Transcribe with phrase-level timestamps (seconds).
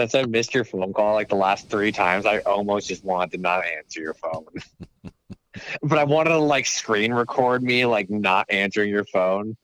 [0.00, 3.32] Since I missed your phone call like the last three times, I almost just wanted
[3.32, 4.46] to not answer your phone.
[5.82, 9.58] but I wanted to like screen record me like not answering your phone.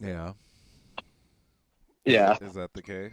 [0.00, 0.32] Yeah,
[2.06, 3.12] Yeah, is that the case?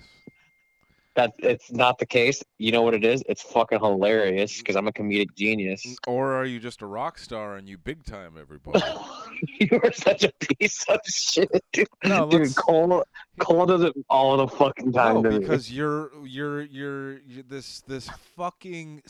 [1.15, 2.41] that it's not the case.
[2.57, 3.21] You know what it is?
[3.27, 5.85] It's fucking hilarious because I'm a comedic genius.
[6.07, 8.81] Or are you just a rock star and you big time everybody?
[9.59, 11.87] you are such a piece of shit, dude.
[12.05, 13.03] No, dude, Cole,
[13.39, 18.09] Cole does it all the fucking time No, because you're you're you're, you this this
[18.35, 19.01] fucking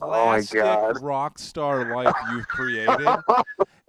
[0.00, 1.02] Oh plastic God.
[1.02, 3.08] rock star life you've created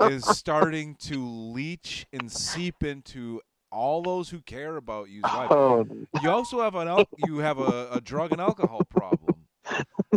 [0.01, 5.51] is starting to leach and seep into all those who care about you's oh, life.
[5.51, 5.87] Oh,
[6.23, 9.35] You also have an al- you have a, a drug and alcohol problem,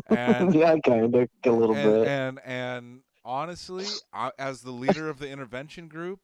[0.08, 2.08] and yeah, kind of a little and, bit.
[2.08, 6.20] and and honestly, I, as the leader of the intervention group,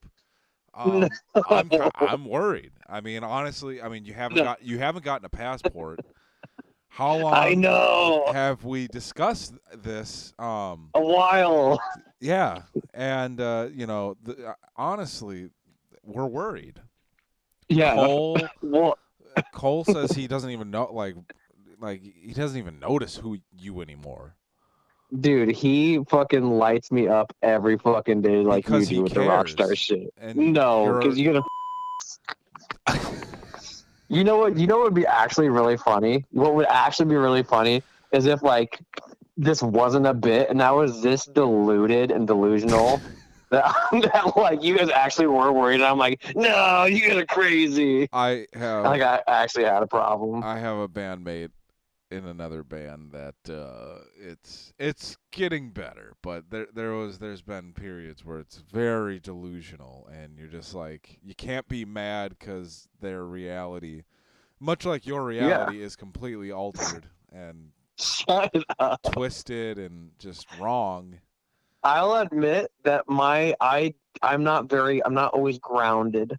[0.74, 1.08] um,
[1.50, 2.72] I'm I'm worried.
[2.88, 4.44] I mean, honestly, I mean you haven't No.
[4.44, 6.00] got you haven't gotten a passport.
[6.90, 10.32] How long I know have we discussed this?
[10.38, 11.80] Um, a while.
[12.20, 12.62] yeah,
[12.94, 15.50] and uh, you know, the, uh, honestly,
[16.02, 16.80] we're worried.
[17.68, 17.94] Yeah.
[17.94, 18.98] Cole Well,
[19.52, 21.14] Cole says he doesn't even know like
[21.78, 24.36] like he doesn't even notice who you anymore.
[25.18, 29.20] Dude, he fucking lights me up every fucking day like Because you do with the
[29.20, 30.12] rock star shit.
[30.18, 31.44] And No, you're- because you're gonna.
[34.08, 34.56] you know what?
[34.56, 36.24] You know what would be actually really funny?
[36.30, 37.82] What would actually be really funny
[38.12, 38.78] is if like
[39.36, 43.00] this wasn't a bit and I was this deluded and delusional
[43.50, 45.76] that, that like you guys actually were worried.
[45.76, 48.08] And I'm like, no, you guys are crazy.
[48.12, 50.42] I have Like I actually had a problem.
[50.42, 51.50] I have a bandmate
[52.10, 57.72] in another band that uh, it's it's getting better, but there there was there's been
[57.72, 63.24] periods where it's very delusional, and you're just like you can't be mad because their
[63.24, 64.04] reality,
[64.58, 67.72] much like your reality, is completely altered and
[69.10, 71.20] twisted and just wrong.
[71.84, 76.38] I'll admit that my I I'm not very I'm not always grounded.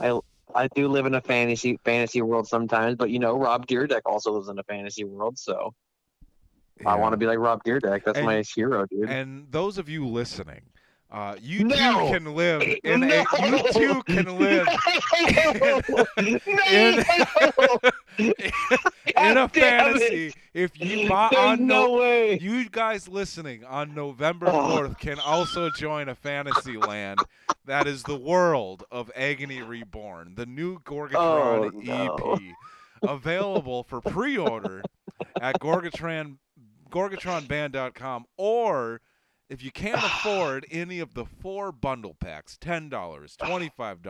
[0.00, 0.20] I
[0.58, 4.32] I do live in a fantasy fantasy world sometimes, but you know Rob Dyrdek also
[4.32, 5.72] lives in a fantasy world, so
[6.84, 8.04] I want to be like Rob Dyrdek.
[8.04, 9.08] That's And- my hero, dude.
[9.08, 10.62] And those of you listening,
[11.10, 11.76] uh, you No.
[11.76, 13.24] too can live in No.
[13.40, 14.66] a you too can live
[16.18, 16.40] in
[18.18, 18.34] in a
[19.16, 19.52] damn it.
[19.52, 20.34] fantasy.
[20.54, 22.38] If you buy on no no, way.
[22.38, 24.76] you guys listening on November Oh.
[24.76, 27.20] fourth can also join a fantasy land
[27.64, 32.34] that is the world of Agony Reborn, the new Gorgatron Oh.
[32.34, 32.54] EP,
[33.02, 34.82] available for pre-order
[35.40, 36.38] at Gorgatron
[36.90, 39.00] GorgatronBand.com or
[39.48, 40.20] if you can't ah.
[40.20, 42.92] afford any of the four bundle packs $10
[43.40, 43.46] ah.
[43.46, 44.00] $25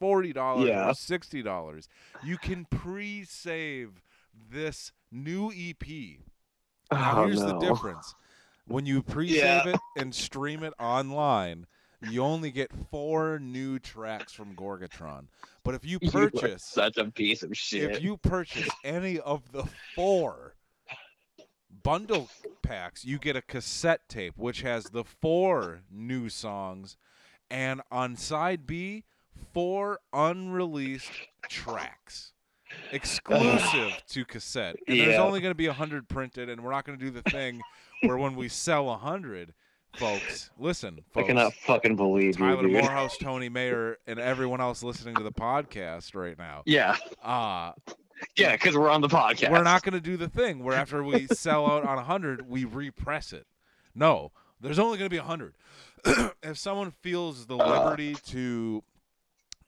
[0.00, 0.88] $40 Yeah.
[0.88, 1.88] or $60
[2.24, 4.02] you can pre-save
[4.50, 5.84] this new ep
[6.90, 8.14] now Oh, here's the difference.
[8.66, 11.66] When you pre-save it and stream it online
[12.08, 15.26] you only get four new tracks from gorgatron.
[15.64, 17.90] But if you purchase You such a piece of shit.
[17.90, 19.64] if you purchase any of the
[19.94, 20.54] four
[21.82, 22.28] bundle
[22.62, 26.96] packs, you get a cassette tape which has the four new songs,
[27.50, 29.04] and on side B,
[29.52, 31.10] four unreleased
[31.48, 32.32] tracks.
[32.92, 34.76] Exclusive to cassette.
[34.86, 37.10] And there's only going to be a 100 printed, and we're not going to do
[37.10, 37.60] the thing
[38.02, 39.54] where when we sell a 100,
[39.96, 42.82] folks, listen, I cannot fucking believe Tyler you, dude.
[42.82, 46.62] Morehouse, Tony Mayer, and everyone else listening to the podcast right now.
[46.66, 47.72] Yeah, Uh,
[48.36, 49.50] yeah, because we're on the podcast.
[49.50, 52.64] we're not going to do the thing where after we sell out on 100, we
[52.64, 53.46] repress it.
[53.94, 55.54] No, there's only going to be 100.
[56.42, 58.82] if someone feels the liberty to,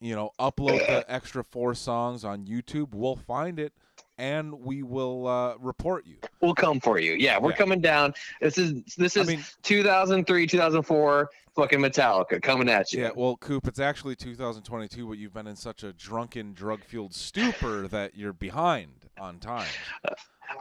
[0.01, 3.73] you know, upload the extra four songs on YouTube, we'll find it
[4.19, 6.17] and we will uh, report you.
[6.43, 7.15] We'll come for you.
[7.15, 7.57] Yeah, we're Yeah.
[7.57, 8.13] coming down.
[8.41, 13.03] This is this I is mean, 2003, 2004, fucking Metallica coming at you.
[13.03, 13.11] yeah.
[13.15, 18.17] Well, Coop, it's actually 2022, but you've been in such a drunken, drug-fueled stupor that
[18.17, 19.69] you're behind on time.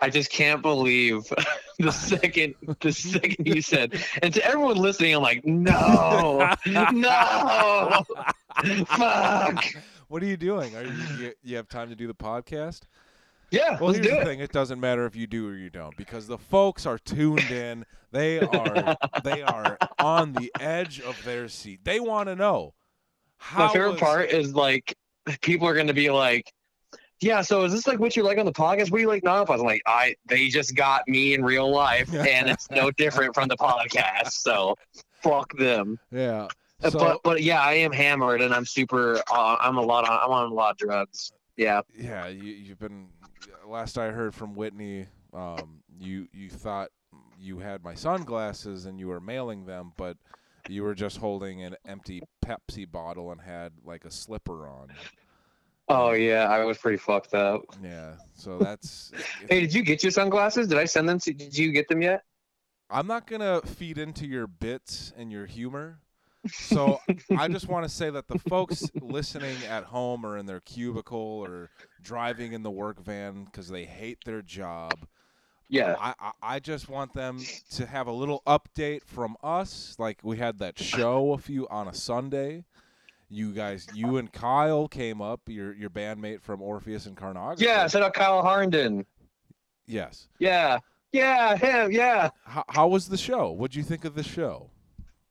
[0.02, 1.22] I just can't believe
[1.80, 8.04] the second the second you said, and to everyone listening, I'm like, no, no,
[8.86, 9.66] fuck.
[10.10, 10.76] What are you doing?
[10.76, 12.82] Are you, you you have time to do the podcast?
[13.52, 14.26] Yeah, Well, here's do the it.
[14.26, 17.50] thing: it doesn't matter if you do or you don't, because the folks are tuned
[17.52, 17.86] in.
[18.12, 21.82] They are they are on the edge of their seat.
[21.84, 22.74] They want to know
[23.38, 23.68] how.
[23.68, 24.96] My favorite was- part is like
[25.42, 26.52] people are going to be like,
[27.22, 28.92] "Yeah, so is this like what you like on the podcast?
[28.92, 32.14] What do you like now?" I'm like, "I they just got me in real life,
[32.14, 34.32] and it's no different from the podcast.
[34.32, 34.76] So
[35.22, 36.48] fuck them." Yeah.
[36.84, 39.18] Uh, So but but yeah, I am hammered, and I'm super.
[39.32, 40.08] Uh, I'm a lot.
[40.08, 41.32] On, I'm on a lot of drugs.
[41.58, 41.82] Yeah.
[41.98, 43.08] yeah, you, you've been.
[43.68, 46.90] Last I heard from Whitney, um, you you thought
[47.40, 50.18] you had my sunglasses and you were mailing them, but
[50.68, 54.90] you were just holding an empty Pepsi bottle and had like a slipper on.
[55.88, 57.62] Oh yeah, I was pretty fucked up.
[57.84, 58.14] Yeah.
[58.36, 59.12] So that's.
[59.50, 60.68] Hey, did you get your sunglasses?
[60.68, 61.20] Did I send them?
[61.20, 62.24] To, did you get them yet?
[62.92, 66.00] I'm not gonna feed into your bits and your humor.
[66.48, 67.00] So
[67.38, 71.18] I just want to say that the folks listening at home or in their cubicle
[71.46, 71.70] or
[72.02, 74.94] driving in the work van because they hate their job,
[75.68, 75.96] Yeah.
[76.00, 77.40] I, I I just want them
[77.72, 79.96] to have a little update from us.
[80.00, 82.64] Like we had that show a few on a Sunday.
[83.32, 85.42] You guys, you and Kyle came up.
[85.48, 87.62] Your your bandmate from Orpheus and Carnage.
[87.62, 87.88] Yeah.
[87.88, 89.06] Shout out Kyle Harnden.
[89.86, 90.28] Yes.
[90.40, 90.80] Yeah.
[91.12, 91.56] Yeah.
[91.56, 91.92] Him.
[91.92, 92.30] Yeah.
[92.46, 93.52] How, how was the show?
[93.52, 94.70] What'd you think of the show?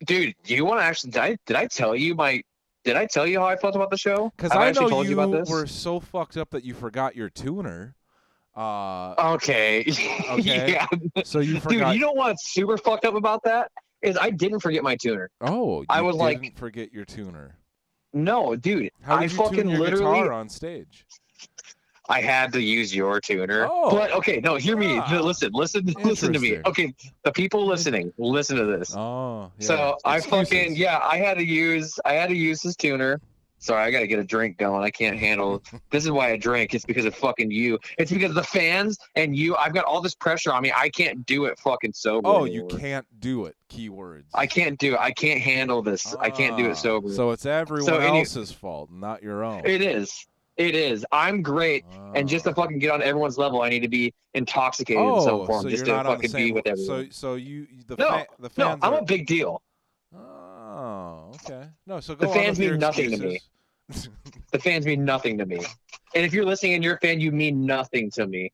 [0.05, 1.11] Dude, do you want to actually?
[1.11, 2.43] Did I, did I tell you my?
[2.85, 4.33] Did I tell you how I felt about the show?
[4.37, 5.51] Because I actually know told you, you about this?
[5.51, 7.95] were so fucked up that you forgot your tuner.
[8.57, 9.85] Uh, Okay.
[10.31, 10.73] Okay.
[10.73, 10.87] yeah.
[11.25, 11.93] so you forgot.
[11.93, 13.71] Dude, you know what's super fucked up about that
[14.03, 15.31] is I didn't forget my tuner.
[15.41, 17.57] oh, you I was didn't like- forget your tuner.
[18.15, 18.91] No, dude.
[19.03, 20.21] How did I you fucking tune your literally.
[20.21, 21.05] guitar on stage?
[22.09, 23.69] I had to use your tuner.
[23.71, 23.91] Oh.
[23.91, 24.99] But okay, no, hear me.
[24.99, 25.21] Ah.
[25.21, 26.59] Listen, listen, listen to me.
[26.65, 26.95] Okay,
[27.25, 28.95] the people listening, listen to this.
[28.97, 29.67] Oh, yeah.
[29.67, 33.21] so I fucking yeah, I had to use I had to use his tuner.
[33.61, 34.85] Sorry, I gotta get a drink going.
[34.85, 35.63] I can't handle.
[35.91, 36.75] this is why I drink.
[36.75, 37.79] It's because of fucking you.
[37.99, 39.57] It's because of the fans and you.
[39.57, 40.73] I've got all this pressure on me.
[40.75, 42.29] I can't do it fucking sober.
[42.29, 43.57] Oh, you can't do it.
[43.69, 44.27] Keywords.
[44.33, 45.01] I can't do it.
[45.01, 46.15] I can't handle this.
[46.21, 47.13] I can't do Ah, it sober.
[47.13, 49.63] So it's everyone So else's fault, not your own.
[49.67, 50.25] it is.
[50.59, 51.07] It is.
[51.13, 51.85] I'm great.
[52.15, 52.55] And just to Ah.
[52.55, 55.71] fucking get on everyone's level, I need to be intoxicated in some oh, form so
[55.71, 57.07] just to fucking be with everyone.
[57.13, 59.63] So, so you the No, fa- the no, I'm are, a big deal.
[60.15, 61.69] Oh, okay.
[61.87, 63.41] No, so The fans mean nothing to me.
[64.51, 65.59] The fans mean nothing to me.
[66.15, 68.51] And if you're listening and you're a fan, you mean nothing to me.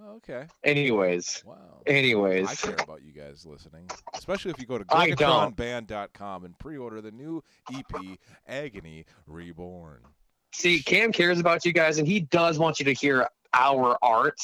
[0.00, 0.46] Oh, okay.
[0.62, 1.82] Anyways, Wow.
[1.86, 2.48] anyways.
[2.48, 5.10] I care about you guys listening, especially if you go to I.
[5.10, 10.00] GorgatronBand.com and pre-order the new EP Agony Reborn.
[10.52, 14.38] See, Cam cares about you guys, and he does want you to hear our art.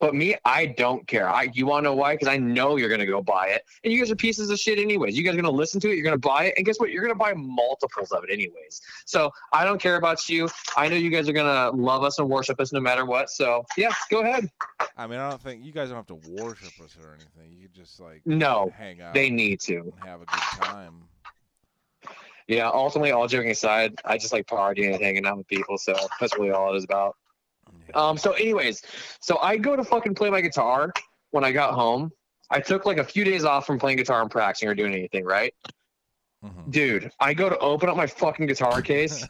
[0.00, 1.28] But me, I don't care.
[1.28, 2.14] I you want to know why?
[2.14, 4.80] Because I know you're gonna go buy it, and you guys are pieces of shit
[4.80, 5.16] anyways.
[5.16, 6.90] You guys are gonna listen to it, you're gonna buy it, and guess what?
[6.90, 8.80] You're gonna buy multiples of it anyways.
[9.06, 10.48] So I don't care about you.
[10.76, 13.30] I know you guys are gonna love us and worship us no matter what.
[13.30, 14.50] So yeah, go ahead.
[14.96, 17.52] I mean, I don't think you guys don't have to worship us or anything.
[17.56, 19.92] You could just like No, hang out they need to.
[20.04, 20.94] have a good time.
[22.56, 22.68] Yeah.
[22.72, 25.78] Ultimately, all joking aside, I just like partying and hanging out with people.
[25.78, 27.16] So that's really all it is about.
[27.94, 28.82] Um, so anyways,
[29.20, 30.92] so I go to fucking play my guitar
[31.30, 32.10] when I got home.
[32.50, 35.24] I took like a few days off from playing guitar and practicing or doing anything,
[35.24, 35.54] right?
[36.44, 36.70] Mhm.
[36.70, 39.26] Dude, I go to open up my fucking guitar case.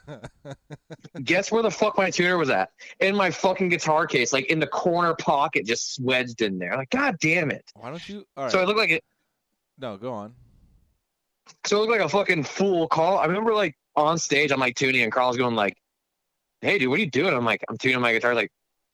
[1.25, 2.71] Guess where the fuck my tuner was at?
[3.01, 6.75] In my fucking guitar case, like in the corner pocket, just wedged in there.
[6.77, 7.65] Like, god damn it.
[7.75, 8.25] Why don't you?
[8.37, 8.53] All right.
[8.53, 9.05] So I look like it.
[9.79, 10.35] no, go on.
[11.65, 12.89] So it looked like a fucking fool.
[12.89, 15.77] Carl, I remember like on stage, I'm like tuning, and Carl's going like,
[16.61, 18.51] "Hey, dude, what are you doing?" I'm like, "I'm tuning my guitar." Like,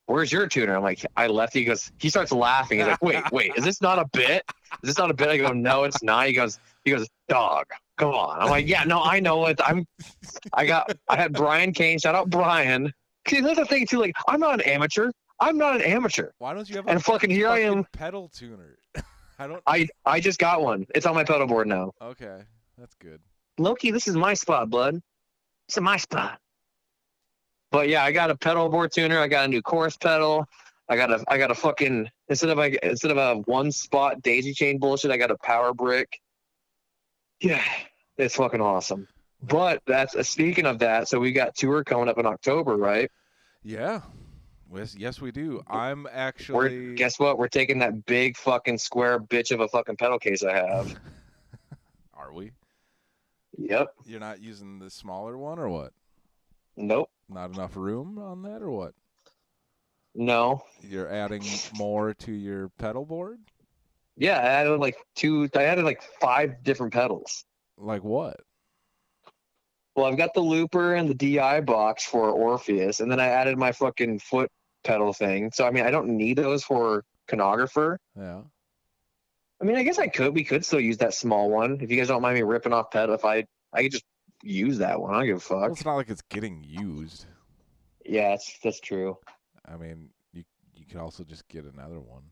[0.06, 2.78] "Where's your tuner?" I'm like, "I left." He goes, he starts laughing.
[2.78, 4.42] He's like, "Wait, wait, is this not a bit?
[4.82, 7.66] Is this not a bit?" I go, "No, it's not." He goes, "He goes, dog,
[7.96, 9.60] come on." I'm like, "Yeah, no, I know it.
[9.64, 9.86] I'm,
[10.52, 11.98] I got, I had Brian Kane.
[11.98, 12.92] Shout out Brian.
[13.28, 14.00] See, that's the thing too.
[14.00, 15.10] Like, I'm not an amateur.
[15.40, 16.30] I'm not an amateur.
[16.38, 17.84] Why don't you have And a fucking here I fucking am.
[17.92, 18.77] pedal tuner?
[19.38, 19.62] I don't.
[19.66, 20.86] I, I just got one.
[20.94, 21.92] It's on my pedal board now.
[22.02, 22.40] Okay,
[22.76, 23.20] that's good.
[23.58, 24.94] Loki, this is my spot, bud.
[25.68, 26.38] This is my spot.
[27.70, 29.18] But yeah, I got a pedal board tuner.
[29.18, 30.46] I got a new chorus pedal.
[30.88, 34.22] I got a I got a fucking instead of like instead of a one spot
[34.22, 36.20] daisy chain bullshit, I got a power brick.
[37.40, 37.62] Yeah,
[38.16, 39.06] it's fucking awesome.
[39.42, 41.08] But that's uh, speaking of that.
[41.08, 43.10] So we got tour coming up in October, right?
[43.62, 44.00] Yeah.
[44.74, 45.62] Yes, yes, we do.
[45.66, 46.94] I'm We're actually.
[46.94, 47.38] guess what?
[47.38, 50.98] We're taking that big fucking square bitch of a fucking pedal case I have.
[52.14, 52.52] Are we?
[53.56, 53.88] yep.
[54.04, 55.92] You're not using the smaller one, or what?
[56.76, 57.10] Nope.
[57.28, 58.94] Not enough room on that, or what?
[60.14, 60.62] No.
[60.82, 61.44] You're adding
[61.74, 63.38] more to your pedal board?
[64.16, 65.48] Yeah, I added like two.
[65.56, 67.44] I added like five different pedals.
[67.76, 68.40] Like what?
[69.94, 73.58] Well, I've got the looper and the DI box for Orpheus, and then I added
[73.58, 74.50] my fucking foot
[74.84, 75.50] pedal thing.
[75.52, 77.96] So I mean, I don't need those for Conographer.
[78.16, 78.40] Yeah.
[79.60, 80.34] I mean, I guess I could.
[80.34, 82.90] We could still use that small one if you guys don't mind me ripping off
[82.92, 83.14] pedal.
[83.14, 84.04] If I, I could just
[84.42, 85.12] use that one.
[85.14, 85.72] I don't give a Well, fuck.
[85.72, 87.26] it's not like it's getting used.
[88.06, 89.18] Yeah, that's that's true.
[89.66, 90.44] I mean, you
[90.76, 92.22] you could also just get another one.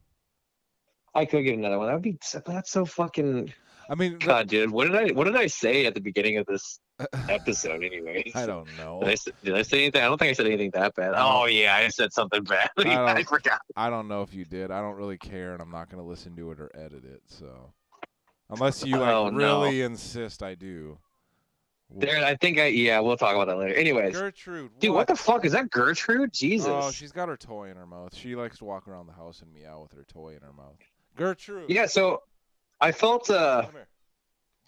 [1.15, 1.89] I could get another one.
[1.89, 2.19] That would be.
[2.47, 3.53] That's so fucking.
[3.91, 4.71] I mean, God, dude.
[4.71, 5.13] What did I?
[5.13, 6.79] What did I say at the beginning of this
[7.29, 7.83] episode?
[7.85, 8.33] Anyways.
[8.35, 9.01] I don't know.
[9.01, 10.03] Did I, s- did I say anything?
[10.03, 11.15] I don't think I said anything that bad.
[11.17, 12.71] Oh yeah, I said something bad.
[12.79, 13.61] I I, don't- forgot.
[13.77, 14.71] I don't know if you did.
[14.71, 17.23] I don't really care, and I'm not going to listen to it or edit it.
[17.27, 17.73] So,
[18.51, 19.63] unless you like Oh, no.
[19.63, 20.99] really insist, I do.
[21.95, 22.67] There, I think I.
[22.67, 23.75] Yeah, we'll talk about that later.
[23.75, 24.71] Anyways, Gertrude.
[24.81, 25.71] dude, what the fuck is that?
[25.71, 26.33] Gertrude?
[26.33, 26.67] Jesus.
[26.69, 28.13] Oh, she's got her toy in her mouth.
[28.13, 30.75] She likes to walk around the house and meow with her toy in her mouth.
[31.17, 31.71] Gertrude.
[31.71, 31.87] Yeah.
[31.87, 32.23] So,
[32.81, 33.31] I felt.
[33.31, 33.67] uh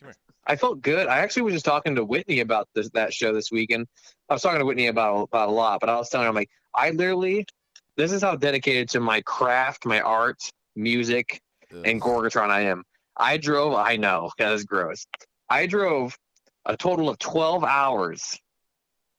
[0.01, 0.15] Come here.
[0.47, 1.07] I felt good.
[1.09, 3.87] I actually was just talking to Whitney about this that show this weekend.
[4.29, 6.35] I was talking to Whitney about about a lot, but I was telling her, I'm
[6.35, 7.47] like, I literally,
[7.97, 10.39] this is how dedicated to my craft, my art,
[10.77, 11.41] music,
[11.85, 12.85] and Gorgatron I am.
[13.17, 13.75] I drove.
[13.75, 15.07] I know that is gross.
[15.51, 16.17] I drove
[16.65, 18.39] a total of 12 hours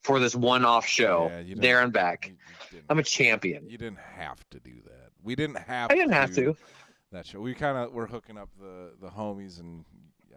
[0.03, 2.27] for this one-off show, Yeah, there and back.
[2.27, 3.69] You, you I'm a champion.
[3.69, 5.11] you didn't have to do that.
[5.23, 5.91] We didn't have.
[5.91, 6.55] I didn't have to.
[7.11, 7.41] That show.
[7.41, 9.83] We kind of were hooking up the the homies and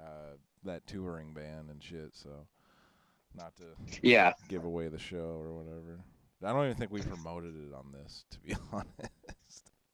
[0.00, 2.14] uh, that touring band and shit.
[2.14, 2.30] So,
[3.34, 3.64] not to
[4.02, 4.32] Yeah.
[4.48, 6.00] give away the show or whatever.
[6.44, 8.90] I don't even think we promoted it on this, to be honest.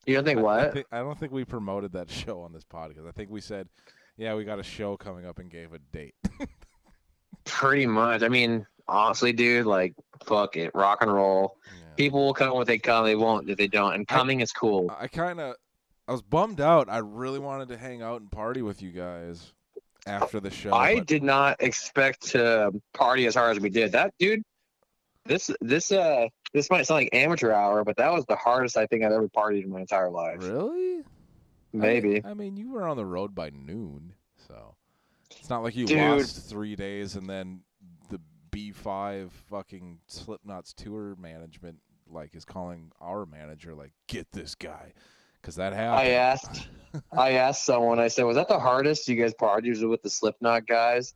[0.07, 0.73] You don't think I- I, what?
[0.73, 3.07] think, I don't think we promoted that show on this podcast.
[3.07, 3.69] I think we said,
[4.17, 6.15] "Yeah, we got a show coming up," and gave a date.
[7.45, 8.23] Pretty much.
[8.23, 11.57] I mean, honestly, dude, like, fuck it, rock and roll.
[11.67, 11.95] Yeah.
[11.97, 13.05] People will come when they come.
[13.05, 13.95] They won't if they don't.
[13.95, 14.91] And I- coming is cool.
[14.99, 15.55] I kind of,
[16.07, 16.89] I was bummed out.
[16.89, 19.53] I really wanted to hang out and party with you guys
[20.09, 20.73] after the show.
[20.73, 23.93] I but did not expect to party as hard as we did.
[23.93, 24.43] That dude,
[25.25, 28.87] this this uh this might sound like amateur hour, but that was the hardest I
[28.87, 30.39] think I've ever partied in my entire life.
[30.41, 31.05] really, I mean-
[31.73, 32.25] Maybe.
[32.25, 34.15] I mean, you were on the road by noon,
[34.49, 34.75] so
[35.39, 35.99] it's not like you Dude.
[35.99, 37.61] lost three days and then
[38.11, 38.19] the
[38.51, 41.79] B five fucking Slipknot's tour management
[42.11, 44.95] like is calling our manager like, get this guy,
[45.41, 46.09] because that happened.
[46.09, 46.69] I asked
[47.17, 50.67] I asked someone, I said, Was that the hardest you guys partied with the Slipknot
[50.67, 51.15] guys?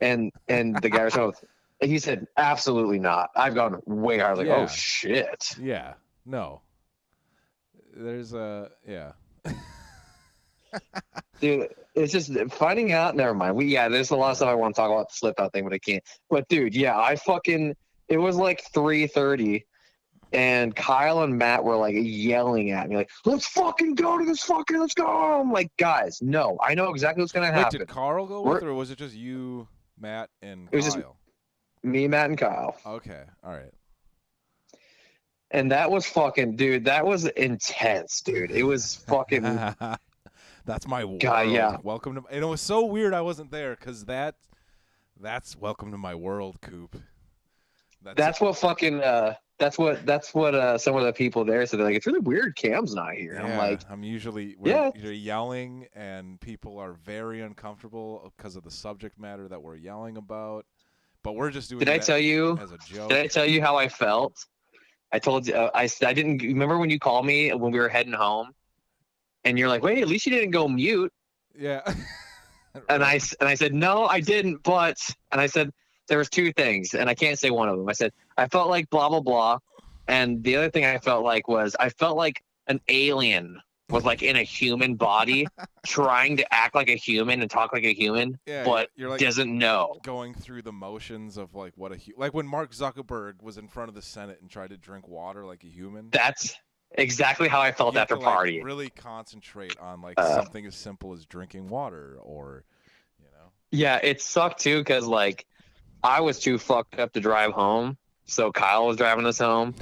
[0.00, 1.34] And and the guy was like,
[1.80, 3.30] he said, Absolutely not.
[3.36, 4.64] I've gone way harder." Like, oh, Yeah.
[4.64, 5.56] oh shit.
[5.60, 5.94] Yeah.
[6.26, 6.60] No.
[7.96, 9.12] There's a yeah.
[11.40, 13.14] Dude, it's just finding out.
[13.14, 13.54] Never mind.
[13.54, 15.64] We yeah, there's a lot of stuff I want to talk about the Slipknot thing,
[15.64, 16.02] but I can't.
[16.30, 17.76] But dude, yeah, I fucking.
[18.08, 19.64] It was like three thirty,
[20.34, 24.42] and Kyle and Matt were like yelling at me, like, "Let's fucking go to this
[24.42, 24.78] fucking.
[24.78, 25.06] Let's go!"
[25.40, 27.78] I'm like, guys, no, I know exactly what's gonna Wait, happen.
[27.78, 30.98] did Carl go We're- with, or was it just you, Matt, and It was just-
[31.82, 33.22] me, Matt, and Kyle, Okay.
[33.42, 33.72] All right.
[35.50, 36.84] and that was fucking, dude.
[36.86, 38.50] That was intense, dude.
[38.50, 39.42] It was fucking.
[40.64, 41.20] that's my world.
[41.20, 41.76] God, yeah.
[41.82, 42.22] Welcome to.
[42.30, 44.34] And it was so weird I wasn't there because that,
[45.20, 46.96] that's welcome to my world, Coop.
[48.02, 49.00] That's, that's what fucking.
[49.02, 50.04] uh That's what.
[50.04, 50.54] That's what.
[50.54, 51.78] uh Some of the people there said.
[51.78, 52.56] They're like, "It's really weird.
[52.56, 54.90] Cam's not here." Yeah, I'm like, I'm usually we're, Yeah.
[54.96, 60.16] you're yelling and people are very uncomfortable because of the subject matter that we're yelling
[60.16, 60.66] about.
[61.22, 61.78] But we're just doing.
[61.78, 62.58] "Did I tell you?
[62.60, 63.10] as a joke?
[63.10, 64.44] Did I tell you how I felt?
[65.12, 65.54] I told you.
[65.54, 68.50] Uh, I I didn't remember when you called me when we were heading home,
[69.44, 71.12] and you're like, "Wait, at least you didn't go mute."
[71.56, 71.80] yeah.
[72.88, 74.96] And I and I said, "No, I didn't." But
[75.30, 75.70] and I said
[76.08, 77.88] there was two things, and I can't say one of them.
[77.88, 79.58] I said I felt like blah blah blah,
[80.08, 84.22] and the other thing I felt like was I felt like an alien was like
[84.22, 85.46] in a human body,
[85.86, 89.20] trying to act like a human and talk like a human, yeah, but you're like
[89.20, 89.98] doesn't know.
[90.02, 93.68] going through the motions of like what a hu- like when Mark Zuckerberg was in
[93.68, 96.08] front of the Senate and tried to drink water like a human.
[96.10, 96.54] That's
[96.96, 98.64] exactly how I felt after to, like, partying.
[98.64, 102.64] really concentrate on like Uh, something as simple as drinking water or
[103.18, 103.50] you know.
[103.70, 105.46] Yeah, it sucked too because like
[106.04, 107.96] I was too fucked up to drive home,
[108.26, 109.74] so Kyle was driving us home,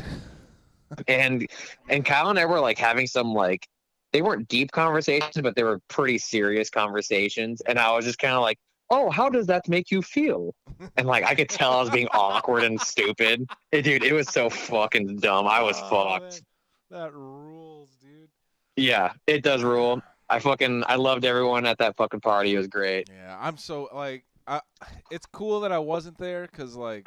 [1.09, 1.47] and
[1.89, 3.67] and Kyle and I were like having some like
[4.13, 8.35] they weren't deep conversations, but they were pretty serious conversations, and I was just kind
[8.35, 8.59] of like,
[8.91, 10.55] oh, how does that make you feel?
[10.97, 14.05] And like I could tell I was being awkward and stupid, Eh, dude.
[14.05, 15.47] It was so fucking dumb.
[15.47, 16.43] I was Oh, fucked.
[16.91, 17.03] man.
[17.03, 18.29] that rules, dude.
[18.77, 20.03] Yeah, it does rule.
[20.29, 22.55] I fucking I loved everyone at that fucking party.
[22.55, 23.09] It was great.
[23.11, 24.61] Yeah, I'm so like, I,
[25.11, 27.07] it's cool that I wasn't there because like,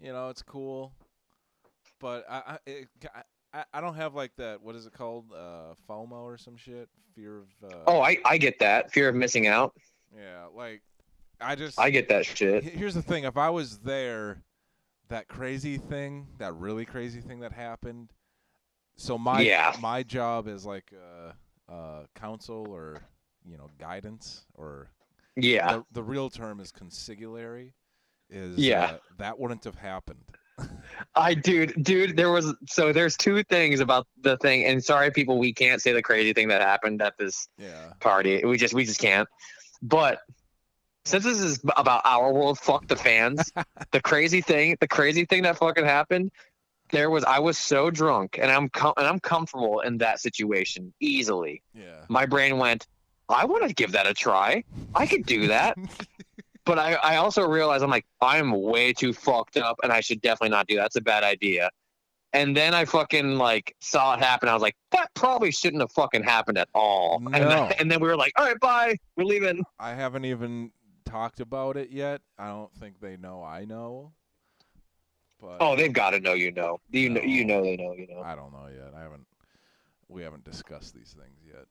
[0.00, 0.92] you know, it's cool,
[2.00, 2.88] but I, I, it,
[3.54, 4.62] I, I don't have like that.
[4.62, 5.26] What is it called?
[5.32, 6.88] Uh, FOMO or some shit.
[7.14, 7.46] Fear of.
[7.64, 9.74] Uh, Oh, I I get that fear of missing out.
[10.14, 10.82] yeah, like,
[11.40, 11.78] I just.
[11.80, 12.62] I get that shit.
[12.64, 14.42] Here's the thing: if I was there,
[15.08, 18.10] that crazy thing, that really crazy thing that happened.
[18.96, 19.74] So my Yeah.
[19.80, 23.02] my job is like uh, uh, counsel or
[23.44, 24.90] you know guidance or
[25.36, 27.72] Yeah, the, the real term is consigliere.
[28.30, 28.84] Is Yeah.
[28.84, 30.24] uh, that wouldn't have happened?
[31.14, 32.16] I dude, dude.
[32.16, 35.92] There was so there's two things about the thing, and sorry, people, we can't say
[35.92, 37.92] the crazy thing that happened at this Yeah.
[38.00, 38.42] party.
[38.44, 39.28] We just we just can't.
[39.82, 40.20] But
[41.04, 43.52] since this is about our world, fuck the fans.
[43.92, 46.32] the crazy thing, the crazy thing that fucking happened.
[46.90, 50.94] There was I was so drunk, and I'm com- and I'm comfortable in that situation
[51.00, 51.62] easily.
[51.74, 52.04] Yeah.
[52.08, 52.86] My brain went,
[53.28, 54.62] I want to give that a try.
[54.94, 55.76] I could do that.
[56.64, 60.20] but I, I also realized I'm like, I'm way too fucked up and I should
[60.20, 60.82] definitely not do that.
[60.82, 61.70] That's a bad idea.
[62.32, 64.48] And then I fucking like saw it happen.
[64.48, 67.22] I was like, that probably shouldn't have fucking happened at all.
[67.32, 68.96] And, then, and then we were like, all right, bye.
[69.16, 69.64] We're leaving.
[69.78, 70.70] I haven't even
[71.04, 72.20] talked about it yet.
[72.38, 74.12] I don't think they know I know.
[75.40, 76.78] But Oh, they've got to know you know.
[76.90, 78.22] You know, you know they know you know.
[78.22, 78.92] I don't know yet.
[78.96, 79.26] I haven't.
[80.08, 81.66] We haven't discussed these things yet.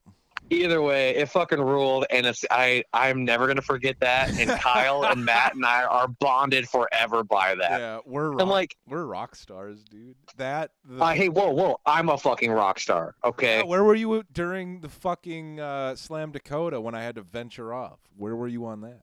[0.48, 4.30] Either way, it fucking ruled, and it's I I'm never gonna forget that.
[4.38, 7.80] And Kyle and Matt and I are bonded forever by that.
[7.80, 10.14] Yeah, we're rock, I'm like, we're rock stars, dude.
[10.36, 13.14] That the, uh, hey, whoa, whoa, I'm a fucking rock star.
[13.24, 13.58] Okay.
[13.58, 17.74] Yeah, where were you during the fucking uh, Slam Dakota when I had to venture
[17.74, 17.98] off?
[18.16, 19.02] Where were you on that?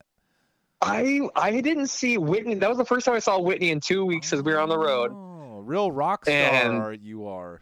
[0.80, 2.54] I I didn't see Whitney.
[2.54, 4.68] That was the first time I saw Whitney in two weeks as we were on
[4.68, 7.60] the road, Oh, real rock star And- you are.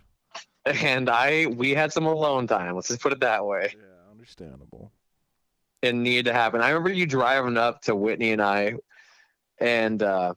[0.67, 2.75] And I we had some alone time.
[2.75, 3.75] Let's just put it that way.
[3.75, 4.93] Yeah, understandable.
[5.83, 6.61] It needed to happen.
[6.61, 8.75] I remember you driving up to Whitney and I,
[9.59, 10.35] and uh,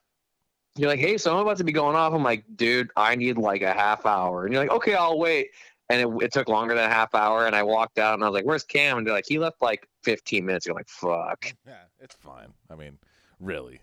[0.76, 3.38] you're like, "Hey, so I'm about to be going off." I'm like, "Dude, I need
[3.38, 5.50] like a half hour," and you're like, "Okay, I'll wait."
[5.90, 8.28] And it, it took longer than a half hour, and I walked out and I
[8.28, 11.54] was like, "Where's Cam?" And they're like, "He left like 15 minutes." You're like, "Fuck."
[11.68, 12.54] Yeah, it's fine.
[12.72, 12.98] I mean,
[13.40, 13.82] really.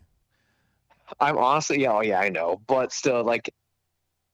[1.20, 3.52] I'm honestly, yeah, oh yeah, I know, but still, like,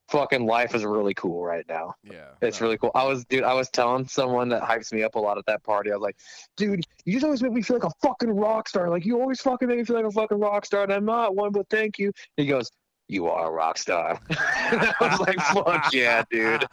[0.08, 1.94] fucking life is really cool right now.
[2.02, 2.28] Yeah.
[2.42, 2.90] It's really cool.
[2.94, 5.62] I was, dude, I was telling someone that hypes me up a lot at that
[5.62, 5.90] party.
[5.90, 6.16] I was like,
[6.56, 8.88] dude, you just always make me feel like a fucking rock star.
[8.90, 11.36] Like, you always fucking make me feel like a fucking rock star, and I'm not
[11.36, 12.12] one, but thank you.
[12.36, 12.70] He goes,
[13.08, 14.20] you are a rock star.
[14.30, 16.64] I was like, fuck yeah, dude.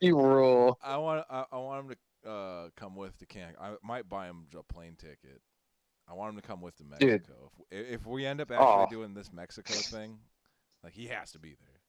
[0.00, 0.78] You rule.
[0.82, 3.52] I want I, I want him to uh, come with to Can.
[3.60, 5.40] I might buy him a plane ticket.
[6.08, 7.10] I want him to come with to Dude.
[7.10, 7.50] Mexico.
[7.70, 8.86] If, if we end up actually Oh.
[8.90, 10.18] doing this Mexico thing,
[10.82, 11.80] like he has to be there.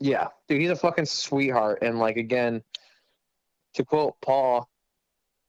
[0.00, 1.80] Yeah, dude, he's a fucking sweetheart.
[1.82, 2.62] And, like, again,
[3.74, 4.68] to quote Paul,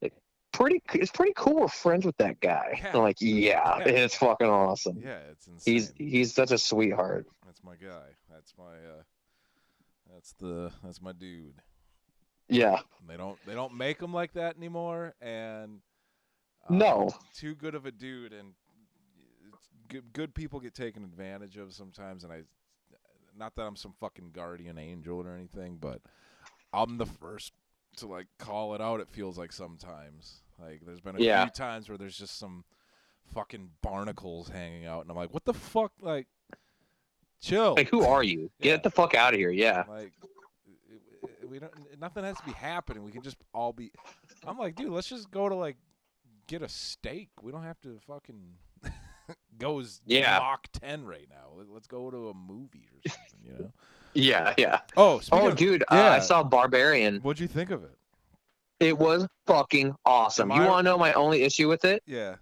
[0.01, 0.13] like,
[0.51, 2.79] pretty, it's pretty cool we're friends with that guy.
[2.83, 2.97] Yeah.
[2.97, 3.83] Like, yeah, Yeah.
[3.87, 4.99] it's fucking awesome.
[5.01, 5.73] Yeah, it's insane.
[5.73, 7.27] He's he's such a sweetheart.
[7.45, 8.07] That's my guy.
[8.29, 9.03] That's my uh
[10.13, 11.53] that's the that's my dude.
[12.49, 12.79] Yeah.
[13.07, 15.79] They don't they don't make them like that anymore and
[16.69, 17.09] um, No.
[17.33, 18.53] too good of a dude and
[19.87, 22.41] good, good people get taken advantage of sometimes and I
[23.41, 25.99] not that I'm some fucking guardian angel or anything but
[26.71, 27.51] I'm the first
[27.97, 31.43] to like call it out it feels like sometimes like there's been a Yeah.
[31.43, 32.63] few times where there's just some
[33.34, 36.27] fucking barnacles hanging out and I'm like what the fuck like
[37.41, 38.51] chill Like, who are you?
[38.60, 38.73] Yeah.
[38.75, 39.49] Get the fuck out of here.
[39.51, 39.84] Yeah.
[39.89, 40.12] like
[41.49, 43.91] we don't nothing has to be happening we can just all be
[44.47, 45.75] i'm like dude let's just go to like
[46.47, 48.39] get a steak we don't have to fucking
[49.57, 50.39] go as Yeah.
[50.39, 53.71] Mach 10 right now Let- let's go to a movie or something you know
[54.13, 54.53] Yeah.
[54.57, 54.79] Yeah.
[54.97, 55.95] oh Oh, of- dude, uh.
[55.95, 57.19] I saw Barbarian.
[57.21, 57.97] what'd you think of it
[58.79, 60.51] It was fucking awesome.
[60.51, 62.03] Am You I- want to know my only issue with it?
[62.05, 62.35] yeah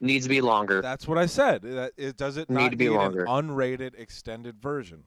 [0.00, 0.80] Needs to be longer.
[0.80, 3.22] that's what i said that it does it Need not to be need longer.
[3.22, 5.02] an unrated extended version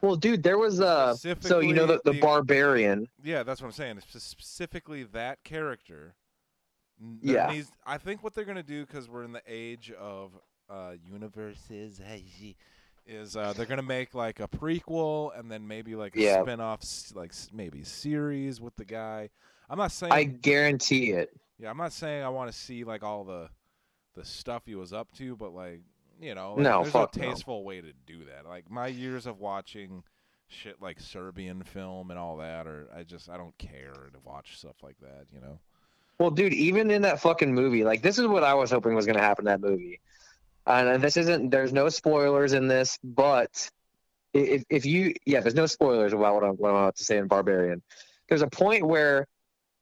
[0.00, 3.06] Well, dude, there was a so you know the, the the- Barbarian.
[3.22, 4.00] Yeah, that's what I'm saying.
[4.08, 6.14] Specifically that character.
[7.20, 7.50] Yeah.
[7.50, 10.32] needs- I think what they're gonna do because we're in the age of
[10.68, 12.00] uh, universes,
[13.06, 16.42] is uh, they're gonna make like a prequel and then maybe like a Yeah.
[16.42, 16.82] spin-off,
[17.14, 19.30] like maybe series with the guy.
[19.68, 20.12] I'm not saying.
[20.12, 21.30] I guarantee it.
[21.58, 23.48] yeah, I'm not saying I want to see like all the
[24.14, 25.80] the stuff he was up to, but like
[26.20, 27.06] you know, like, No, there's a no.
[27.06, 28.46] tasteful way to do that.
[28.46, 30.04] Like my years of watching
[30.46, 34.58] shit like Serbian film and all that, or I just I don't care to watch
[34.58, 35.26] stuff like that.
[35.34, 35.58] You know.
[36.22, 39.06] Well, dude, even in that fucking movie, like this is what I was hoping was
[39.06, 39.98] going to happen in that movie.
[40.64, 41.50] And this isn't.
[41.50, 43.68] There's no spoilers in this, but
[44.32, 47.18] if if you yeah, there's no spoilers about what I'm, what I'm about to say
[47.18, 47.82] in Barbarian.
[48.28, 49.26] There's a point where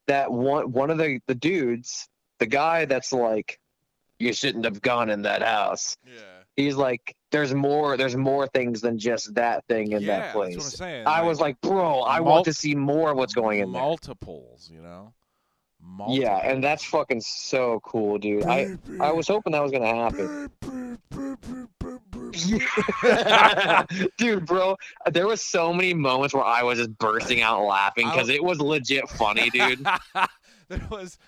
[0.06, 3.60] that one one of the the dudes, the guy that's like,
[4.18, 5.98] you shouldn't have gone in that house.
[6.06, 6.22] Yeah.
[6.56, 7.98] He's like, there's more.
[7.98, 10.54] There's more things than just that thing in yeah, that place.
[10.54, 11.06] That's what I'm saying.
[11.06, 13.82] I was like, bro, I mul- want to see more of what's going in there.
[13.82, 15.12] multiples, you know.
[16.08, 18.44] Yeah, and that's fucking so cool, dude.
[18.44, 20.50] I I was hoping that was gonna happen.
[24.18, 24.76] dude, bro,
[25.10, 28.60] there was so many moments where I was just bursting out laughing because it was
[28.60, 29.84] legit funny, dude.
[30.68, 31.18] there was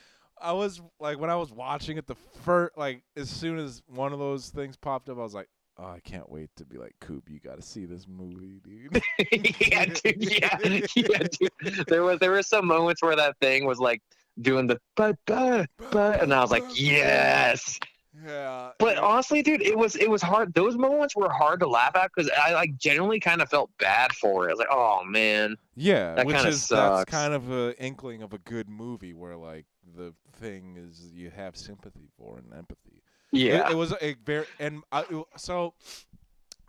[0.40, 4.12] I was like when I was watching it the first like as soon as one
[4.12, 6.94] of those things popped up I was like oh I can't wait to be like
[7.00, 9.00] Coop you got to see this movie dude
[9.70, 10.58] yeah, dude, yeah,
[10.96, 11.86] yeah, dude.
[11.86, 14.02] There was there were some moments where that thing was like
[14.40, 17.78] doing the but but but, and I was like, yes.
[18.24, 20.54] yeah But honestly, dude, it was it was hard.
[20.54, 24.12] Those moments were hard to laugh at because I like genuinely kind of felt bad
[24.12, 24.50] for it.
[24.50, 27.10] I was like, oh man, yeah that which that's sucks.
[27.10, 29.66] kind of a inkling of a good movie where like
[29.96, 33.70] the thing is you have sympathy for and empathy yeah.
[33.70, 35.04] it, was a very and I,
[35.36, 35.74] so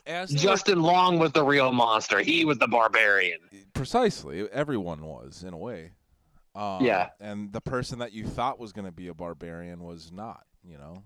[0.06, 2.20] as Justin Long was the real monster.
[2.20, 3.40] He was the barbarian.
[3.74, 5.92] Precisely, everyone was in a way.
[6.56, 7.10] Um, Yeah.
[7.20, 10.44] and the person that you thought was going to be a barbarian was not.
[10.64, 11.04] You know,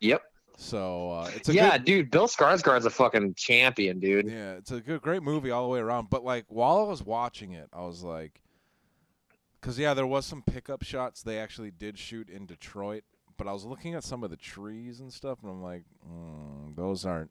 [0.00, 0.22] Yep.
[0.56, 2.10] so uh, it's a Yeah, good, dude.
[2.10, 4.26] Bill Skarsgård's a fucking champion, dude.
[4.28, 6.10] yeah, it's a good, great movie all the way around.
[6.10, 8.42] But like while I was watching it, I was like,
[9.60, 13.04] because yeah, there was some pickup shots they actually did shoot in Detroit,
[13.36, 16.74] but I was looking at some of the trees and stuff, and I'm like, mm,
[16.74, 17.30] those aren't.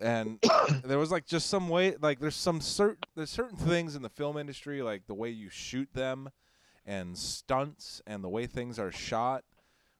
[0.00, 0.40] And
[0.82, 4.08] there was like just some way, like there's some certain there's certain things in the
[4.08, 6.30] film industry, like the way you shoot them,
[6.86, 9.44] and stunts, and the way things are shot,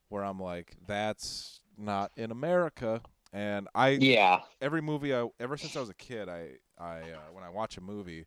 [0.08, 3.02] where I'm like, that's not in America.
[3.32, 4.40] And I Yeah.
[4.60, 7.76] every movie I ever since I was a kid, I I uh, when I watch
[7.76, 8.26] a movie,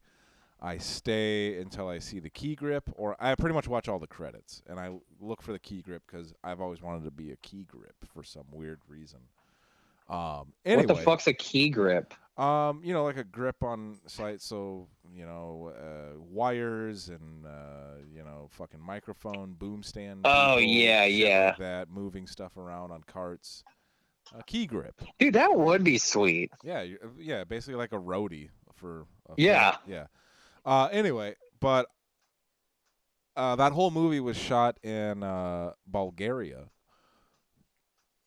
[0.62, 4.08] I stay until I see the key grip, or I pretty much watch all the
[4.08, 7.38] credits, and I look for the key grip because I've always wanted to be a
[7.38, 9.20] key grip for some weird reason.
[10.08, 12.14] Um, anyway, What the fuck's a key grip?
[12.38, 18.02] um, you know, like a grip on site, so you know, uh, wires and uh,
[18.14, 20.22] you know, fucking microphone, boom stand.
[20.26, 21.48] Oh, yeah, yeah.
[21.50, 23.64] like that moving stuff around on carts.
[24.38, 25.02] A key grip.
[25.20, 26.52] Dude, that would be sweet.
[26.64, 29.06] Yeah, uh, yeah, basically like a roadie for.
[29.30, 29.72] A Yeah.
[29.78, 29.84] film.
[29.88, 30.06] yeah.
[30.66, 31.88] Uh, anyway, but
[33.36, 36.70] uh, that whole movie was shot in uh, Bulgaria.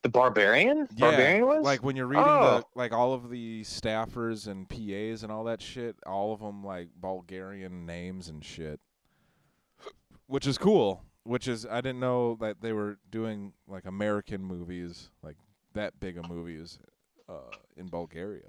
[0.02, 0.86] The barbarian?
[0.94, 1.64] Yeah, Barbarian was?
[1.64, 2.58] Like when you're reading Oh.
[2.58, 6.62] the like all of the staffers and PAs and all that shit, all of them
[6.64, 8.80] like Bulgarian names and shit,
[10.26, 11.02] which is cool.
[11.24, 15.36] Which is I didn't know that they were doing like American movies, like
[15.74, 16.78] that big of movies,
[17.28, 18.46] uh, in Bulgaria.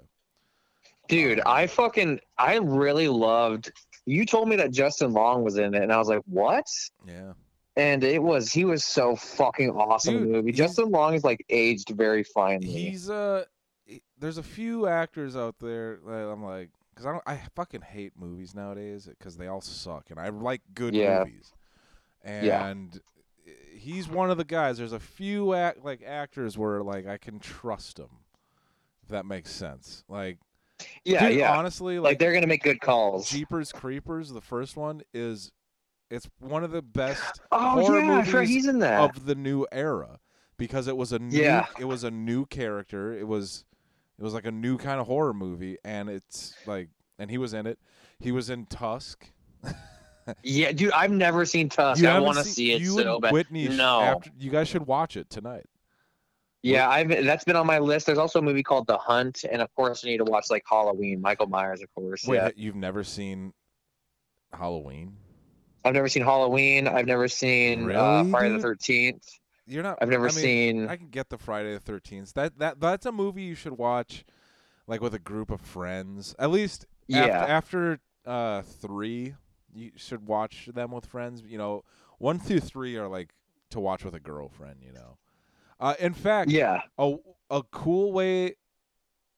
[1.08, 3.72] Dude, I fucking I really loved
[4.06, 6.64] you told me that Justin Long was in it and I was like, "What?"
[7.06, 7.32] Yeah.
[7.80, 10.52] And it was he was so fucking awesome in the movie.
[10.52, 12.68] Justin Long is like aged very finely.
[12.68, 13.44] He's uh,
[13.86, 17.80] he- there's a few actors out there that I'm like, because I don't, I fucking
[17.80, 21.20] hate movies nowadays because they all suck, and I like good Yeah.
[21.20, 21.52] movies.
[22.24, 22.66] Yeah.
[22.66, 23.00] And
[23.74, 24.76] he's one of the guys.
[24.76, 28.10] There's a few act like actors where like I can trust them,
[29.02, 30.04] if that makes sense.
[30.06, 30.36] Like,
[31.04, 31.56] yeah, dude, yeah.
[31.56, 33.30] honestly, like like, they're gonna make good calls.
[33.30, 35.50] Jeepers Creepers, the first one is,
[36.10, 39.00] it's one of the best oh horror yeah, movies he's in that.
[39.00, 40.18] of the new era
[40.56, 41.66] because it was a new Yeah.
[41.78, 43.64] it was a new character it was
[44.18, 47.54] it was like a new kind of horror movie and it's like and he was
[47.54, 47.78] in it
[48.18, 49.30] he was in tusk
[50.42, 52.00] yeah, dude, I've never seen Tusk.
[52.00, 53.32] You I want to see it you so and bad.
[53.32, 54.00] Whitney No.
[54.00, 55.66] after, you guys should watch it tonight
[56.62, 58.06] Yeah, I've that's been on my list.
[58.06, 60.62] There's also a movie called The Hunt, and of course, you need to watch like
[60.68, 61.20] Halloween.
[61.20, 62.26] Michael Myers, of course.
[62.26, 62.50] wait yeah.
[62.56, 63.52] you've never seen
[64.52, 65.16] halloween
[65.84, 66.86] I've never seen Halloween.
[66.88, 68.60] I've never seen uh, Friday the?
[68.60, 69.28] Thirteenth.
[69.66, 70.88] you're not I've never I mean, seen.
[70.88, 74.24] i can get the friday the 13th that that that's a movie you should watch
[74.86, 79.34] like with a group of friends at least yeah, after, after uh three
[79.72, 81.84] you should watch them with friends you know
[82.18, 83.30] one through three are like
[83.70, 85.16] to watch with a girlfriend you know
[85.78, 86.82] uh in fact yeah.
[86.98, 87.14] a
[87.50, 88.54] a cool way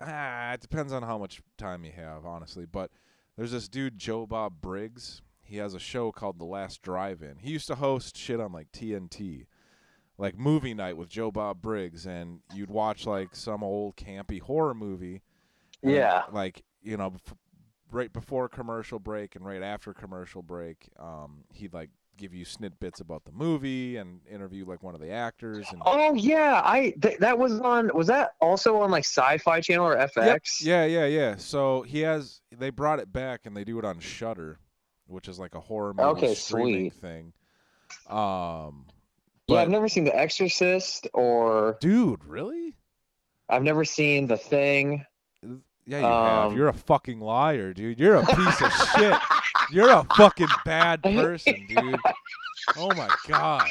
[0.01, 2.91] ah, it depends on how much time you have honestly but
[3.37, 5.21] there's this dude joe bob briggs
[5.53, 8.73] he has a show called the last drive-in he used to host shit on like
[8.73, 9.45] tnt
[10.17, 14.73] like movie night with joe bob briggs and you'd watch like some old campy horror
[14.75, 15.21] movie
[15.83, 16.23] and, Yeah.
[16.33, 17.15] like you know
[17.91, 23.01] right before commercial break and right after commercial break um he'd like give you snippets
[23.01, 27.19] about the movie and interview like one of the actors and Oh yeah, I th-
[27.19, 27.91] that was on.
[27.95, 30.27] Was that also on like Sci-Fi Channel or FX?
[30.27, 30.43] Yep.
[30.61, 31.37] Yeah, yeah, yeah.
[31.37, 34.59] So he has they brought it back and they do it on Shudder,
[35.13, 37.01] which is like a horror movie Okay, streaming sweet.
[37.01, 37.33] thing.
[38.09, 38.87] Um,
[39.49, 42.75] Yeah, I've never seen The Exorcist, or dude, really?
[43.49, 45.05] I've never seen The Thing.
[45.85, 46.51] Yeah, you have.
[46.53, 47.99] Um, You're a fucking liar, dude.
[47.99, 49.19] You're a piece of shit.
[49.73, 51.99] You're a fucking bad person, dude.
[52.77, 53.69] Oh my god.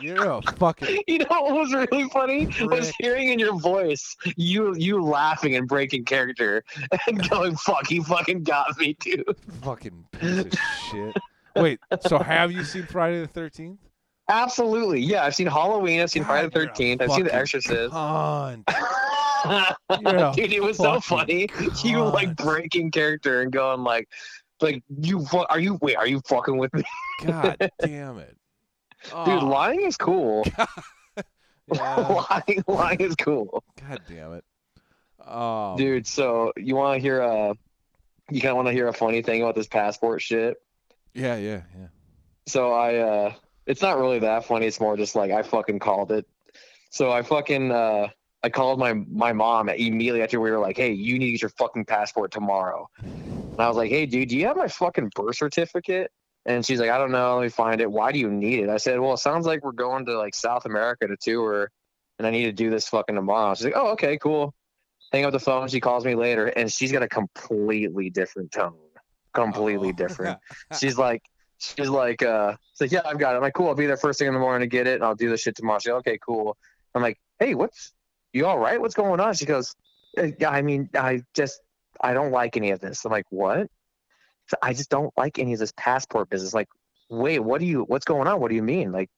[0.00, 4.74] You're a fucking You know what was really funny was hearing in your voice you
[4.76, 6.64] you laughing and breaking character
[7.06, 9.24] and going fuck he fucking got me dude.
[9.62, 10.52] fucking piece of
[10.90, 11.16] shit.
[11.56, 13.78] Wait, so have you seen Friday the Thirteenth?
[14.28, 15.24] Absolutely, yeah.
[15.24, 16.00] I've seen Halloween.
[16.00, 17.02] I've seen Friday the Thirteenth.
[17.02, 17.92] I've seen The Exorcist.
[17.92, 18.64] Cunt.
[20.34, 21.48] Dude, it was so funny.
[21.82, 24.08] You like breaking character and going like,
[24.60, 26.84] like you fu- are you wait are you fucking with me,
[27.24, 28.36] God damn it.
[29.04, 29.12] Dude?
[29.14, 30.44] Oh, Lying is cool.
[31.68, 34.44] lying, lying is cool, God damn it.
[35.24, 35.76] Oh.
[35.76, 36.06] dude.
[36.06, 37.54] So you want to hear a,
[38.30, 40.56] you kind of want to hear a funny thing about this passport shit.
[41.14, 41.86] Yeah, yeah, yeah.
[42.46, 43.34] So I, uh,
[43.66, 44.66] it's not really that funny.
[44.66, 46.26] It's more just like I fucking called it.
[46.90, 48.08] So I fucking, uh,
[48.42, 51.84] I called my my mom immediately after we were like, "Hey, you need your fucking
[51.84, 56.10] passport tomorrow." And I was like, "Hey, dude, do you have my fucking birth certificate?"
[56.46, 57.36] And she's like, "I don't know.
[57.36, 57.90] Let me find it.
[57.90, 60.34] Why do you need it?" I said, "Well, it sounds like we're going to like
[60.34, 61.70] South America to tour,
[62.18, 64.52] and I need to do this fucking tomorrow." She's like, "Oh, okay, cool."
[65.12, 65.68] Hang up the phone.
[65.68, 68.74] She calls me later, and she's got a completely different tone.
[69.34, 69.92] Completely Oh.
[69.92, 70.38] different
[70.78, 71.22] she's like
[71.56, 73.96] she's like uh she's like yeah i've got it i'm like cool i'll be there
[73.96, 75.90] first thing in the morning to get it and i'll do this shit tomorrow she's
[75.90, 76.54] like okay cool
[76.94, 77.94] i'm like hey what's
[78.34, 79.74] you all right what's going on she goes
[80.18, 81.62] "Uh, yeah i mean i just
[82.02, 83.68] i don't like any of this i'm like what
[84.48, 86.68] So, i just don't like any of this passport business like
[87.08, 89.10] wait what do you what's going on what do you mean like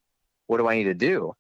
[0.47, 1.33] what do i need to do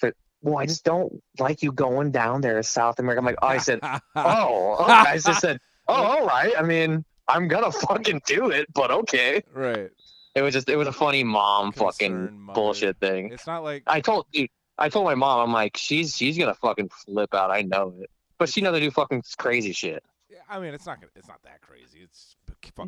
[0.00, 3.36] so, well i just don't like you going down there to south america i'm like
[3.42, 3.80] oh, i said
[4.16, 4.92] oh okay.
[4.92, 9.42] i just said oh all right i mean i'm gonna fucking do it but okay
[9.52, 9.90] right.
[10.34, 12.54] it was just it was a funny mom fucking mother.
[12.54, 13.32] bullshit thing.
[13.32, 16.54] It's not like I told dude, I told my mom, I'm like, she's she's gonna
[16.54, 17.50] fucking flip out.
[17.50, 18.10] I know it.
[18.38, 20.02] But she knows I do fucking crazy shit.
[20.28, 22.00] Yeah, I mean, it's not gonna, it's not that crazy.
[22.02, 22.36] It's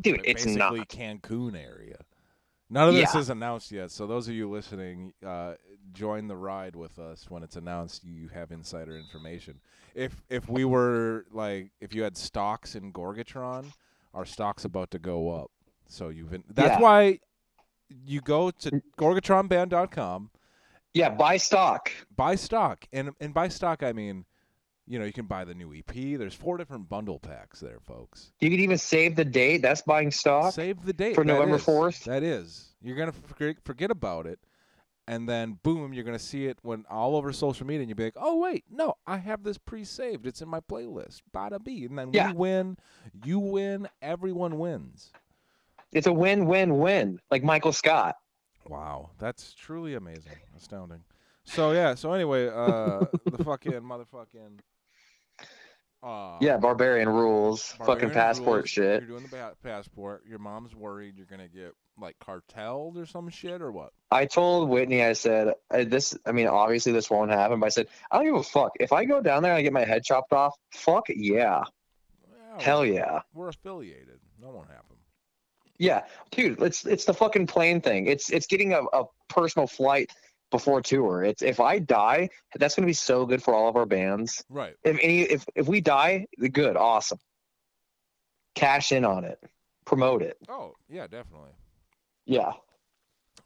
[0.01, 0.89] Dude, it's basically not.
[0.89, 1.97] Cancun area.
[2.69, 3.19] None of this Yeah.
[3.19, 5.53] is announced yet, so those of you listening, uh,
[5.93, 8.03] join the ride with us when it's announced.
[8.03, 9.59] You have insider information.
[9.93, 13.71] If if we were like, if you had stocks in Gorgatron,
[14.13, 15.51] our stock's about to go up.
[15.87, 16.43] So you've been.
[16.49, 16.81] That's Yeah.
[16.81, 17.19] why
[18.03, 20.31] you go to gorgatronband.com,
[20.93, 21.91] Yeah, buy stock.
[22.15, 24.25] buy stock, and and by stock I mean.
[24.87, 26.17] You know, you can buy the new EP.
[26.17, 28.31] There's four different bundle packs there, folks.
[28.39, 29.63] You can even save the date.
[29.63, 30.53] That's buying stock.
[30.53, 32.03] Save the date for That November 4th?
[32.03, 32.73] That is.
[32.83, 34.37] You're gonna forget, forget about it,
[35.07, 38.03] and then boom, you're gonna see it when all over social media, and you'll be
[38.03, 40.27] like, "Oh wait, no, I have this pre-saved.
[40.27, 42.27] It's in my playlist." Bada bee, and then Yeah.
[42.27, 42.77] we win.
[43.23, 43.87] You win.
[44.03, 45.11] Everyone wins.
[45.93, 48.17] It's a win-win-win, like Michael Scott.
[48.67, 51.03] Wow, that's truly amazing, astounding.
[51.43, 51.95] So yeah.
[51.95, 54.59] So anyway, uh, the fucking motherfucking.
[56.05, 57.63] Uh, Yeah, barbarian rules.
[57.83, 59.01] fucking passport rules, shit.
[59.01, 60.23] You're doing the pa- passport.
[60.27, 63.91] Your mom's worried you're gonna get like cartelled or some shit or what?
[64.11, 67.87] I told Whitney, I said, this, I mean, obviously this won't happen, but I said,
[68.11, 68.73] I don't give a fuck.
[68.79, 71.63] If I go down there and I get my head chopped off, fuck yeah.
[72.29, 73.21] Yeah, Hell we're- yeah.
[73.33, 74.19] We're affiliated.
[74.41, 74.97] That won't happen.
[75.77, 78.07] Yeah, dude, it's it's the fucking plane thing.
[78.07, 80.09] It's it's getting a, a personal flight
[80.51, 81.23] before tour.
[81.23, 84.43] It's if I die, that's gonna be so good for all of our bands.
[84.49, 84.75] Right.
[84.83, 87.19] If any if if we die, good, awesome.
[88.55, 89.39] Cash in on it,
[89.85, 90.37] promote it.
[90.49, 91.51] Oh yeah, definitely.
[92.25, 92.53] Yeah,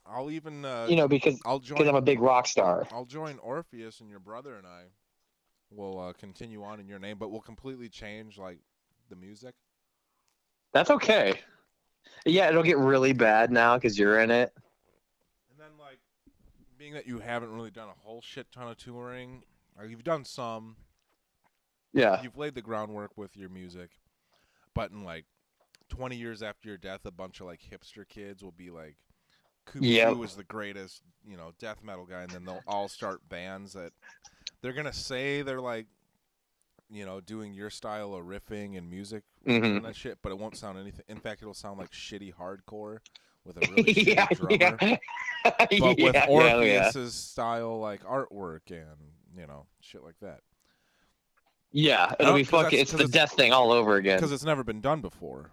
[0.06, 1.90] I'll even uh, you know because I'll because join.
[1.90, 2.88] I'm a big rock star.
[2.92, 4.84] I'll join Orpheus and your brother and I
[5.72, 8.60] will uh, continue on in your name, but we'll completely change like
[9.10, 9.54] the music.
[10.74, 11.34] That's okay.
[12.26, 14.52] Yeah, it'll get really bad now because you're in it.
[16.80, 19.44] And then like being that you haven't really done a whole shit ton of touring,
[19.78, 20.76] or you've done some,
[21.94, 23.92] Yeah, you've laid the groundwork with your music,
[24.74, 25.26] but in like
[25.90, 28.96] 20 years after your death, a bunch of like hipster kids will be like,
[29.68, 30.18] Koopa Yep.
[30.24, 33.92] Is the greatest, you know, death metal guy, and then they'll all start bands that
[34.62, 35.86] they're gonna say they're like,
[36.90, 39.78] you know, doing your style of riffing and music Mhm.
[39.78, 41.06] and that shit, but it won't sound anything.
[41.08, 42.98] In fact, it'll sound like shitty hardcore
[43.46, 44.78] with a really shitty yeah, drummer.
[44.82, 44.98] yeah.
[45.60, 46.26] But yeah, with yeah, yeah.
[46.28, 48.86] Orpheus's style, like artwork and
[49.38, 50.42] you know shit like that,
[51.72, 52.80] Yeah, it'll be fucking.
[52.80, 54.18] It's the it's- death thing all over again.
[54.18, 55.52] because it's never been done before.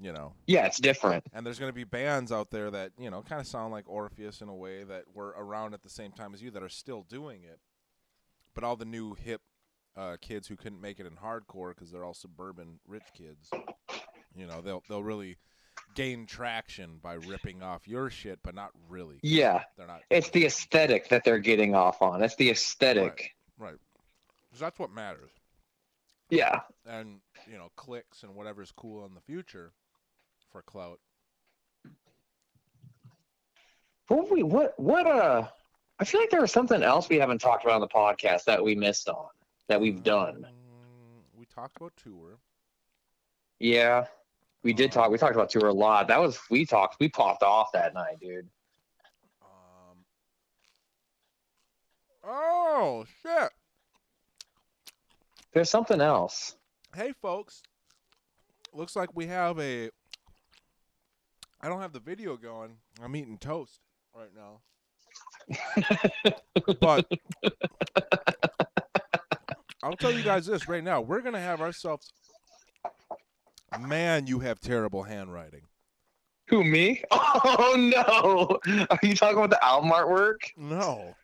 [0.00, 0.32] you know.
[0.46, 1.24] Yeah, it's different.
[1.32, 3.88] And there's going to be bands out there that, you know, kind of sound like
[3.88, 6.68] Orpheus in a way that were around at the same time as you that are
[6.68, 7.58] still doing it.
[8.54, 9.40] But all the new hip
[9.96, 13.50] uh, kids who couldn't make it in hardcore because they're all suburban rich kids,
[14.36, 15.36] you know, they'll they'll really
[15.98, 19.18] gain traction by ripping off your shit, but not really.
[19.22, 20.02] Yeah, They're not.
[20.10, 22.22] it's the aesthetic that they're getting off on.
[22.22, 23.34] It's the aesthetic.
[23.58, 23.74] Right.
[24.50, 25.30] 'Cause that's what matters.
[26.30, 26.60] Yeah.
[26.86, 29.72] And, you know, clicks and whatever's cool in the future
[30.52, 31.00] for clout.
[34.06, 35.48] What we what what uh
[35.98, 38.62] I feel like there was something else we haven't talked about on the podcast that
[38.62, 39.26] we missed on
[39.68, 40.44] that we've done.
[40.46, 42.38] Um, we talked about tour.
[43.58, 44.06] Yeah.
[44.62, 46.08] We did talk we talked about tour a lot.
[46.08, 48.48] That was we talked we popped off that night, dude.
[49.42, 49.98] Um,
[52.24, 53.50] oh shit!
[55.52, 56.56] There's something else.
[56.94, 57.62] Hey folks,
[58.72, 59.90] looks like we have a.
[61.60, 62.76] I don't have the video going.
[63.02, 63.80] I'm eating toast
[64.14, 64.60] right now.
[66.80, 67.06] but
[69.82, 71.00] I'll tell you guys this right now.
[71.00, 72.12] We're gonna have ourselves.
[73.76, 75.62] Man, you have terrible handwriting.
[76.48, 77.02] Who me?
[77.12, 78.86] Oh no.
[78.90, 80.38] Are you talking about the album artwork?
[80.56, 81.14] No.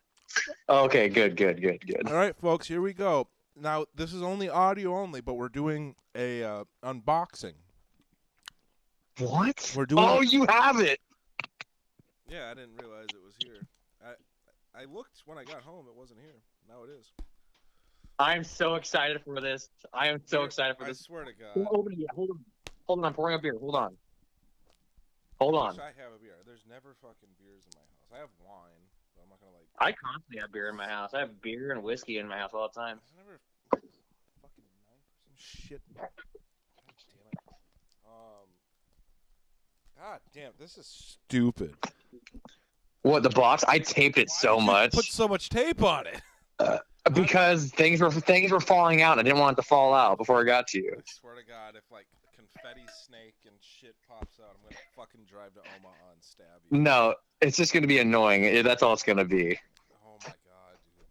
[0.68, 2.08] Okay, good, good, good, good.
[2.08, 3.28] All right, folks, here we go.
[3.56, 7.54] Now, this is only audio only, but we're doing a uh, unboxing.
[9.18, 9.72] What?
[9.76, 10.04] We're doing.
[10.04, 11.00] Oh, you have it.
[12.28, 13.62] Yeah, I didn't realize it was here.
[14.04, 16.42] I I looked when I got home; it wasn't here.
[16.68, 17.12] Now it is.
[18.18, 19.68] I'm so excited for this.
[19.92, 21.00] I am so Dude, excited for I this.
[21.00, 21.66] I swear to God.
[21.66, 22.44] Hold on, hold on.
[22.86, 23.56] Hold on, I'm pouring up beer.
[23.58, 23.96] Hold on.
[25.40, 25.80] Hold on.
[25.80, 26.34] I have a beer.
[26.46, 28.08] There's never fucking beers in my house.
[28.14, 28.84] I have wine,
[29.16, 29.66] but I'm not gonna like.
[29.78, 31.12] I constantly have beer in my house.
[31.14, 33.00] I have beer and whiskey in my house all the time.
[33.00, 33.40] There's never
[34.40, 35.82] fucking nine percent shit.
[35.96, 36.08] God
[37.12, 37.38] damn it.
[38.06, 38.48] Um.
[39.98, 41.74] God damn, this is stupid.
[43.02, 43.64] What the box?
[43.66, 46.20] I taped it Why so much Put so much tape on it.
[47.12, 49.12] Because things were things were falling out.
[49.12, 50.94] and I didn't want it to fall out before I got to you.
[50.96, 55.20] I swear to God, if like confetti snake and shit pops out, I'm gonna fucking
[55.28, 56.78] drive to Omaha and stab you.
[56.78, 58.62] No, it's just gonna be annoying.
[58.62, 59.58] That's all it's gonna be.
[60.06, 61.04] Oh my God, dude.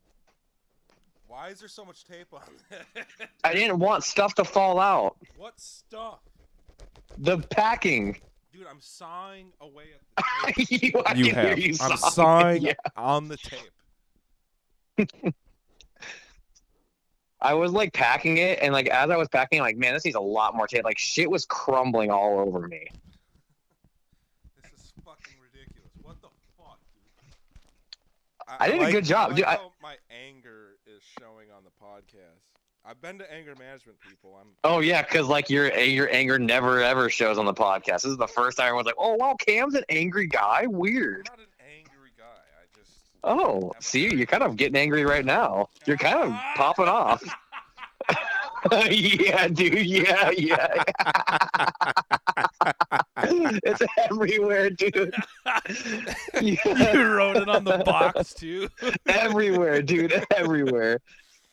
[1.28, 3.06] Why is there so much tape on it?
[3.44, 5.18] I didn't want stuff to fall out.
[5.38, 6.20] what stuff?
[7.20, 8.18] The packing.
[8.52, 9.86] Dude, I'm sawing away
[10.18, 10.24] at
[10.56, 10.70] the tape.
[10.82, 11.60] you, You can hear have.
[11.60, 11.98] you I'm sobbing.
[12.12, 12.74] sawing Yeah.
[12.96, 13.72] on the tape.
[17.44, 20.06] I was like packing it, and like as I was packing, I'm like, man, this
[20.06, 20.84] needs a lot more tape.
[20.86, 22.88] Like shit was crumbling all over me.
[24.62, 25.92] This is fucking ridiculous.
[26.02, 26.80] What the fuck,
[28.48, 28.56] dude?
[28.60, 29.96] I did a good job, I like dude, I- how my
[30.28, 32.40] anger is showing on the podcast.
[32.86, 34.38] I've been to anger management people.
[34.40, 38.02] I'm Oh yeah, because like your your anger never ever shows on the podcast.
[38.02, 40.62] This is the first time everyone's like, oh wow, Cam's an angry guy.
[40.64, 41.30] I'm Weird.
[41.30, 41.46] not an
[41.78, 42.24] angry guy.
[42.26, 42.92] I just
[43.24, 45.70] Oh, see, you're kind of getting angry right now.
[45.86, 47.24] You're kind of popping off.
[48.90, 49.86] yeah, dude.
[49.86, 50.84] Yeah, yeah.
[53.64, 55.14] it's everywhere, dude.
[56.42, 58.68] Yeah, you wrote it on the box too.
[59.08, 60.26] everywhere, dude.
[60.36, 61.00] Everywhere.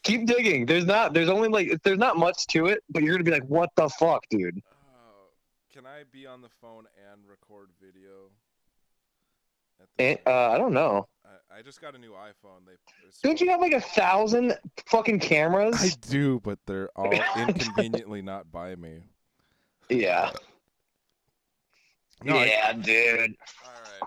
[0.03, 0.67] Keep digging.
[0.67, 1.13] There's not.
[1.13, 1.81] There's only like.
[1.83, 5.29] There's not much to it, but you're gonna be like, "What the fuck, dude?" Oh,
[5.73, 8.31] can I be on the phone and record video?
[9.81, 11.07] At the And, same- uh, I don't know.
[11.53, 12.65] I, I just got a new iPhone.
[12.67, 12.73] They
[13.23, 15.81] Don't you have like a thousand fucking cameras?
[15.83, 19.01] I do, but they're all inconveniently not by me.
[19.89, 20.31] yeah.
[22.23, 23.19] No, I- yeah, dude.
[23.65, 24.03] All right,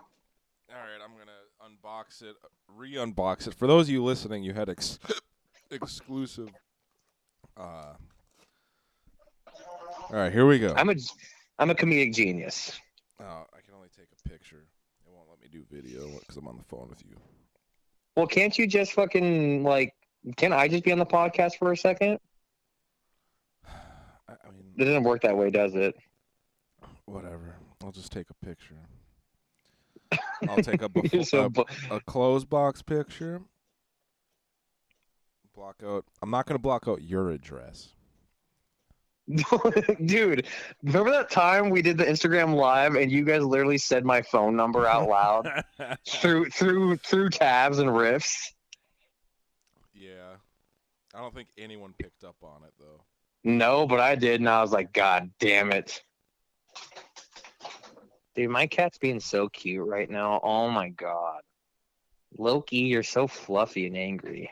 [0.69, 1.01] all right.
[1.03, 1.31] I'm gonna
[1.65, 2.35] unbox it,
[2.77, 3.55] re-unbox it.
[3.55, 4.99] For those of you listening, you had ex-
[5.71, 6.49] exclusive.
[7.57, 7.93] Uh,
[9.47, 10.73] all right, here we go.
[10.77, 10.95] I'm a,
[11.57, 12.79] I'm a comedic genius.
[13.19, 14.65] Oh, I can only take a picture.
[15.07, 17.15] It won't let me do video because I'm on the phone with you.
[18.15, 19.93] Well, can't you just fucking like?
[20.37, 22.19] Can I just be on the podcast for a second?
[23.67, 25.95] I, mean, It doesn't work that way, does it?
[27.05, 27.55] whatever.
[27.83, 28.77] I'll just take a picture.
[30.47, 33.41] I'll take a, befo- You're a, bu- a closed box picture.
[35.53, 36.05] Block out.
[36.21, 37.89] I'm not gonna block out your address.
[40.05, 40.47] Dude,
[40.83, 44.55] remember that time we did the Instagram live and you guys literally said my phone
[44.55, 45.63] number out loud
[46.07, 48.35] through through through tabs and riffs?
[49.93, 50.35] yeah.
[51.15, 53.03] I don't think anyone picked up on it though.
[53.43, 56.01] No, but I did, and I was like, God damn it.
[58.35, 60.39] Dude, my cat's being so cute right now.
[60.43, 61.41] Oh my god.
[62.37, 64.49] Loki, you're so fluffy and angry.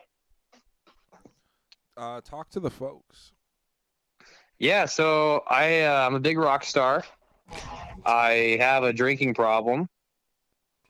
[1.97, 3.33] Uh, talk to the folks.
[4.61, 7.03] Yeah, so I uh, I'm a big rock star.
[8.05, 9.89] I have a drinking problem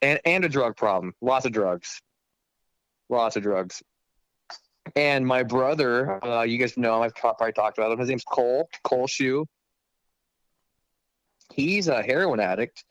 [0.02, 1.14] and and a drug problem.
[1.22, 2.02] Lots of drugs.
[3.08, 3.82] Lots of drugs.
[4.98, 7.04] And my brother, uh, you guys know him.
[7.04, 8.00] I've probably talked about him.
[8.00, 8.68] His name's Cole.
[8.84, 9.48] Cole Shoe.
[11.54, 12.84] He's a heroin addict,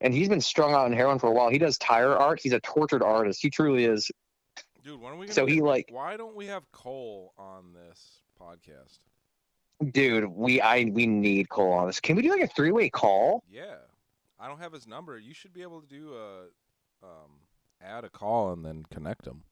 [0.00, 1.48] and he's been strung out on heroin for a while.
[1.48, 2.40] He does tire art.
[2.42, 3.40] He's a tortured artist.
[3.40, 4.10] He truly is.
[4.82, 8.22] Dude, when are we gonna So he, like- why don't we have Cole on this
[8.40, 8.98] podcast?
[9.90, 11.98] Dude, we I we need Cole on this.
[11.98, 13.42] Can we do like a three way call?
[13.50, 13.76] Yeah.
[14.38, 15.18] I don't have his number.
[15.18, 16.42] You should be able to do a
[17.04, 17.30] um
[17.80, 19.42] add a call and then connect him.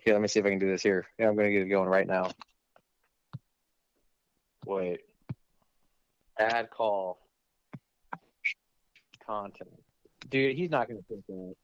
[0.00, 1.06] Here, let me see if I can do this here.
[1.18, 2.30] Yeah, I'm gonna get it going right now.
[4.64, 5.00] Wait.
[6.38, 7.18] Add call.
[9.26, 9.70] Content.
[10.30, 11.54] Dude, he's not gonna think that.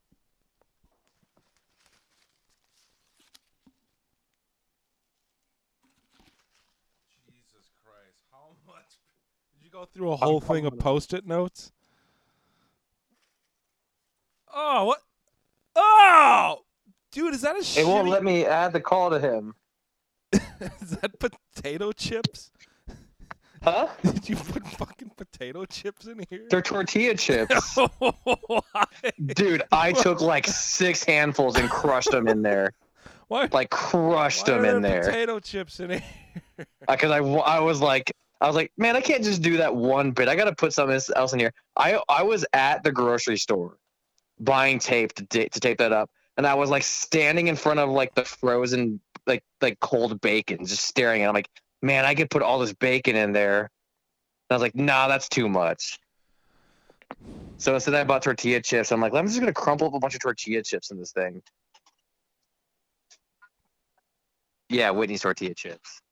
[7.27, 8.19] Jesus Christ.
[8.33, 8.99] How much
[9.53, 11.73] Did you go through a whole thing of post-it notes?
[14.55, 15.01] Oh, what?
[15.75, 16.59] Oh!
[17.11, 19.55] Dude, is that a It won't let me add the call to him.
[20.81, 22.53] Is that potato chips?
[23.63, 23.89] Huh?
[24.03, 26.45] Did you put fucking potato chips in here?
[26.51, 27.79] They're tortilla chips.
[29.25, 32.75] Dude, I took like six handfuls and crushed them in there.
[33.29, 33.49] Why?
[33.51, 35.05] Like crushed why them are in there.
[35.05, 36.03] Potato chips in here.
[36.59, 39.75] Uh, because I, I was like I was like man I can't just do that
[39.75, 40.29] one bit.
[40.29, 41.53] I got to put something else in here.
[41.77, 43.77] I I was at the grocery store
[44.41, 47.91] buying tape to, to tape that up and I was like standing in front of
[47.91, 51.29] like the frozen like like cold bacon just staring at it.
[51.29, 51.49] I'm like
[51.83, 53.61] man I could put all this bacon in there.
[53.61, 53.71] And
[54.51, 55.99] I was like nah that's too much.
[57.59, 58.93] So instead I bought tortilla chips.
[58.93, 61.43] I'm like I'm just gonna crumple up a bunch of tortilla chips in this thing.
[64.69, 66.03] Yeah Whitney's tortilla chips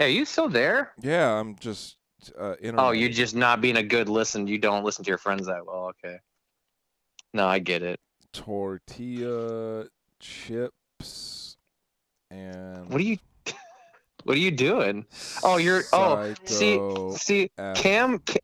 [0.00, 0.92] Hey, are you still there?
[1.02, 1.98] Yeah, I'm just
[2.38, 4.46] uh in Oh, you're just not being a good listen.
[4.46, 5.92] You don't listen to your friends that well.
[6.02, 6.16] Okay.
[7.34, 8.00] No, I get it.
[8.32, 9.84] tortilla
[10.18, 11.58] chips
[12.30, 13.18] and What are you?
[14.24, 15.04] What are you doing?
[15.42, 16.76] Oh, you're- oh, see-
[17.18, 18.38] See, Cam, Ca-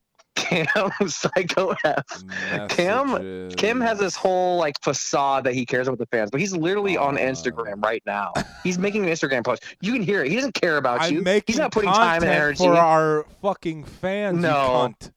[0.49, 0.67] Cam,
[1.09, 2.05] Psycho F.
[2.69, 3.51] Cam-.
[3.51, 6.97] Kim has this whole like facade that he cares about the fans, but he's literally
[6.97, 7.17] on.
[7.17, 8.33] Instagram right now.
[8.63, 9.65] He's making an Instagram post.
[9.81, 10.29] You can hear it.
[10.31, 11.43] He doesn't care about I'm you.
[11.47, 12.59] he's not putting time and energy.
[12.59, 14.39] for our fucking fans.
[14.39, 15.11] No, you cunt.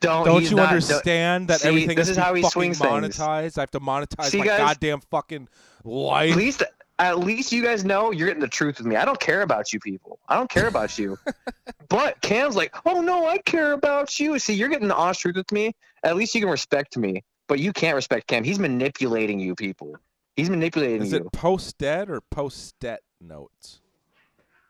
[0.00, 3.20] don't Don't you not- understand that See, everything this is how he fucking swings things.
[3.20, 4.58] I have to monetize See, my guys?
[4.58, 5.48] goddamn fucking
[5.84, 6.32] life.
[6.32, 6.62] At least,
[6.98, 8.96] at least you guys know you're getting the truth with me.
[8.96, 10.18] I don't care about you people.
[10.28, 11.18] I don't care about you.
[11.88, 14.38] but Cam's like, oh no, I care about you.
[14.38, 15.74] See, you're getting the honest truth with me.
[16.02, 17.22] At least you can respect me.
[17.48, 18.42] But you can't respect Cam.
[18.42, 19.96] He's manipulating you people.
[20.34, 21.18] He's manipulating Is you.
[21.20, 23.80] Is it post dead or post stet notes?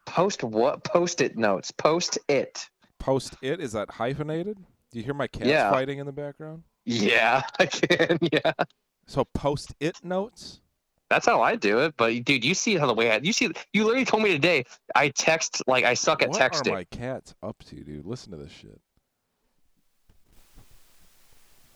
[0.05, 0.85] Post what?
[0.85, 1.71] Post it notes.
[1.71, 2.69] Post it.
[2.99, 4.59] Post it is that hyphenated?
[4.91, 5.71] Do you hear my cats Yeah.
[5.71, 6.63] fighting in the background?
[6.85, 8.19] Yeah, I can.
[8.33, 8.53] Yeah,
[9.07, 10.61] So post it notes.
[11.09, 11.95] That's how I do it.
[11.97, 14.65] But dude, you see how the way I you see you literally told me today.
[14.95, 16.71] I text like I suck at what texting.
[16.71, 18.07] are my cats up to, dude?
[18.07, 18.81] Listen to this shit.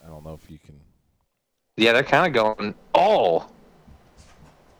[0.04, 0.80] I don't know if you can.
[1.76, 2.74] Yeah, they're kind of going.
[2.94, 3.46] Oh,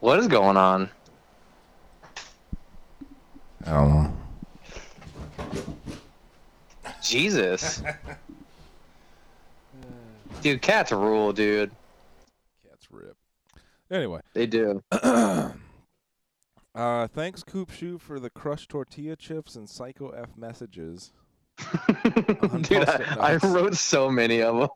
[0.01, 0.91] what is going on?
[3.67, 4.17] I don't know.
[7.03, 7.83] Jesus.
[10.43, 11.71] dude, cats rule, dude.
[13.91, 14.83] Anyway, They do.
[14.93, 15.53] uh,
[17.09, 21.13] thanks Coop Shoe for the crushed tortilla chips and Psycho F messages.
[22.63, 24.69] dude, I, I wrote so many of them.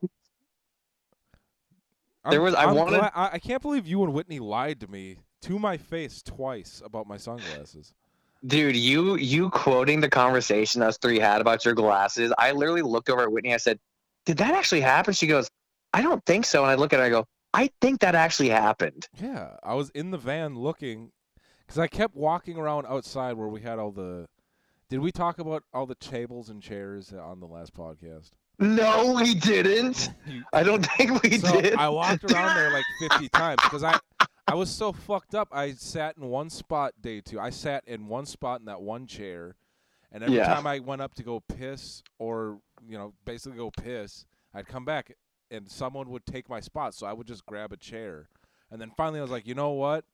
[2.31, 4.81] There I'm- was- I I'm wanted- gla- I, I can't believe you and Whitney lied
[4.81, 7.95] to me to my face twice about my sunglasses.
[8.47, 12.31] Dude, you you quoting the conversation us three had about your glasses.
[12.37, 13.55] I literally looked over at Whitney.
[13.55, 13.79] I said,
[14.27, 15.49] "Did that actually happen?" She goes,
[15.95, 17.07] "I don't think so." And I look at her.
[17.07, 21.13] I go, "I think that actually happened." Yeah, I was in the van looking
[21.61, 24.27] because I kept walking around outside where we had all the.
[24.91, 28.31] Did we talk about all the tables and chairs on the last podcast?
[28.59, 30.11] No, we didn't.
[30.27, 31.75] You- I don't think we so did.
[31.75, 33.99] I walked around there like 50 times because I
[34.47, 35.49] I was so fucked up.
[35.51, 37.41] I sat in one spot day two.
[37.41, 39.57] I sat in one spot in that one chair,
[40.13, 40.47] and every Yeah.
[40.55, 44.85] time I went up to go piss or you know basically go piss, I'd come
[44.85, 45.11] back
[45.51, 46.95] and someone would take my spot.
[46.95, 48.29] So I would just grab a chair,
[48.71, 50.05] and then finally I was like, you know what?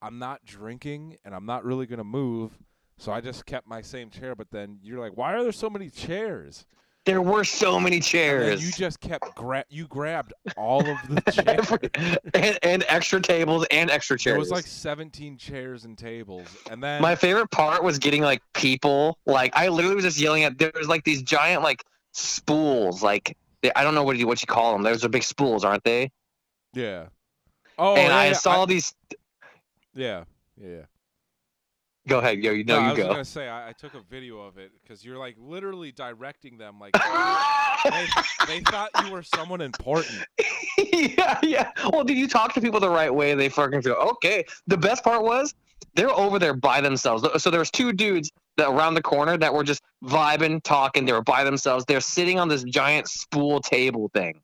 [0.00, 2.52] I'm not drinking and I'm not really gonna move.
[2.98, 4.34] So I just kept my same chair.
[4.36, 6.66] But then you're like, why are there so many chairs?
[7.04, 8.64] There were so many And chairs.
[8.64, 12.20] you just kept gra- you grabbed all of the chairs.
[12.34, 14.34] and, and extra tables and extra chairs.
[14.34, 18.42] There was like 17 chairs and tables, and then My favorite part was getting like
[18.52, 19.18] people.
[19.26, 20.58] Like I literally was just yelling at.
[20.58, 21.82] There was like these giant like
[22.12, 23.02] spools.
[23.02, 24.82] Like they, I don't know what you what you call them.
[24.82, 26.10] Those are big spools, aren't they?
[26.74, 27.06] yeah.
[27.78, 28.92] Oh, and yeah, I saw these.
[29.94, 30.24] yeah,
[30.60, 30.82] yeah.
[32.08, 32.52] Go ahead, yo.
[32.52, 33.08] You know no, I you was go.
[33.10, 36.80] gonna say I, I took a video of it because you're like literally directing them
[36.80, 36.92] like
[37.84, 38.06] they,
[38.46, 40.24] they thought you were someone important.
[40.78, 41.70] yeah, yeah.
[41.92, 43.34] Well, did you talk to people the right way?
[43.34, 44.44] They fucking go, okay.
[44.66, 45.54] The best part was
[45.94, 47.24] they're over there by themselves.
[47.42, 51.04] So there was two dudes around the corner that were just vibing, talking.
[51.04, 51.84] They were by themselves.
[51.86, 54.40] They're sitting on this giant spool table thing,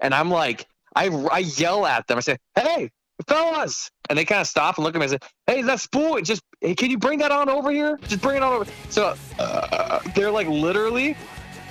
[0.00, 2.18] and I'm like, I I yell at them.
[2.18, 2.90] I say, hey.
[3.26, 5.18] Fellas, and they kind of stop and look at me and say,
[5.48, 6.20] "Hey, that spool?
[6.20, 7.98] Just hey, can you bring that on over here?
[8.06, 11.16] Just bring it on over." So uh, they're like literally,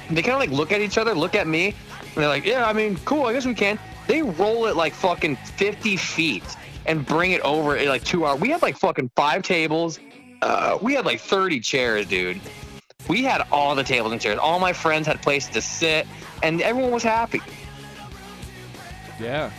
[0.09, 2.67] they kind of like look at each other, look at me, and they're like, yeah,
[2.67, 3.77] I mean, cool, I guess we can.
[4.07, 6.43] They roll it like fucking 50 feet
[6.85, 8.39] and bring it over in like two hours.
[8.39, 9.99] We had like fucking five tables.
[10.41, 12.39] Uh, we had like 30 chairs, dude.
[13.09, 14.37] We had all the tables and chairs.
[14.37, 16.05] All my friends had places to sit,
[16.43, 17.41] and everyone was happy.
[19.19, 19.51] Yeah,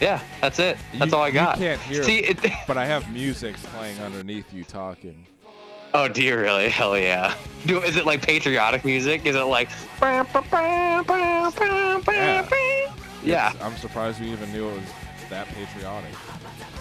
[0.00, 0.76] Yeah, that's it.
[0.98, 1.58] That's You- all I got.
[1.58, 5.26] You can't hear, See, it, but I have music playing underneath you talking.
[5.94, 6.68] oh, do you really?
[6.68, 7.34] Hell yeah.
[7.66, 9.26] Do is it like patriotic music?
[9.26, 9.68] Is it like?
[10.00, 10.24] Yeah.
[13.24, 13.52] Yeah.
[13.60, 14.84] I'm surprised we even knew it was
[15.30, 16.10] that patriotic.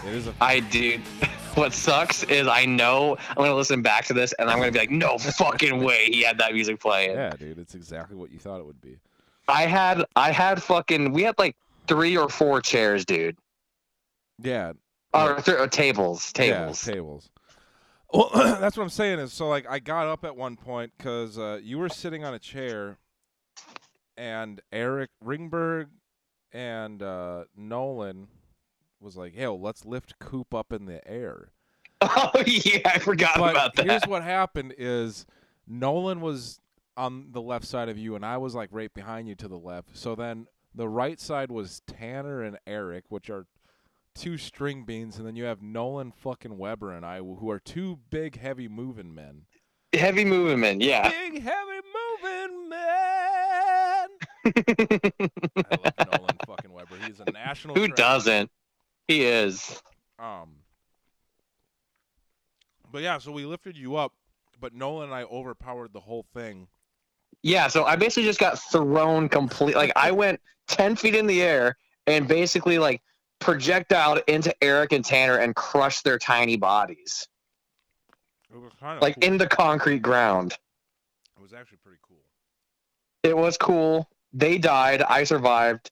[0.08, 1.00] It is a I do.
[1.56, 4.80] What sucks is I know I'm gonna listen back to this and I'm gonna be
[4.80, 7.12] like, no fucking way he had that music playing.
[7.12, 7.60] yeah, dude.
[7.60, 8.98] It's exactly what you thought it would be.
[9.48, 11.56] I had I had fucking we had like
[11.88, 13.38] three or four chairs, dude.
[14.40, 14.74] Yeah,
[15.14, 16.88] Or th- tables, tables.
[16.88, 17.30] Yeah, tables.
[18.14, 21.38] Well, that's what I'm saying is so like I got up at one point because
[21.38, 22.98] uh, you were sitting on a chair,
[24.18, 25.88] and Eric Ringberg
[26.52, 28.28] and uh, Nolan
[29.02, 31.52] was like, "Hey, let's lift Coop up in the air."
[32.02, 33.86] oh yeah, I forgot But about that.
[33.86, 35.26] here's what happened: is
[35.68, 36.60] Nolan was
[36.98, 39.58] on the left side of you, and I was like right behind you to the
[39.58, 39.96] left.
[39.98, 43.46] So then the right side was Tanner and Eric, which are
[44.16, 48.00] two string beans, and then you have Nolan fucking Weber and I, who are two
[48.10, 49.44] big, heavy moving men.
[49.94, 51.10] Heavy moving men, yeah.
[51.10, 51.82] Big, heavy
[52.24, 54.08] moving men.
[54.46, 56.96] I love Nolan fucking Weber.
[57.06, 57.76] He's a national.
[57.76, 57.96] Who treasure.
[57.96, 58.52] doesn't?
[59.12, 59.82] He is.
[60.20, 60.56] Um.
[62.94, 64.14] But yeah, so we lifted you up,
[64.62, 66.68] but Nolan and I overpowered the whole thing.
[67.44, 69.76] Yeah, so I basically just got thrown complete.
[69.76, 71.76] Like I went ten feet in the air
[72.08, 73.02] and basically like
[73.40, 77.28] projectile into Eric and Tanner and crushed their tiny bodies
[78.54, 79.24] It was kind of like cool.
[79.26, 80.54] in the concrete ground.
[81.36, 82.24] It was actually pretty cool.
[83.24, 84.08] It was cool.
[84.32, 85.02] They died.
[85.02, 85.92] I survived,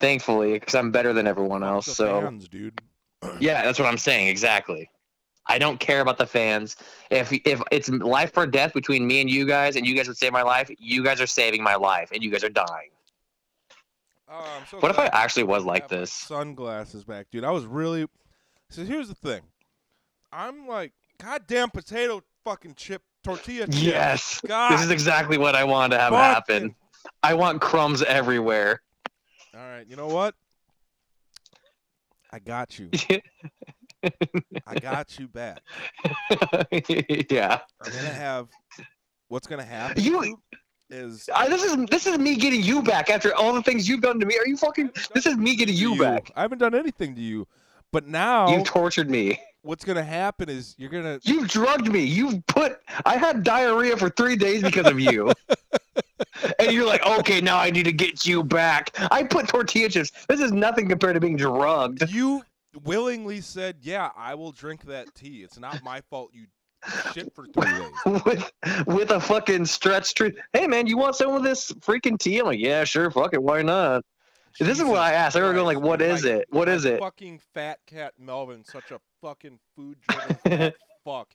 [0.00, 1.86] thankfully, because I'm better than everyone else.
[1.86, 2.80] the So fans, dude.
[3.40, 4.28] yeah, that's what I'm saying.
[4.28, 4.90] Exactly.
[5.50, 6.76] I don't care about the fans.
[7.10, 10.18] If if it's life or death between me and you guys, and you guys would
[10.18, 12.90] save my life, you guys are saving my life, and you guys are dying.
[14.30, 16.12] Oh, so What if I actually was like this?
[16.12, 17.44] Sunglasses back, dude.
[17.44, 18.06] I was really.
[18.68, 19.40] So here's the thing.
[20.30, 23.66] I'm like goddamn potato fucking chip tortilla.
[23.66, 23.74] chip.
[23.82, 24.42] Yes.
[24.46, 24.72] God.
[24.72, 26.74] This is exactly what I wanted to have fucking- happen.
[27.22, 28.82] I want crumbs everywhere.
[29.58, 30.34] All right, you know what?
[32.32, 32.90] I got you.
[34.66, 35.60] I got you back.
[37.30, 37.58] yeah.
[37.82, 38.48] I'm gonna have.
[39.28, 40.02] What's gonna happen?
[40.02, 40.40] You-
[40.90, 44.00] is I, this is this is me getting you back after all the things you've
[44.00, 44.38] done to me.
[44.38, 44.90] Are you fucking?
[45.12, 46.30] This is me getting to you back.
[46.34, 47.46] I haven't done anything to you,
[47.92, 49.38] but now You've tortured me.
[49.60, 51.18] what's gonna happen is you're gonna.
[51.24, 52.04] You've drugged me.
[52.04, 52.78] You've put.
[53.04, 55.32] I had diarrhea for three days because of you.
[56.58, 58.90] and you're like, okay, now I need to get you back.
[59.10, 60.10] I put tortilla chips.
[60.28, 62.10] This is nothing compared to being drugged.
[62.10, 62.42] You
[62.84, 65.42] willingly said, "Yeah, I will drink that tea.
[65.42, 66.30] It's not my fault.
[66.32, 66.46] You
[67.12, 68.52] shit for three days." with
[68.86, 70.36] with a fucking stretch truth.
[70.52, 72.38] Hey man, you want some of this freaking tea?
[72.38, 74.04] I'm like, yeah, sure, fuck it, why not?
[74.58, 75.34] This is what I asked.
[75.34, 76.46] They were going like, "What is like it?
[76.50, 76.98] What is it?
[76.98, 80.72] Fucking fat cat Melvin, such a fucking food driven
[81.04, 81.28] fuck.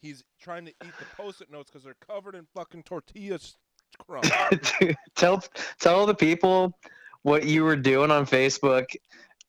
[0.00, 3.38] He's trying to eat the post-it notes because they're covered in fucking tortilla
[5.14, 5.42] tell
[5.80, 6.76] tell the people
[7.22, 8.86] what you were doing on Facebook,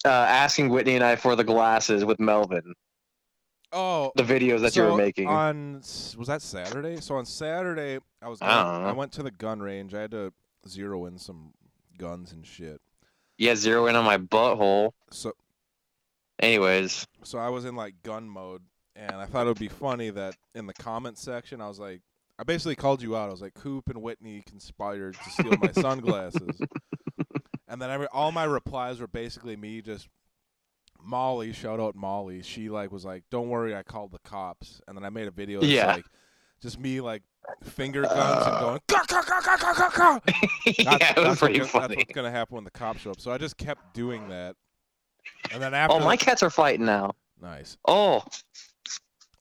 [0.05, 2.73] uh, asking Whitney and I for the glasses with Melvin.
[3.71, 5.27] Oh, The videos that you were making.
[5.27, 5.75] on
[6.17, 7.01] was that Saturday?
[7.01, 8.83] So on Saturday, I was I.
[8.89, 9.93] I went to the gun range.
[9.93, 10.31] I had to
[10.67, 11.53] zero in some
[11.97, 12.79] guns and shit.
[13.37, 14.91] yeah, zero in on my butthole.
[15.11, 15.33] So
[16.39, 18.61] Anyways, so I was in like gun mode,
[18.95, 22.01] and I thought it would be funny that in the comment section, I was like,
[22.37, 23.29] I basically called you out.
[23.29, 26.59] I was like, Coop and Whitney conspired to steal my sunglasses.
[27.67, 30.07] And then every, all my replies were basically me just
[31.01, 32.41] Molly, shout out Molly.
[32.41, 35.31] She like was like, "Don't worry, I called the cops." And then I made a
[35.31, 35.93] video that's Yeah.
[35.93, 36.05] like
[36.61, 37.21] just me like
[37.63, 40.19] finger guns and going "Caw, caw, caw, caw, caw, caw, caw."
[40.65, 41.87] yeah, That's, it was pretty what, funny.
[41.95, 43.19] That's what's gonna happen when the cops show up.
[43.21, 44.55] So I just kept doing that.
[45.51, 47.13] And then oh, after Oh, my the, cats are fighting now.
[47.41, 47.77] nice.
[47.87, 48.23] Oh,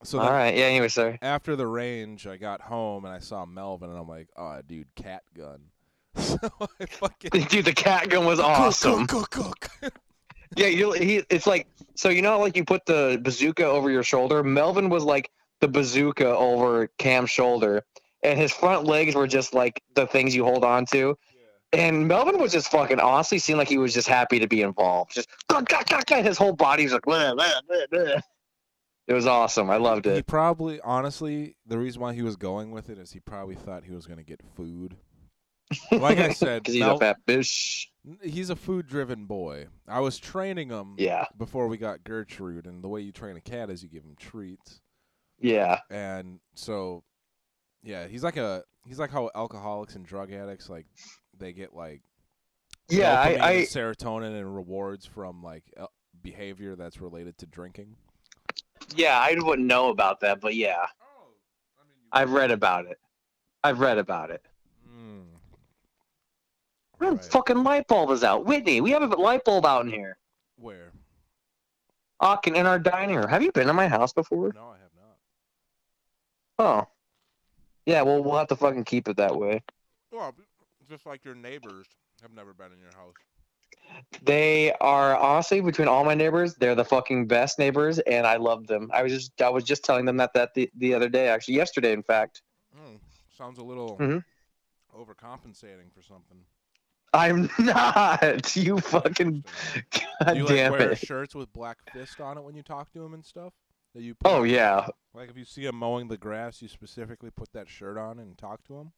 [0.05, 0.55] So all then.
[0.55, 0.65] Yeah.
[0.65, 1.17] Anyway, sorry.
[1.21, 4.93] after the range, I got home and I saw Melvin, and I'm like, "Oh, dude,
[4.95, 5.61] cat gun."
[6.15, 6.37] so
[6.79, 9.07] I fucking Dude, the cat gun was awesome.
[9.07, 9.93] Cook, cook, cook.
[10.55, 10.91] Yeah, you.
[10.93, 11.23] He.
[11.29, 12.09] It's like so.
[12.09, 14.43] You know, like you put the bazooka over your shoulder.
[14.43, 17.83] Melvin was like the bazooka over Cam's shoulder,
[18.23, 21.17] and his front legs were just like the things you hold on to.
[21.73, 25.15] And Melvin was just fucking honestly seemed like he was just happy to be involved.
[25.15, 25.27] Just
[26.09, 27.01] his whole body was like.
[27.01, 28.21] "Blah, blah, blah, blah."
[29.07, 29.69] It was awesome.
[29.69, 30.15] I loved it.
[30.15, 33.83] He probably, honestly, the reason why he was going with it is he probably thought
[33.83, 34.95] he was going to get food.
[35.91, 37.87] Like I said, he's Mel- a fat bitch.
[38.23, 39.67] he's a food-driven boy.
[39.87, 43.41] I was training him Yeah, before we got Gertrude, and the way you train a
[43.41, 44.81] cat is you give him treats,
[45.39, 47.03] yeah, and so,
[47.83, 50.85] yeah, he's like a he's like how alcoholics and drug addicts like
[51.37, 52.01] they get like
[52.89, 53.19] yeah.
[53.19, 55.63] I, I serotonin and rewards from like
[56.21, 57.95] behavior that's related to drinking.
[58.95, 61.27] Yeah I wouldn't know about that, but yeah, Oh,
[61.79, 62.99] I mean, you I've read about it.
[63.63, 64.45] I've read about it.
[64.87, 65.25] Mm.
[66.97, 67.23] What Right.
[67.23, 68.45] fucking light bulb is out?
[68.45, 70.17] Whitney, we have a light bulb out in here.
[70.57, 70.91] Where?
[72.21, 73.27] Aachen in our dining room.
[73.27, 74.51] Have you been to my house before?
[74.53, 75.17] No, I have not.
[76.85, 76.87] Oh.
[77.85, 79.61] Yeah, well, we'll have to fucking keep it that way.
[80.11, 80.33] Well,
[80.89, 81.85] just like your neighbors
[82.21, 83.13] have never been in your house.
[84.23, 88.65] They are honestly between all my neighbors, they're the fucking best neighbors, and I love
[88.67, 88.89] them.
[88.93, 91.55] I was just I was just telling them that that the, the other day, actually
[91.55, 92.41] yesterday, in fact.
[92.75, 92.99] Mm,
[93.37, 94.23] sounds a little Mhm.
[94.95, 96.37] overcompensating for something.
[97.13, 98.55] I'm not.
[98.55, 99.43] You fucking
[100.19, 100.97] god Do you like wear it.
[100.97, 103.53] shirts with black fist on it when you talk to him and stuff?
[103.93, 104.49] That you put Oh on?
[104.49, 108.19] yeah, Like if you see him mowing the grass, you specifically put that shirt on
[108.19, 108.91] and talk to him.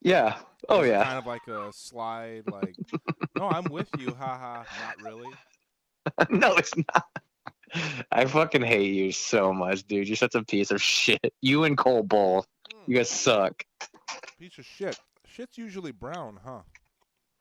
[0.00, 0.38] yeah.
[0.68, 1.04] Oh yeah.
[1.04, 2.74] Kind of like a slide, like,
[3.36, 4.64] no, I'm with you, haha.
[4.84, 5.32] Not really.
[6.30, 7.04] no, it's not.
[8.10, 10.08] I fucking hate you so much, dude.
[10.08, 11.32] You're such a piece of shit.
[11.42, 12.46] You and Cole both.
[12.72, 13.64] Mm, You guys suck.
[14.38, 14.98] piece of shit.
[15.26, 16.62] Shit's usually brown, huh?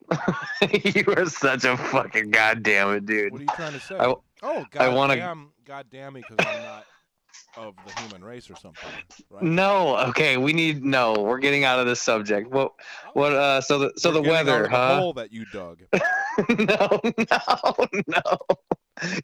[0.84, 3.32] you are such a fucking goddamn it, dude.
[3.32, 3.98] What are you trying to say?
[3.98, 4.82] I oh, god.
[4.82, 6.86] I wanna- goddamn, goddamn me, because I'm not
[7.56, 8.88] of the human race or something,
[9.30, 9.44] right?
[9.44, 11.14] No, okay, we need no.
[11.14, 12.52] We're getting out of this subject.
[12.52, 12.74] What?
[13.14, 13.34] What?
[13.34, 15.00] Uh, so the so We're the weather, of the huh?
[15.00, 15.82] hole that you dug.
[16.50, 17.00] no,
[17.32, 18.38] no, no.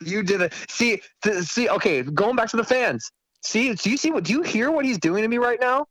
[0.03, 0.53] You did it.
[0.69, 1.69] See, th- see.
[1.69, 3.11] Okay, going back to the fans.
[3.43, 4.23] See, do you see what?
[4.23, 5.85] Do you hear what he's doing to me right now?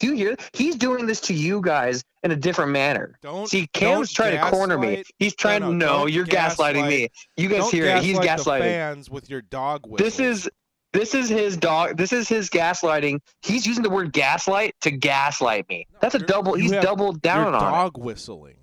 [0.00, 0.36] Do you hear?
[0.52, 3.16] He's doing this to you guys in a different manner.
[3.22, 5.04] Don't See, Cam's don't trying to corner me.
[5.18, 5.60] He's trying.
[5.60, 7.08] no, No, don't you're gaslighting gaslight- me.
[7.36, 8.02] You guys hear it?
[8.02, 8.60] He's gaslighting.
[8.60, 10.04] fans with your dog whistle.
[10.04, 10.50] This is
[10.92, 11.96] this is his dog.
[11.96, 13.20] This is his gaslighting.
[13.42, 15.86] He's using the word gaslight to gaslight me.
[16.00, 16.54] That's a double.
[16.54, 17.58] He's have- doubled down on it.
[17.58, 18.56] dog whistling.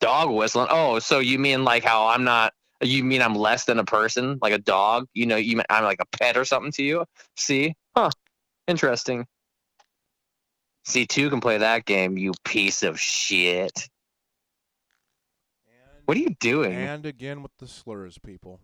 [0.00, 0.66] Dog whistling.
[0.70, 2.52] Oh, so you mean like how I'm not?
[2.80, 5.06] You mean I'm less than a person, like a dog?
[5.14, 7.04] You know, you mean I'm like a pet or something to you?
[7.36, 7.74] See?
[7.96, 8.10] Huh?
[8.66, 9.26] Interesting.
[10.84, 12.18] C two can play that game.
[12.18, 13.88] You piece of shit.
[15.66, 16.72] And, What are you doing?
[16.72, 18.58] and again with the slurs, people.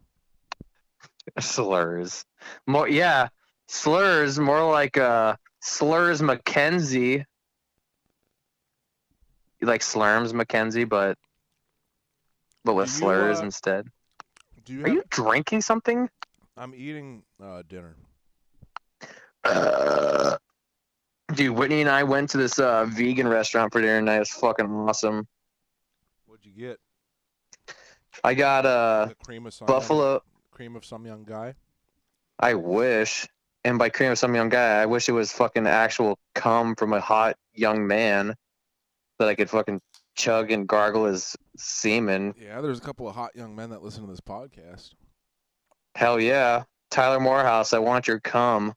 [1.41, 2.25] slurs.
[2.67, 3.29] More, yeah,
[3.67, 4.39] slurs.
[4.39, 7.25] More like uh, slurs Mackenzie.
[9.61, 11.19] Like slurms Mackenzie, but
[12.65, 13.87] but with you, slurs uh, instead.
[14.65, 14.97] Do you Are have?
[14.97, 16.09] you drinking something?
[16.57, 17.97] I'm eating uh, dinner.
[19.45, 20.37] Uh,
[21.35, 24.17] dude, Whitney and I went to this uh, vegan restaurant for dinner tonight.
[24.17, 25.27] It was fucking awesome.
[26.27, 26.79] What'd you get?
[28.25, 30.23] I got uh, of buffalo.
[30.59, 31.55] Cream of some young guy.
[32.41, 33.29] I wish,
[33.63, 36.93] and by cream of some young guy, I wish it was fucking actual cum from
[36.93, 38.35] a hot young man
[39.21, 39.81] that I could fucking
[40.17, 42.35] chug and gargle his semen.
[42.37, 44.95] Yeah, there's a couple of hot young men that listen to this podcast.
[45.95, 48.75] Hell yeah, Tyler Morehouse, I want your cum.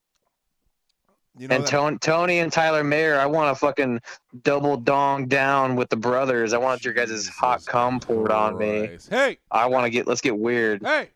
[1.35, 4.01] You know and that- Tony, Tony and Tyler Mayer, I want to fucking
[4.43, 6.53] double dong down with the brothers.
[6.53, 8.99] I want your guys' hot cum poured on me.
[9.09, 10.05] Hey, I want to get.
[10.05, 10.83] Let's get weird.
[10.83, 11.09] hey,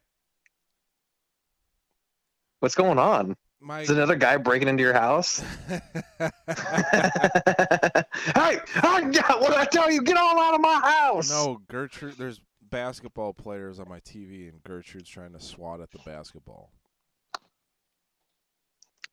[2.66, 3.38] What's going on?
[3.61, 3.82] my.
[3.82, 5.39] Is another guy breaking into your house?
[5.70, 6.32] hey, hey,
[8.80, 10.01] what did I tell you?
[10.01, 11.30] Get all out of my house.
[11.30, 12.16] no, Gertrude.
[12.18, 12.41] There's
[12.72, 16.72] basketball players on my TV, and Gertrude's trying to swat at the basketball.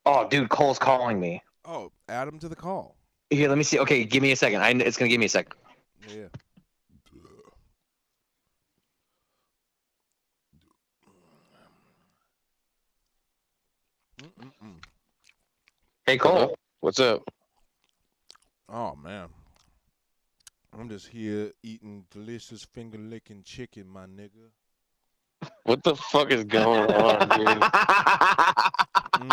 [0.07, 1.43] Oh, dude, Cole's calling me.
[1.67, 2.97] Oh, add him to the call.
[3.29, 3.81] Here, let me see.
[3.81, 4.63] Okay, give me a second.
[4.63, 5.53] I, it's gonna give me a second.
[6.09, 6.29] Yeah.
[16.13, 16.55] Hey Cole.
[16.81, 17.23] What's up?
[18.69, 19.29] Oh man,
[20.79, 24.51] I'm just here eating delicious finger licking chicken, my nigga.
[25.65, 27.47] What the fuck is going on, dude?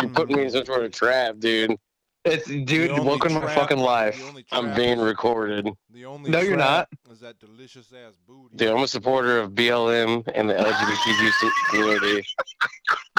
[0.00, 1.76] You're putting me in some sort of trap, dude.
[2.24, 2.90] It's dude.
[2.90, 4.18] only Welcome to my trap- fucking life.
[4.18, 5.68] the only I'm trap being recorded.
[5.90, 8.56] The only No, you're trap Is that delicious ass booty?
[8.56, 12.26] Dude, I'm a supporter of BLM and the LGBTQ community.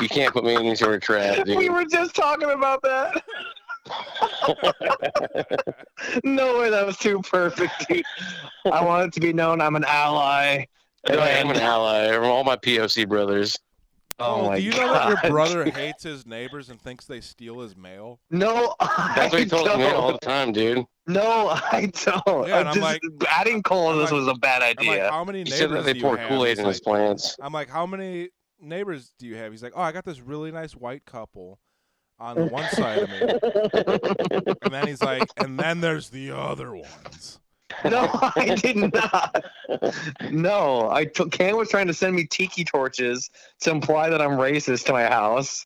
[0.01, 3.23] You can't put me in any sort of trap, We were just talking about that.
[6.23, 8.03] no way, that was too perfect, dude.
[8.71, 10.65] I want it to be known I'm an ally.
[11.09, 12.15] I am an ally.
[12.15, 13.57] I'm all my POC brothers.
[14.21, 14.77] Oh, oh, my do you god.
[14.79, 18.19] know that your brother hates his neighbors and thinks they steal his mail?
[18.29, 20.85] No, That's what he tells me all the time, dude.
[21.07, 22.47] No, I don't.
[22.47, 24.85] Yeah, and I'm just, like- adding Cole in I'm this like- was a bad I'm
[24.85, 25.09] like, idea.
[25.11, 26.17] how many He said that they pour?
[26.17, 27.35] Kool Aid in his like- plants.
[27.41, 29.51] I'm like, how many neighbors do you have?
[29.51, 31.59] He's like, oh, I got this really nice white couple
[32.19, 33.19] on the one side of me,
[34.61, 37.39] and then he's like, and then there's the other ones.
[37.85, 39.45] no, I did not.
[40.31, 41.31] No, I took.
[41.31, 43.29] Cam was trying to send me tiki torches
[43.61, 45.65] to imply that I'm racist to my house,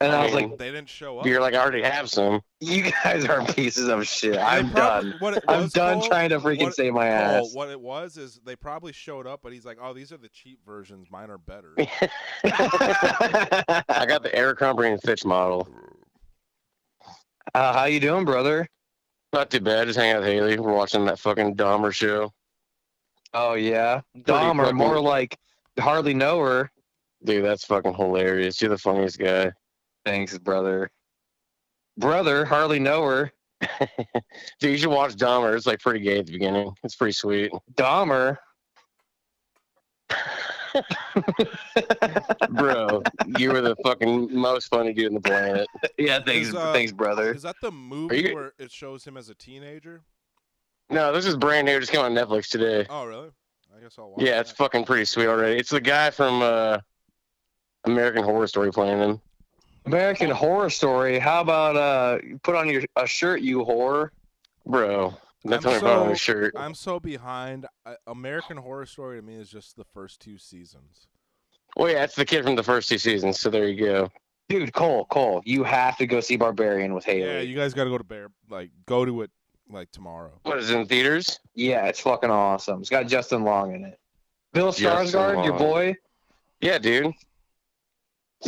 [0.00, 1.26] and I was like, They didn't show up.
[1.26, 2.40] You're like, I already have some.
[2.60, 4.36] "You guys are pieces of shit.
[4.38, 5.20] I'm probably- done.
[5.20, 8.16] What I'm done Cole, trying to freaking what- save my Cole, ass." what it was
[8.18, 11.08] is they probably showed up, but he's like, oh, these are the cheap versions.
[11.10, 11.72] Mine are better.
[12.44, 15.68] I got the Abercrombie and Fitch model.
[17.54, 18.68] uh, how you doing, brother?
[19.32, 19.86] Not too bad.
[19.86, 20.58] Just hanging out with Haley.
[20.58, 22.32] We're watching that fucking Dahmer show.
[23.32, 25.38] Oh yeah, Dahmer, fucking- more like
[25.78, 26.70] hardly know her.
[27.24, 28.60] Dude, that's fucking hilarious.
[28.60, 29.52] You're the funniest guy.
[30.04, 30.90] Thanks, brother.
[31.96, 33.30] Brother, hardly know her.
[34.58, 35.54] Dude, you should watch Dahmer.
[35.54, 36.72] It's like pretty gay at the beginning.
[36.82, 37.52] It's pretty sweet.
[37.74, 38.38] Dahmer.
[42.50, 43.02] Bro,
[43.38, 45.66] you were the fucking most funny dude on the planet.
[45.98, 47.32] yeah, thanks, Is, uh, thanks, brother.
[47.32, 50.02] Is that the movie you- where it shows him as a teenager?
[50.88, 51.78] No, this is brand new.
[51.78, 52.84] Just came on Netflix today.
[52.90, 53.28] Oh, really?
[53.76, 54.22] I guess I'll watch.
[54.22, 55.56] Yeah, it's fucking pretty sweet already.
[55.58, 56.78] It's the guy from uh,
[57.84, 59.20] American Horror Story playing him.
[59.86, 61.18] American Horror Story.
[61.20, 64.10] How about uh, put on your a shirt, you whore?
[64.66, 65.14] Bro,
[65.44, 66.54] that's I'm only put on so- shirt.
[66.56, 67.66] I'm so behind.
[67.86, 71.06] I, American Horror Story to me is just the first two seasons.
[71.76, 73.38] Well, yeah, it's the kid from the first two seasons.
[73.40, 74.10] So there you go.
[74.48, 77.20] Dude, Cole, Cole, you have to go see Barbarian with Haley.
[77.22, 78.28] Yeah, you guys got to go to Bear.
[78.48, 79.30] Like, go to it
[79.70, 80.32] like tomorrow.
[80.42, 81.38] What is it in theaters?
[81.54, 82.80] Yeah, it's fucking awesome.
[82.80, 84.00] It's got Justin Long in it.
[84.52, 85.94] Bill Justin Skarsgård, your boy.
[86.60, 87.04] Yeah, dude.
[87.06, 87.12] You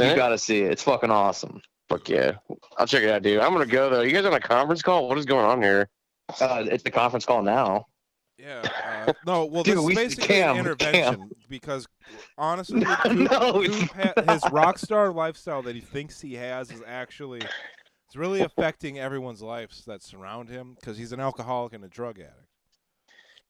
[0.05, 0.17] Yeah.
[0.17, 0.73] gotta see it.
[0.73, 1.63] It's fucking awesome.
[1.89, 2.33] Fuck yeah.
[2.79, 3.39] I'll check it out, dude.
[3.41, 4.01] I'm gonna go though.
[4.01, 5.09] You guys on a conference call?
[5.09, 5.89] What is going on here?
[6.41, 7.87] Uh, it's the conference call now.
[8.39, 8.63] Yeah.
[9.07, 11.87] Uh, no, well, Dude, this we- is basically Cam, an intervention because
[12.39, 16.71] honestly, No, Coop, no, Coop ha- his rock star lifestyle that he thinks he has
[16.71, 21.85] is actually it's really affecting everyone's lives that surround him because he's an alcoholic and
[21.85, 22.37] a drug addict.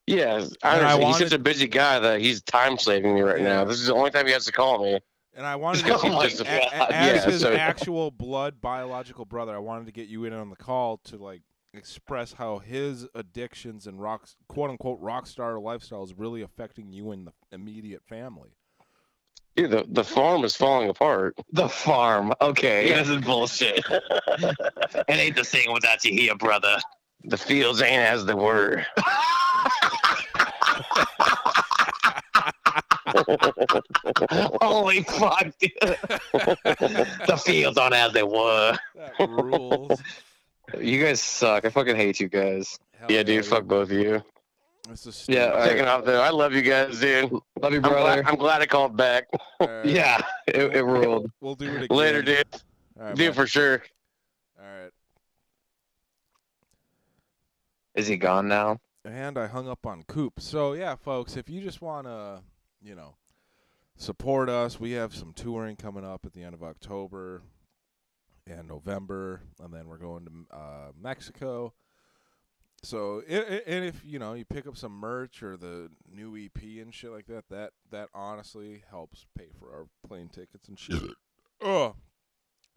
[0.05, 0.25] Yeah,
[0.63, 1.03] I I understand.
[1.05, 3.43] he's such a busy guy that he's time saving me right Yeah.
[3.47, 3.65] now.
[3.65, 4.99] This is the only time he has to call me.
[5.35, 9.25] And I wanted Oh to get, a- a- as Yeah, his so- actual blood biological
[9.25, 11.41] brother, I wanted to get you in on the call to like
[11.73, 17.11] express how his addictions and rock quote unquote rock star lifestyle is really affecting you
[17.11, 18.55] and the immediate family.
[19.55, 21.35] Dude, the, the farm is falling apart.
[21.51, 22.33] The farm.
[22.41, 22.95] Okay, Yeah.
[23.03, 23.85] this is bullshit.
[23.89, 26.77] it ain't the same without you here, brother.
[27.25, 28.83] The fields ain't as they were.
[34.61, 38.75] Holy fuck, the fields aren't as they were.
[38.95, 40.01] That rules.
[40.79, 41.65] You guys suck.
[41.65, 42.79] I fucking hate you guys.
[42.99, 44.23] Hell Yeah, dude, fuck both of you.
[44.89, 45.51] This is Yeah, stupid.
[45.53, 45.69] all right.
[45.69, 46.21] Taking off though.
[46.21, 47.31] I love you guys, dude.
[47.61, 48.21] Love you, I'm brother.
[48.21, 49.25] glad, I'm glad I called back.
[49.59, 49.85] All right.
[49.85, 51.31] Yeah, it, it ruled.
[51.41, 51.97] We'll do it again.
[51.97, 52.45] Later, dude.
[52.99, 53.35] All right, Dude, bye.
[53.35, 53.81] for sure.
[54.59, 54.91] All right.
[57.95, 58.79] Is he gone now?
[59.05, 60.39] And I hung up on Coop.
[60.39, 62.41] So yeah, folks, if you just want to,
[62.81, 63.15] you know,
[63.97, 67.41] support us, we have some touring coming up at the end of October
[68.47, 71.73] and November, and then we're going to uh, Mexico.
[72.83, 76.35] So, i- i- and if you know you pick up some merch or the new
[76.35, 80.77] EP and shit like that, that that honestly helps pay for our plane tickets and
[80.77, 81.01] shit.
[81.61, 81.95] oh,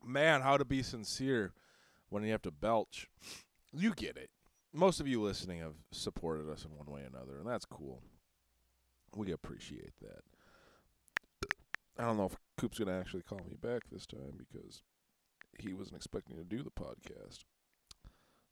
[0.04, 1.52] man, how to be sincere
[2.08, 3.08] when you have to belch?
[3.72, 4.30] You get it
[4.72, 8.02] most of you listening have supported us in one way or another, and that's cool.
[9.16, 11.48] We appreciate that.
[11.98, 14.82] I don't know if Coop's gonna actually call me back this time because
[15.58, 17.44] he wasn't expecting to do the podcast.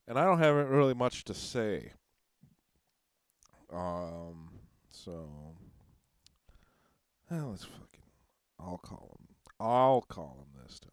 [0.09, 1.93] and I don't have really much to say.
[3.73, 4.51] Um,
[4.91, 5.29] so
[7.31, 8.03] well, let's fucking.
[8.61, 9.29] I'll call him.
[9.61, 10.91] I'll call him this time.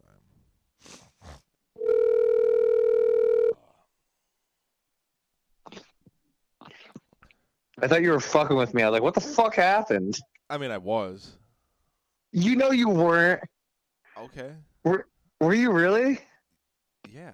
[7.80, 8.82] I thought you were fucking with me.
[8.82, 10.18] I was like, what the fuck happened?
[10.50, 11.32] I mean, I was
[12.32, 13.42] You know you weren't.
[14.18, 14.52] okay.
[14.84, 15.06] Were
[15.50, 16.20] you really?
[17.12, 17.32] Yeah.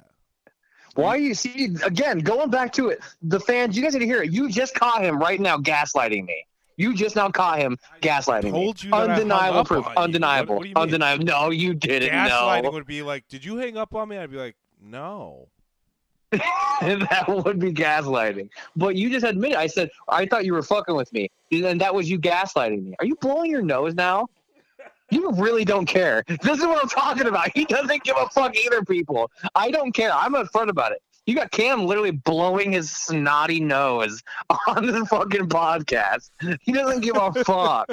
[0.95, 3.01] Why you see again going back to it?
[3.23, 4.33] The fans, you guys need to hear it.
[4.33, 6.45] You just caught him right now gaslighting me.
[6.77, 8.89] You just now caught him gaslighting told me.
[8.89, 9.87] you that I hung undeniable proof.
[9.97, 10.55] Undeniable.
[10.55, 10.83] What- what do you mean?
[10.83, 11.25] undeniable.
[11.25, 12.11] No, you didn't.
[12.11, 12.71] Gaslighting No.
[12.71, 15.49] would be like, "Did you hang up on me?" I'd be like, "No."
[16.31, 18.51] that would be gaslighting.
[18.77, 19.57] But you just admitted.
[19.57, 22.95] I said I thought you were fucking with me, and that was you gaslighting me.
[22.99, 24.29] Are you blowing your nose now?
[25.11, 26.23] You really don't care.
[26.29, 27.51] This is what I'm talking about.
[27.55, 29.31] He doesn't give a fuck either, people.
[29.55, 30.13] I don't care.
[30.13, 31.03] I'm upfront about it.
[31.27, 34.23] You got Cam literally blowing his snotty nose
[34.69, 36.31] on the fucking podcast.
[36.63, 37.93] He doesn't give a fuck.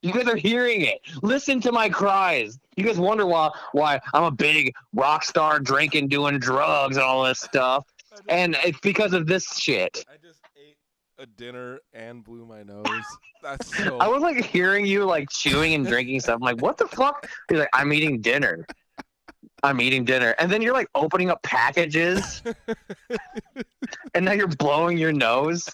[0.00, 1.00] You guys are hearing it.
[1.22, 2.58] Listen to my cries.
[2.76, 7.24] You guys wonder why why I'm a big rock star drinking, doing drugs, and all
[7.24, 7.84] this stuff.
[8.28, 10.04] And it's because of this shit.
[11.18, 12.86] I just ate a dinner and blew my nose.
[13.42, 13.98] That's so.
[13.98, 16.36] I was like hearing you like chewing and drinking stuff.
[16.36, 17.28] I'm like, what the fuck?
[17.50, 18.66] You're like, I'm eating dinner.
[19.62, 20.34] I'm eating dinner.
[20.38, 22.42] And then you're like opening up packages.
[24.14, 25.68] and now you're blowing your nose.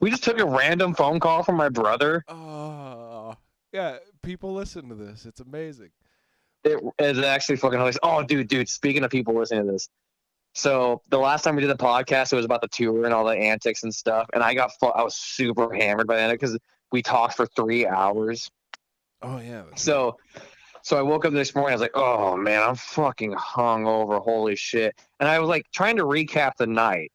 [0.00, 2.24] We just took a random phone call from my brother.
[2.28, 3.34] Oh,
[3.72, 3.98] yeah.
[4.22, 5.26] People listen to this.
[5.26, 5.90] It's amazing.
[6.64, 7.98] It is actually fucking hilarious.
[8.02, 8.68] Oh, dude, dude.
[8.68, 9.88] Speaking of people listening to this,
[10.56, 13.24] so the last time we did the podcast, it was about the tour and all
[13.24, 14.26] the antics and stuff.
[14.32, 16.58] And I got, fu- I was super hammered by then because
[16.92, 18.50] we talked for three hours.
[19.20, 19.64] Oh yeah.
[19.74, 20.16] So,
[20.82, 21.72] so I woke up this morning.
[21.72, 24.22] I was like, "Oh man, I'm fucking hungover.
[24.22, 27.10] Holy shit!" And I was like trying to recap the night.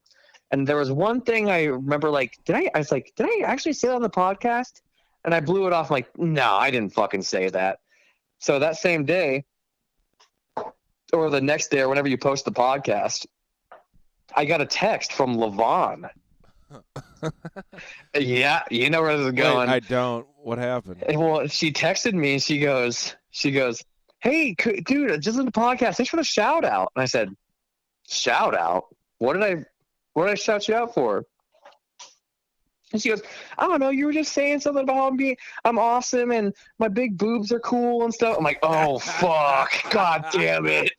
[0.51, 2.09] And there was one thing I remember.
[2.09, 2.69] Like, did I?
[2.75, 4.81] I was like, "Did I actually say that on the podcast?"
[5.23, 5.89] And I blew it off.
[5.89, 7.79] I'm like, "No, I didn't fucking say that."
[8.39, 9.45] So that same day,
[11.11, 13.25] or the next day, or whenever you post the podcast,
[14.35, 16.09] I got a text from Levon.
[18.15, 19.69] yeah, you know where this is Wait, going.
[19.69, 20.25] I don't.
[20.37, 21.03] What happened?
[21.03, 23.83] And well, she texted me and she goes, she goes,
[24.19, 25.97] hey, dude, I just in the podcast.
[25.97, 26.91] Thanks for the shout out.
[26.95, 27.35] And I said,
[28.07, 28.85] shout out?
[29.17, 29.65] What did I,
[30.13, 31.25] what did I shout you out for?
[32.93, 33.21] And she goes,
[33.57, 33.89] I don't know.
[33.89, 35.35] You were just saying something about me,
[35.65, 38.37] I'm awesome and my big boobs are cool and stuff.
[38.37, 40.91] I'm like, oh fuck, god damn it,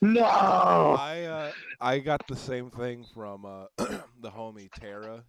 [0.00, 0.24] no.
[0.24, 5.24] I uh, I got the same thing from uh, the homie Tara.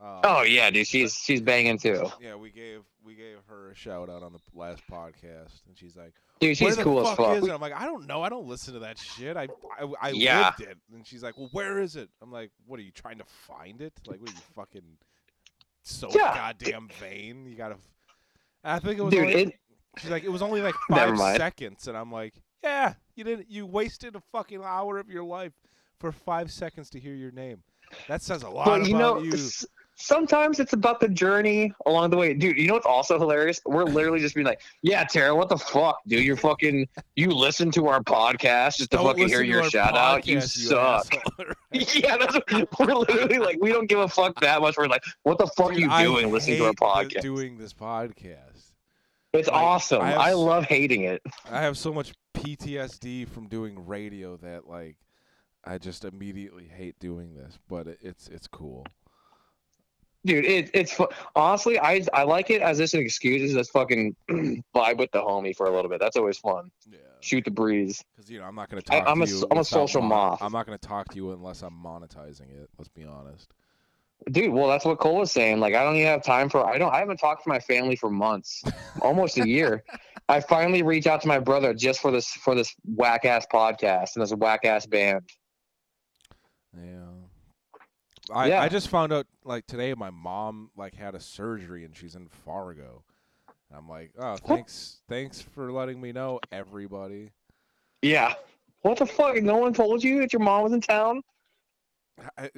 [0.00, 2.08] Uh, Oh yeah, dude, she's she's banging too.
[2.20, 5.96] Yeah, we gave we gave her a shout out on the last podcast, and she's
[5.96, 7.36] like, Dude, she's cool as fuck fuck.
[7.38, 8.22] is it?" I'm like, "I don't know.
[8.22, 9.36] I don't listen to that shit.
[9.36, 9.48] I
[9.80, 10.52] I, I Yeah.
[10.58, 13.18] lived it." And she's like, "Well, where is it?" I'm like, "What are you trying
[13.18, 13.92] to find it?
[14.06, 14.98] Like, what are you fucking
[15.82, 16.34] so Yeah.
[16.34, 17.46] goddamn vain?
[17.46, 17.76] You gotta."
[18.62, 19.54] I think it was Dude, only, it-
[19.98, 23.50] she's like, "It was only like five seconds," and I'm like, "Yeah, you didn't.
[23.50, 25.54] You wasted a fucking hour of your life
[25.98, 27.62] for five seconds to hear your name.
[28.06, 29.66] That says a lot But you know, about you." s-
[29.98, 32.56] sometimes it's about the journey along the way, dude.
[32.56, 33.60] You know what's also hilarious?
[33.66, 36.24] We're literally just being like, "Yeah, Tara, what the fuck, dude?
[36.24, 36.88] You're fucking.
[37.16, 40.26] You listen to our podcast just to Don't fucking hear to your our shout out.
[40.26, 41.54] You podcast, suck." asshole.
[41.72, 44.76] yeah, that's what, we're literally like, we don't give a fuck that much.
[44.76, 47.58] We're like, "What the fuck Dude, are you I doing listening to our podcast?" Doing
[47.58, 48.72] this podcast.
[49.34, 50.00] It's like, awesome.
[50.00, 51.20] I have I love hating it.
[51.50, 54.96] I have so much PTSD from doing radio that like
[55.64, 58.86] I just immediately hate doing this, but it's it's cool.
[60.28, 63.72] Dude, it, it's fu- honestly, I I like it as just an excuse to just
[63.72, 66.00] fucking vibe with the homie for a little bit.
[66.00, 66.70] That's always fun.
[66.90, 68.04] Yeah, Shoot the breeze.
[68.14, 69.46] because you know I'm not going to talk I'm to a you.
[69.50, 70.42] I'm a social moth.
[70.42, 72.68] I'm not going to talk to you unless I'm monetizing it.
[72.76, 73.54] Let's be honest.
[74.30, 75.60] Dude, well, that's what Cole was saying.
[75.60, 76.66] Like, I don't even have time for.
[76.66, 76.92] I don't.
[76.92, 78.62] I haven't talked to my family for months,
[79.00, 79.82] almost a year.
[80.28, 84.16] I finally reached out to my brother just for this for this whack ass podcast
[84.16, 85.22] and this whack ass band.
[86.76, 87.07] Yeah.
[88.30, 88.62] I, Yeah.
[88.62, 92.28] I just found out like today my mom like had a surgery and she's in
[92.28, 93.02] Fargo.
[93.70, 97.32] And I'm like, oh, thanks, thanks for letting me know, everybody.
[98.02, 98.34] Yeah.
[98.82, 99.42] What the fuck?
[99.42, 101.22] No one told you that your mom was in town?
[102.36, 102.50] I, I-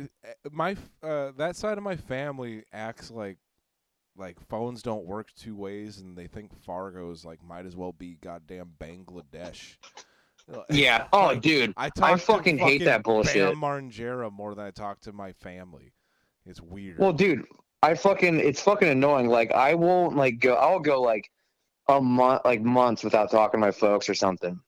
[0.50, 3.38] my uh, that side of my family acts like
[4.16, 8.16] like phones don't work two ways, and they think Fargo's like might as well be
[8.20, 9.76] goddamn Bangladesh.
[10.70, 11.06] Yeah.
[11.12, 11.72] Oh, Like, dude.
[11.76, 13.52] I talk fucking to hate that bullshit.
[13.52, 15.92] Bam Margera more than I talk to my family.
[16.46, 16.98] It's weird.
[16.98, 17.44] Well, dude,
[17.82, 19.28] I fucking it's fucking annoying.
[19.28, 20.54] Like, I won't like go.
[20.54, 21.30] I'll go like
[21.88, 24.58] a month, like months without talking to my folks or something,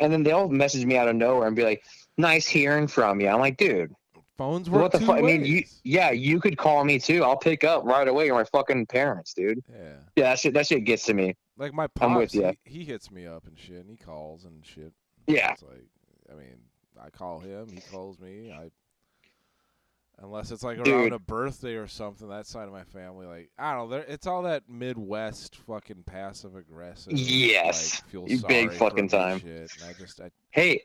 [0.00, 1.84] and then they'll message me out of nowhere and be like,
[2.18, 3.28] nice hearing from you.
[3.28, 3.94] I'm like, dude,
[4.36, 5.16] Phones work what the fuck?
[5.18, 7.24] I mean, you, yeah, you could call me too.
[7.24, 8.26] I'll pick up right away.
[8.26, 9.62] You're my fucking parents, dude.
[9.70, 9.92] Yeah.
[10.14, 11.34] Yeah, that shit, that shit gets to me.
[11.56, 12.52] Like my I'm with you.
[12.64, 14.92] he, he hits me up and shit, and he calls and shit.
[15.26, 15.52] Yeah.
[15.52, 15.84] It's like,
[16.30, 16.56] I mean,
[17.02, 18.52] I call him, he calls me.
[18.52, 18.70] I
[20.22, 21.12] unless it's like around Dude.
[21.12, 22.28] a birthday or something.
[22.28, 26.04] That side of my family, like I don't know, there- it's all that Midwest fucking
[26.06, 27.12] passive aggressive.
[27.12, 28.00] Yes.
[28.02, 29.40] like, feel big fucking time.
[29.40, 29.70] Shit.
[29.80, 30.84] And I just, I, Hey,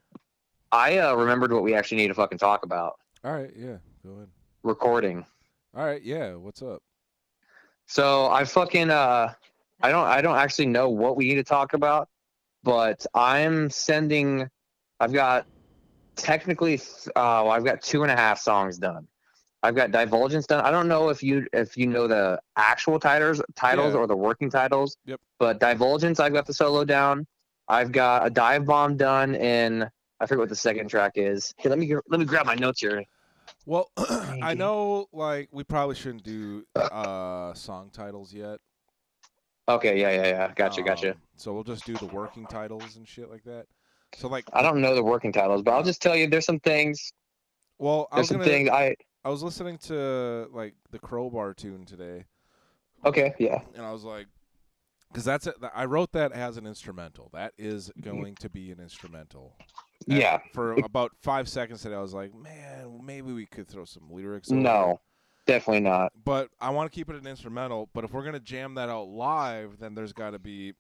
[0.72, 3.00] I uh, remembered what we actually need to fucking talk about.
[3.24, 4.28] all right, yeah, go ahead.
[4.64, 5.26] Recording.
[5.76, 6.82] All right, yeah, what's up?
[7.88, 9.34] So I fucking uh
[9.82, 12.10] I don't I don't actually know what we need to talk about,
[12.64, 14.49] but I'm sending
[14.99, 15.45] I've got
[16.16, 16.80] technically
[17.16, 19.07] uh I've got two and a half songs done.
[19.64, 20.66] I've got Divulgence done.
[20.66, 23.99] I don't know if you if you know the actual titles titles Yeah.
[23.99, 24.97] or the working titles.
[25.05, 25.20] Yep.
[25.39, 27.26] But Divulgence I've got the solo down.
[27.68, 29.88] I've got a dive bomb done in
[30.20, 31.53] I forget what the second track is.
[31.57, 33.03] Here, let me let me grab my notes here.
[33.66, 38.59] Well, I know, like, we probably shouldn't do uh song titles yet.
[39.70, 40.51] Okay, yeah, yeah, yeah.
[40.55, 41.12] Gotcha, gotcha.
[41.12, 43.66] Um, so we'll just do the working titles and shit like that.
[44.16, 46.59] So like, I don't know the working titles, but I'll just tell you there's some
[46.59, 47.14] things.
[47.80, 51.53] well, I There's was some gonna, things I I was listening to like the Crowbar
[51.53, 52.26] tune today,
[53.05, 53.59] okay, yeah.
[53.76, 54.28] and I was like,
[55.12, 55.55] because that's it.
[55.74, 57.30] I wrote that as an instrumental.
[57.34, 59.55] That is going to be an instrumental.
[60.07, 60.39] And Yeah.
[60.53, 64.49] For about five seconds today, I was like, man, maybe we could throw some lyrics.
[64.49, 64.99] No.
[65.46, 66.14] There." Definitely not.
[66.24, 67.89] but I want to keep it an instrumental.
[67.94, 70.74] But if we're gonna jam that out live, then there's got to be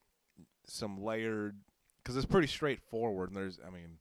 [0.65, 1.57] some layered,
[1.97, 3.29] because it's pretty straightforward.
[3.29, 3.97] And there's, I mean,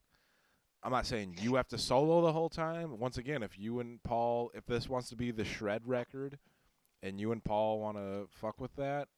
[0.83, 2.99] I'm not saying you have to solo the whole time.
[2.99, 6.39] Once again, if you and Paul, if this wants to be the shred record,
[7.03, 9.09] and you and Paul want to fuck with that,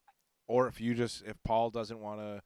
[0.49, 2.43] or if you just, if Paul doesn't want to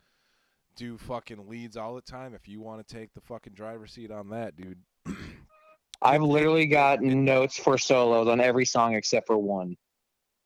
[0.77, 4.11] do fucking leads all the time, if you want to take the fucking driver's seat
[4.11, 4.81] on that, dude.
[6.03, 9.77] I've literally got notes for solos on every song except for one.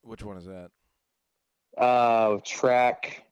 [0.03, 0.71] Which one is that?
[1.77, 3.25] Uh track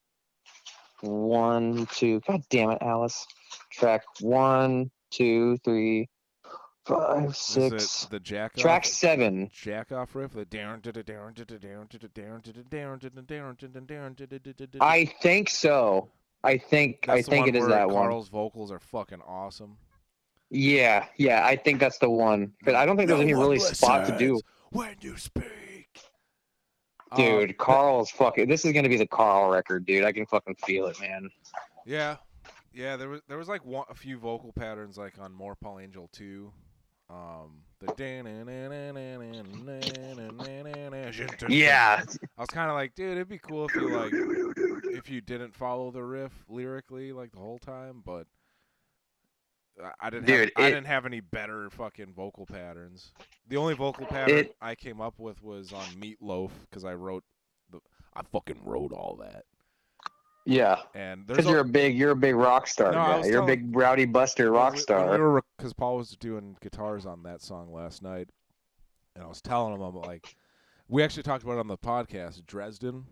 [1.00, 2.20] one, two.
[2.26, 3.26] God damn it, Alice.
[3.72, 6.08] Track one, two, three,
[6.84, 9.50] five, Is it the jack Track seven.
[9.52, 12.52] jack off riff the down to the down to the down to the down to
[12.52, 16.08] the down to the down to the down to the I think so.
[16.42, 18.04] I think I think it is that one.
[18.04, 19.76] Carl's vocals are fucking awesome.
[20.50, 22.52] Yeah, yeah, I think that's the one.
[22.64, 24.40] But I don't think there's any really spot to do.
[24.70, 25.44] when you speak.
[27.10, 28.48] Um, Dude, Carl's fucking.
[28.48, 30.04] This is gonna be the Carl record, dude.
[30.04, 31.30] I can fucking feel it, man.
[31.86, 32.16] yeah,
[32.72, 32.96] yeah.
[32.96, 36.08] There was there was like one, a few vocal patterns like on More Paul Angel
[36.12, 36.52] too.
[37.10, 37.92] Um, the
[41.48, 42.02] Yeah,
[42.36, 44.12] I was kind of like, dude, it'd be cool if you like
[44.94, 48.26] if you didn't follow the riff lyrically like the whole time, but
[50.00, 53.12] I- didn't Dude, have, I didn't have any better fucking vocal patterns.
[53.48, 57.24] The only vocal pattern It- I came up with was on Meatloaf because I wrote
[57.70, 57.80] the
[58.14, 59.44] I fucking wrote all that.
[60.44, 60.80] yeah.
[60.94, 62.90] And there's Because you're a big, you're a big rock star.
[62.92, 63.26] No, guy.
[63.26, 65.42] You're a big rowdy Buster rock star.
[65.56, 68.28] because Paul was doing guitars on that song last night,
[69.14, 70.34] and I was telling him I'm like,
[70.88, 73.04] we actually talked about it on the podcast, Dresden.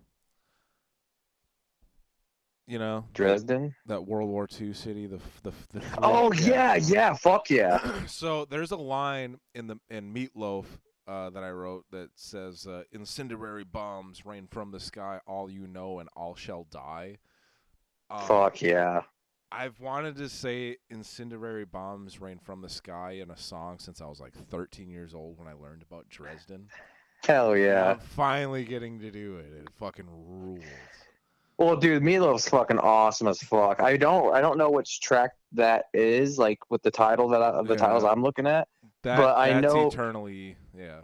[2.67, 3.75] You know, Dresden.
[3.87, 7.15] that World War II city, the the, the Oh yeah, yeah.
[7.15, 7.79] Fuck yeah.
[8.07, 10.65] so there's a line in the in Meatloaf
[11.07, 15.21] uh, that I wrote that says, uh, "Incendiary bombs rain from the sky.
[15.27, 17.19] All you know, and all shall die."
[18.11, 19.03] Um, Fuck yeah.
[19.53, 24.07] I've wanted to say "incendiary bombs rain from the sky" in a song since I
[24.07, 26.69] was like 13 years old when I learned about Dresden.
[27.25, 27.93] Hell yeah.
[27.93, 29.53] I'm finally getting to do it.
[29.63, 30.65] It fucking rules.
[31.59, 33.81] Well, dude, Meatloaf's fucking awesome as fuck.
[33.81, 37.49] I don't, I don't know which track that is, like with the title that I,
[37.49, 37.81] of the Yeah.
[37.81, 38.69] titles I'm looking at.
[39.05, 41.01] That, But I know- eternally, yeah.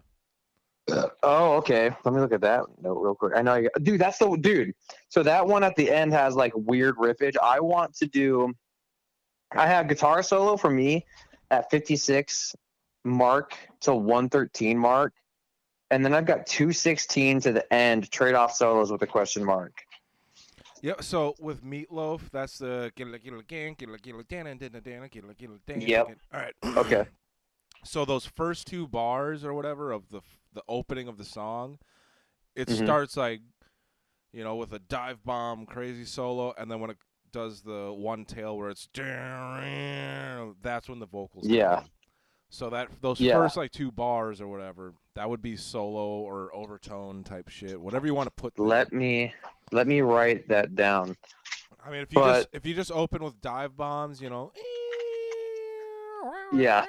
[1.23, 1.91] Oh, okay.
[2.05, 3.33] Let me look at that note real quick.
[3.37, 4.01] I know, you, dude.
[4.01, 4.75] That's the dude.
[5.09, 7.37] So that one at the end has like weird riffage.
[7.41, 8.53] I want to do.
[9.53, 11.07] I have guitar solo for me
[11.51, 12.55] at 56
[13.05, 15.13] mark to 113 mark,
[15.91, 19.73] and then I've got 216 to the end trade off solos with a question mark.
[20.83, 22.93] Yeah, so with Meatloaf, that's the
[25.89, 26.09] Yep.
[26.35, 26.55] All right.
[26.76, 27.07] Okay.
[27.85, 30.20] So those first two bars or whatever of the
[30.55, 31.78] the opening of the song,
[32.55, 32.85] it Mhm.
[32.85, 33.41] starts like,
[34.33, 36.99] you know, with a dive bomb, crazy solo, and then when it
[37.30, 38.87] does the one tail where it's,
[40.61, 41.47] that's when the vocals.
[41.49, 41.80] Yeah.
[41.85, 41.91] in.
[42.51, 43.35] So that those Yeah.
[43.35, 48.07] first like two bars or whatever, that would be solo or overtone type shit, whatever
[48.07, 48.55] you want to put.
[48.57, 48.66] there.
[48.66, 49.33] Let me
[49.73, 51.16] let me write that down.
[51.85, 54.53] I mean, if you just if you just open with dive bombs, you know,
[56.53, 56.85] Yeah.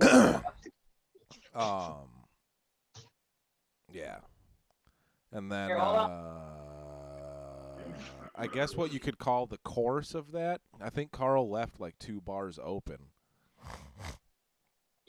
[1.54, 2.08] um.
[3.92, 4.18] Yeah.
[5.32, 6.40] And then Here, uh,
[8.34, 10.60] I guess what you could call the chorus of that.
[10.80, 12.98] I think Carl left like two bars open.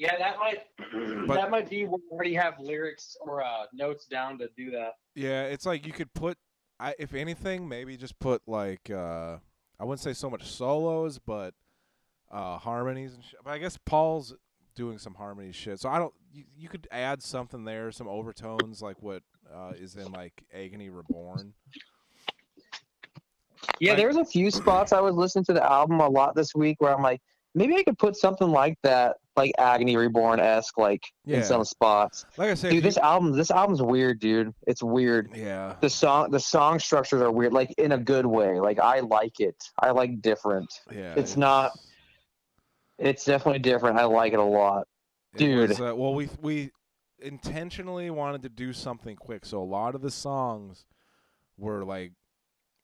[0.01, 0.63] Yeah, that might
[1.27, 4.71] But- that might be where we already have lyrics or uh, notes down to do
[4.71, 4.93] that.
[5.13, 6.39] Yeah, it's like you could put
[6.79, 9.37] I if anything, maybe just put like uh
[9.79, 11.53] I wouldn't say so much solos, but
[12.31, 13.39] uh harmonies and shit.
[13.43, 14.33] But I guess Paul's
[14.73, 15.79] doing some harmony shit.
[15.79, 19.21] So I don't you, you could add something there, some overtones like what
[19.53, 21.53] uh is in like Agony Reborn.
[23.79, 26.55] Yeah, Like- there's a few spots I was listening to the album a lot this
[26.55, 27.21] week where I'm like,
[27.53, 31.37] maybe I could put something like that, like Agony Reborn esque, like Yeah.
[31.37, 32.25] in some spots.
[32.37, 34.53] Like I said, Dude, this album, this album's weird, dude.
[34.67, 35.31] It's weird.
[35.35, 35.75] yeah.
[35.79, 38.59] The song, the song structures are weird, like in a good way.
[38.59, 39.55] Like I like it.
[39.79, 40.69] I like different.
[40.91, 41.13] Yeah.
[41.15, 41.71] It's not-
[42.97, 43.97] It's definitely different.
[43.97, 44.87] I like it a lot.
[45.33, 45.69] It Dude.
[45.69, 46.71] was, uh, well, we we
[47.19, 50.85] intentionally wanted to do something quick, so a lot of the songs
[51.57, 52.11] were like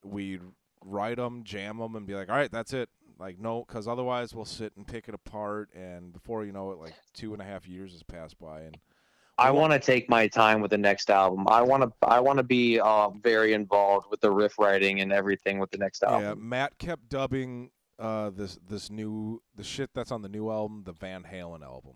[0.04, 0.41] we'd
[0.84, 2.89] write them, jam them, and be like, "All right, that's it."
[3.20, 6.80] Like no, because otherwise we'll sit and pick it apart, and before you know it,
[6.80, 8.78] like two and a half years has passed by, and
[9.39, 11.47] I want to take my time with the next album.
[11.47, 11.91] I want to.
[12.07, 15.78] I want to be uh, very involved with the riff writing and everything with the
[15.78, 16.24] next album.
[16.24, 16.34] yeah.
[16.36, 20.91] Matt kept dubbing uh this this new the shit that's on the new album the
[20.91, 21.93] Van Halen album.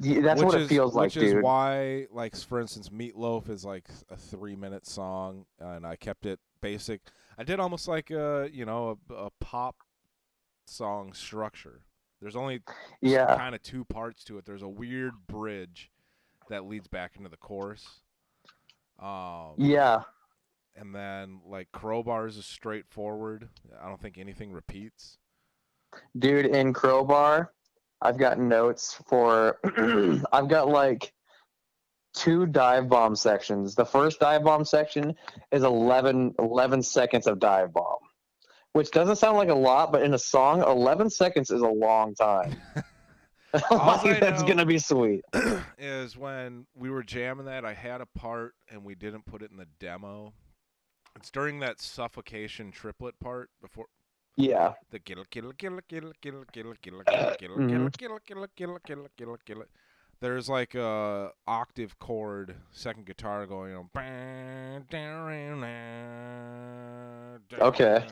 [0.00, 3.48] Yeah, that's which what it is, feels like, which is why, like for instance, Meatloaf
[3.48, 7.00] is like a three-minute song, and I kept it basic.
[7.36, 9.76] I did almost like a you know a, a pop
[10.68, 11.82] song structure.
[12.20, 12.62] There's only
[13.00, 14.44] yeah, kind of two parts to it.
[14.46, 15.90] There's a weird bridge
[16.50, 17.86] that leads back into the chorus.
[19.00, 20.02] Um, yeah.
[20.76, 23.48] and then like crowbars is straightforward.
[23.82, 25.18] I don't think anything repeats.
[26.18, 27.52] dude in crowbar
[28.02, 29.58] i've got notes for
[30.32, 31.12] i've got like
[32.14, 35.14] two dive bomb sections the first dive bomb section
[35.50, 37.98] is 11 11 seconds of dive bomb
[38.78, 42.14] which doesn't sound like a lot but in a song 11 seconds is a long
[42.14, 42.56] time
[43.70, 45.24] Like, that's gonna be sweet
[45.78, 49.50] is when we were jamming that I had a part and we didn't put it
[49.50, 50.34] in the demo.
[51.16, 53.86] It's during that suffocation triplet part before
[54.36, 59.08] yeah the kill kill kill kill kill kill kill kill kill kill kill kill kill
[59.16, 59.64] kill kill
[60.20, 63.88] there's like a octave chord second guitar going on
[67.60, 68.06] Okay.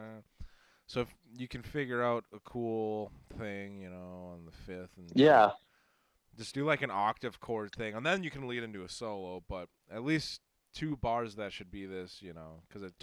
[0.86, 5.10] So if you can figure out a cool thing you know on the fifth and
[5.14, 5.50] yeah
[6.38, 9.42] just do like an octave chord thing, and then you can lead into a solo.
[9.48, 10.40] But at least
[10.74, 12.94] two bars that should be this, you know, because it's.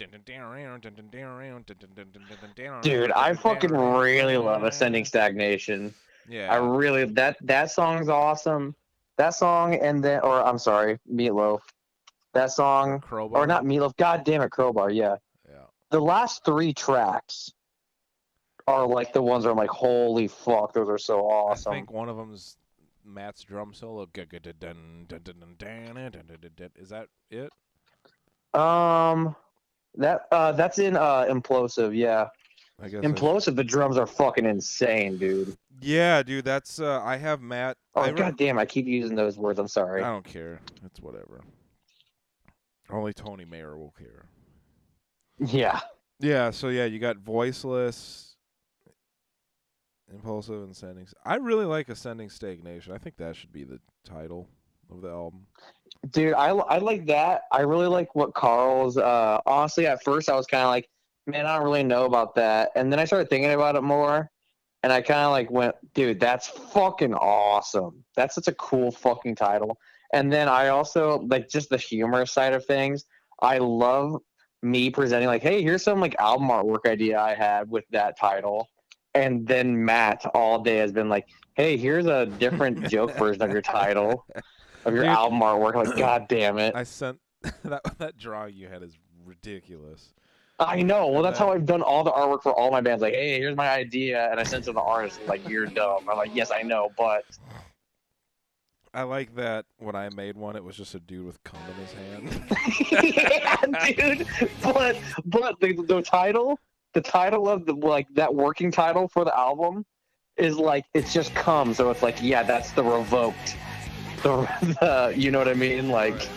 [2.82, 5.92] dude i fucking really love ascending stagnation
[6.28, 6.52] Yeah.
[6.52, 8.74] I really that that song's awesome.
[9.16, 11.60] That song and then or I'm sorry, Meatloaf.
[12.32, 13.42] That song Crowbar.
[13.42, 13.96] or not Meatloaf.
[13.96, 14.90] God damn it, Crowbar.
[14.90, 15.16] Yeah,
[15.48, 15.64] Yeah.
[15.90, 17.52] the last three tracks
[18.66, 21.72] are like the ones where I'm like, holy fuck, those are so awesome.
[21.72, 22.56] I think one of them's
[23.04, 24.08] Matt's drum solo.
[26.76, 27.50] Is that it?
[28.58, 29.36] Um,
[29.96, 31.94] that uh, that's in uh Implosive.
[31.96, 32.28] Yeah,
[32.82, 33.04] I guess.
[33.04, 33.56] I- Implosive.
[33.56, 35.56] The drums are fucking insane, dude.
[35.80, 36.44] yeah, dude.
[36.44, 36.80] That's.
[36.80, 37.76] Uh, I have Matt.
[37.94, 39.58] Oh I re- god damn, I keep using those words.
[39.58, 40.02] I'm sorry.
[40.02, 40.60] I don't care.
[40.84, 41.42] It's whatever.
[42.90, 44.26] Only Tony Mayer will care.
[45.38, 45.80] Yeah,
[46.20, 48.33] Yeah, so yeah, you got voiceless,
[50.12, 51.06] impulsive, and ascending.
[51.24, 52.92] I really like ascending stagnation.
[52.92, 54.48] I think that should be the title
[54.90, 55.46] of the album.
[56.10, 60.34] dude i, I like that i really like what carl's uh honestly at first i
[60.36, 60.88] was kind of like
[61.26, 64.30] man i don't really know about that and then i started thinking about it more
[64.82, 69.34] and i kind of like went dude that's fucking awesome that's such a cool fucking
[69.34, 69.78] title
[70.12, 73.06] and then i also like just the humor side of things
[73.40, 74.20] i love
[74.62, 78.68] me presenting like hey here's some like album artwork idea i had with that title
[79.14, 83.50] and then matt all day has been like hey here's a different joke version of
[83.50, 84.24] your title
[84.84, 85.12] of your Dude.
[85.12, 85.74] album artwork.
[85.74, 86.74] Like, god damn it!
[86.74, 87.18] I sent
[87.64, 90.12] that that drawing you had is ridiculous.
[90.60, 91.08] I know.
[91.08, 93.02] Well, that's how I've done all the artwork for all my bands.
[93.02, 95.18] Like, hey, here's my idea, and I sent it to the artist.
[95.26, 96.08] Like, you're dumb.
[96.08, 97.24] I'm like, yes, I know, but
[98.92, 101.84] I like that when I made one, it was just a dude with cum in
[101.84, 102.44] his hand.
[103.16, 104.28] yeah, dude.
[104.62, 106.60] But but the the title,
[106.94, 109.84] the title of the like that working title for the album
[110.36, 111.74] is like it's just come.
[111.74, 113.56] So it's like, yeah, that's the revoked.
[114.22, 114.48] The,
[114.80, 115.90] the you know what I mean?
[115.90, 116.28] Like,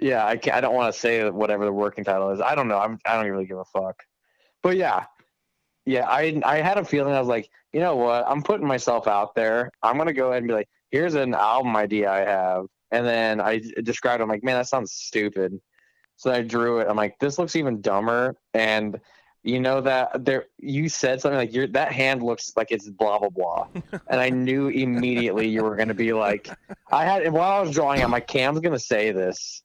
[0.00, 2.40] yeah, I I don't want to say whatever the working title is.
[2.40, 2.78] I don't know.
[2.78, 4.02] I'm I don't really give a fuck.
[4.62, 5.06] But yeah,
[5.86, 8.24] Yeah, I I had a feeling I was like, you know what?
[8.28, 9.70] I'm putting myself out there.
[9.82, 13.40] I'm gonna go ahead and be like, here's an album idea I have, and then
[13.40, 14.20] I described.
[14.20, 14.24] it.
[14.24, 15.60] I'm like, man, that sounds stupid.
[16.16, 16.88] So I drew it.
[16.88, 18.36] I'm like, this looks even dumber.
[18.54, 19.00] And
[19.42, 23.18] you know that there, you said something like, your that hand looks like it's blah
[23.18, 23.68] blah blah,
[24.08, 26.50] and I knew immediately you were gonna be like,
[26.92, 29.62] I had while I was drawing, I'm like, Cam's gonna say this,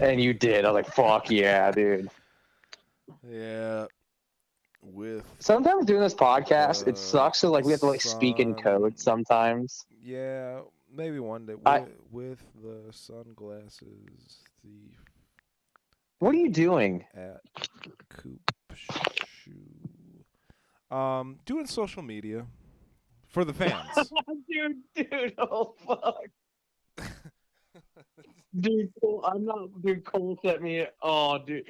[0.00, 0.64] and you did.
[0.64, 2.08] I was like, fuck yeah, dude.
[3.28, 3.86] Yeah.
[4.80, 7.40] With Sometimes doing this podcast, Uh, it sucks.
[7.40, 9.84] So like we have to like speak in code sometimes.
[10.02, 10.60] yeah,
[10.94, 15.02] maybe one day with, I- with the sunglasses thief
[16.20, 17.04] What are you doing?
[17.14, 17.40] at
[18.08, 18.52] Coop
[19.44, 20.94] Shoe.
[20.96, 22.46] Um, doing social media
[23.26, 23.88] for the fans.
[24.50, 27.08] dude, dude, oh fuck.
[28.58, 29.82] dude, Cole, I'm not.
[29.82, 30.86] Dude, Cole sent me.
[31.02, 31.66] Oh, dude,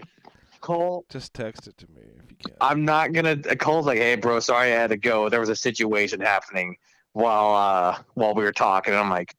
[0.60, 1.05] Cole.
[1.09, 2.55] Just text it to me if you can.
[2.60, 3.36] I'm not gonna.
[3.56, 5.28] Cole's like, hey, bro, sorry I had to go.
[5.28, 6.76] There was a situation happening
[7.12, 8.94] while uh while we were talking.
[8.94, 9.35] And I'm like,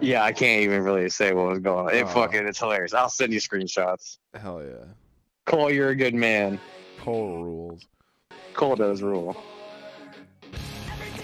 [0.00, 1.94] yeah, I can't even really say what was going on.
[1.94, 2.08] It Aw.
[2.08, 2.94] fucking, it's hilarious.
[2.94, 4.18] I'll send you screenshots.
[4.34, 4.84] Hell yeah.
[5.46, 6.58] Cole, you're a good man.
[7.06, 7.86] Cole rules.
[8.54, 9.36] Cole does rule.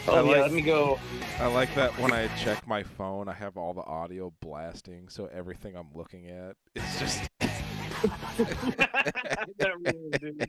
[0.07, 1.01] Oh, I Oh yeah, like- let me go.
[1.41, 5.29] I like that when I check my phone, I have all the audio blasting, so
[5.33, 7.29] everything I'm looking at is just.
[9.59, 10.49] That rules.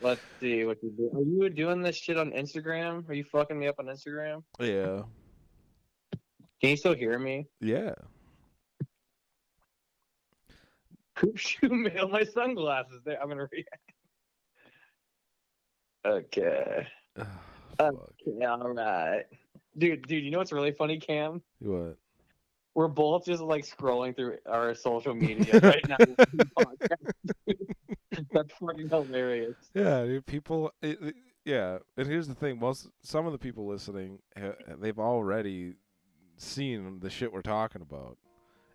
[0.00, 1.10] Let's see what you do.
[1.14, 3.06] Are you doing this shit on Instagram?
[3.10, 4.42] Are you fucking me up on Instagram?
[4.58, 5.02] yeah.
[6.62, 7.46] Can you still hear me?
[7.60, 7.92] Yeah.
[11.14, 13.02] Coop shoe mail my sunglasses.
[13.04, 13.92] There, I'm gonna react.
[16.06, 16.86] Okay.
[17.78, 18.12] Fuck.
[18.26, 19.24] Yeah, all right.
[19.76, 21.42] Dude, dude, you know what's really funny, Cam?
[21.60, 21.96] What?
[22.74, 25.96] We're both just like scrolling through our social media right now.
[28.32, 29.56] That's fucking hilarious.
[29.74, 30.72] Yeah, dude, people.
[30.82, 31.14] It, it-
[31.44, 34.18] yeah, and here's the thing: most some of the people listening,
[34.80, 35.76] they've already
[36.36, 38.18] seen the shit we're talking about,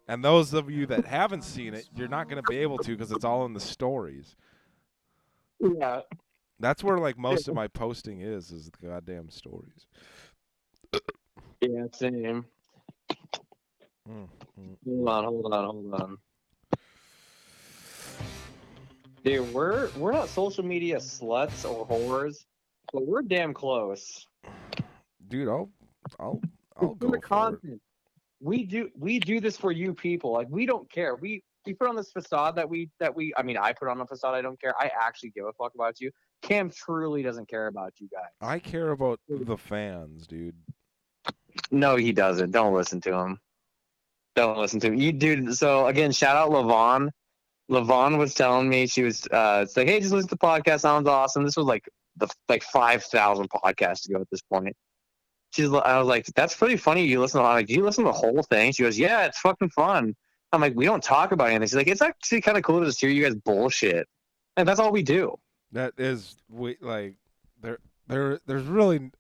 [0.08, 2.96] and those of you that haven't seen it, you're not going to be able to
[2.98, 4.36] because it's all in the stories.
[5.60, 6.02] Yeah.
[6.64, 9.86] That's where like most of my posting is, is the goddamn stories.
[11.60, 12.46] Yeah, same.
[14.10, 14.78] Mm, mm.
[14.86, 16.18] Hold on, hold on, hold on.
[19.26, 22.46] Dude, we're we're not social media sluts or whores,
[22.94, 24.26] but we're damn close.
[25.28, 25.70] Dude, I'll,
[26.18, 26.40] I'll,
[26.78, 27.24] I'll go for it.
[27.24, 27.82] content.
[28.40, 30.32] We do we do this for you people.
[30.32, 31.16] Like we don't care.
[31.16, 34.00] We we put on this facade that we that we I mean I put on
[34.00, 34.74] a facade I don't care.
[34.80, 36.10] I actually give a fuck about you.
[36.44, 38.30] Cam truly doesn't care about you guys.
[38.42, 40.56] I care about the fans, dude.
[41.72, 42.52] No, he doesn't.
[42.52, 43.40] Don't listen to him.
[44.36, 44.96] Don't listen to him.
[44.96, 45.56] You dude.
[45.56, 47.10] So again, shout out Levon.
[47.72, 50.82] Levon was telling me she was uh it's like, hey, just listen to the podcast.
[50.82, 51.44] Sounds awesome.
[51.44, 51.88] This was like
[52.18, 54.76] the like five thousand podcasts ago at this point.
[55.52, 57.06] She's I was like, that's pretty funny.
[57.06, 58.74] You listen to I'm like, do you listen to the whole thing?
[58.74, 60.14] She goes, yeah, it's fucking fun.
[60.52, 61.68] I'm like, we don't talk about anything.
[61.68, 64.08] She's like, it's actually kind of cool to just hear you guys bullshit.
[64.58, 65.38] And that's all we do.
[65.74, 67.16] That is we like
[67.62, 69.12] there there there's really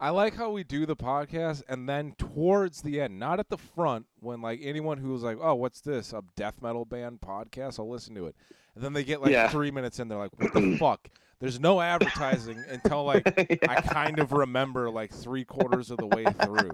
[0.00, 3.58] I like how we do the podcast and then towards the end, not at the
[3.58, 6.12] front when like anyone who's like, "Oh, what's this?
[6.12, 7.78] A death metal band podcast?
[7.78, 8.36] I'll listen to it."
[8.74, 9.48] And then they get like Yeah.
[9.48, 11.08] 3 minutes in they're like, "What the fuck?"
[11.40, 13.26] There's no advertising until like
[13.68, 16.70] I kind of remember like 3 quarters of the way through.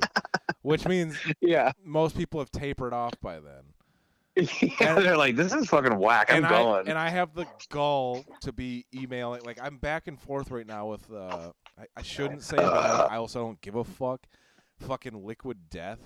[0.62, 1.73] Which means yeah.
[1.85, 3.74] most people have tapered off by then.
[4.61, 4.94] yeah.
[4.94, 6.27] They're like, this is fucking whack.
[6.31, 6.89] I'm and going.
[6.89, 9.43] I and I have the gall to be emailing.
[9.44, 11.11] Like I'm back and forth right now with.
[11.11, 14.27] Uh, I, I shouldn't say, but I, I also don't give a fuck.
[14.81, 16.01] Fucking liquid death.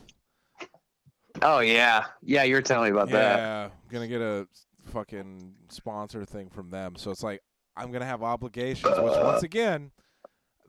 [1.40, 2.04] oh yeah.
[2.22, 3.38] Yeah, you were telling me about that.
[3.38, 4.46] Yeah, I'm gonna get a
[4.86, 6.96] fucking sponsor thing from them.
[6.96, 7.40] So it's like
[7.76, 9.90] I'm gonna have obligations, which once again.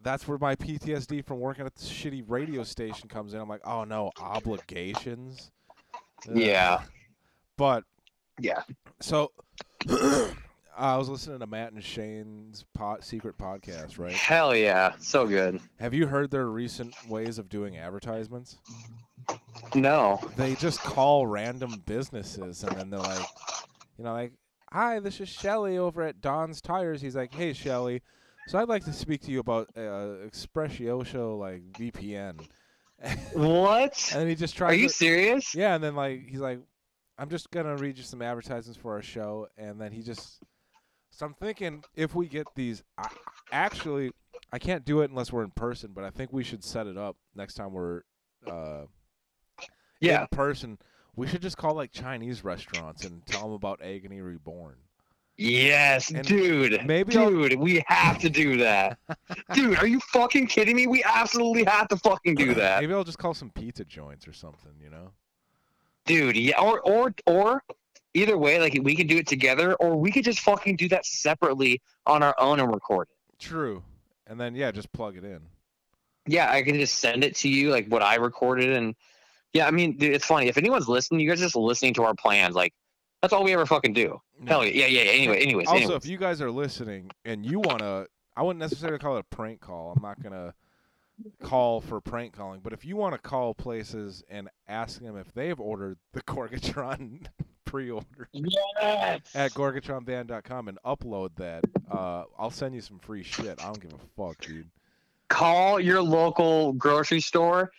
[0.02, 3.42] That's where my PTSD from working at the shitty radio station comes in.
[3.42, 5.52] I'm like, oh no, obligations.
[6.30, 6.38] Ugh.
[6.38, 6.84] Yeah.
[7.60, 7.84] But
[8.40, 8.64] Yeah.
[9.02, 9.32] So
[10.78, 14.14] I was listening to Matt and Shane's pod, secret podcast, right?
[14.14, 14.94] Hell yeah.
[15.00, 15.60] So good.
[15.80, 18.58] Have you heard their recent ways of doing advertisements?
[19.76, 20.20] No.
[20.38, 23.26] They just call random businesses and then they're like,
[23.98, 24.32] you know, like,
[24.72, 27.02] hi, this is Shelly over at Don's Tires.
[27.02, 28.02] He's like, hey, Shelly,
[28.48, 32.40] so I'd like to speak to you about uh, Expressioso, like VPN.
[33.34, 34.10] What?
[34.14, 35.54] And then he just tries Are you to- serious?
[35.56, 36.60] Yeah, and then like he's like,
[37.20, 40.42] I'm just gonna read you some advertisements for our show, and then he just.
[41.12, 43.10] So I'm thinking if we get these, I,
[43.52, 44.12] actually,
[44.54, 46.98] I can't do it unless we're in person, but I think we should set it
[46.98, 48.04] up next time we're
[48.50, 48.84] uh,
[50.00, 50.22] Yeah.
[50.22, 50.78] in person.
[51.16, 54.76] We should just call like Chinese restaurants and tell them about Agony Reborn.
[55.36, 56.86] Yes, And dude.
[56.86, 58.98] maybe I'll- dude, we have to do that.
[59.54, 60.86] dude, are you fucking kidding me?
[60.88, 62.82] We absolutely have to fucking do that.
[62.82, 64.72] Maybe I'll just call some pizza joints or something.
[64.82, 65.12] You know.
[66.10, 67.64] Dude, yeah, or or or
[68.16, 71.06] either way, like we could do it together, or we could just fucking do that
[71.06, 73.40] separately on our own and record it.
[73.40, 73.84] True.
[74.26, 75.40] And then yeah, just plug it in.
[76.26, 78.96] Yeah, I can just send it to you, like what I recorded, and
[79.54, 80.48] yeah, I mean, dude, it's funny.
[80.48, 82.56] If anyone's listening, you guys are just listening to our plans.
[82.56, 82.74] Like
[83.22, 84.20] that's all we ever fucking do.
[84.48, 85.12] Hell yeah, yeah, yeah.
[85.12, 86.04] Anyway, anyways, Also, anyways.
[86.04, 89.36] if you guys are listening and you want to, I wouldn't necessarily call it a
[89.36, 89.94] prank call.
[89.96, 90.56] I'm not gonna
[91.44, 95.34] call for prank calling, but if you want to call places and ask them if
[95.34, 97.26] they've ordered the Gorgatron
[97.66, 99.22] pre-order yes.
[99.36, 103.62] at gorgatronband.com and upload that, uh, I'll send you some free shit.
[103.62, 104.70] I don't give a fuck, dude.
[105.28, 107.72] call your local grocery store,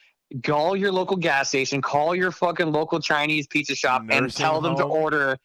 [0.45, 4.61] call your local gas station, call your fucking local Chinese pizza shop, and Nursing tell
[4.61, 5.37] them to order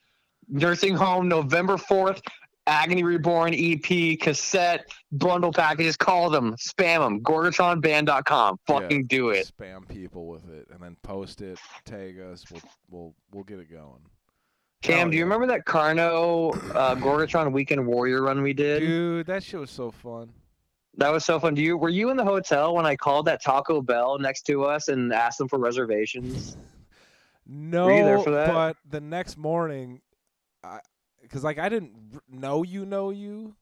[0.48, 2.22] Nursing Home November 4th,
[2.68, 5.96] Agony Reborn EP, cassette, bundle packages.
[5.96, 8.60] Call them, spam them, GorgatronBand.com.
[8.68, 8.80] Yeah.
[8.80, 9.52] Fucking do it.
[9.58, 12.44] Spam people with it and then post it, tag us.
[12.52, 14.02] We'll we'll we'll get it going.
[14.82, 15.24] Cam, do you yeah.
[15.26, 18.80] remember that Carno uh, Gorgatron Weekend Warrior run we did?
[18.80, 20.30] Dude, that shit was so fun.
[20.98, 21.54] That was so fun.
[21.54, 24.64] Do you were you in the hotel when I called that Taco Bell next to
[24.64, 26.58] us and asked them for reservations?
[27.48, 28.52] No, you there for that?
[28.52, 30.02] but the next morning,
[30.64, 30.80] I
[31.28, 33.56] because like I didn't know you know you,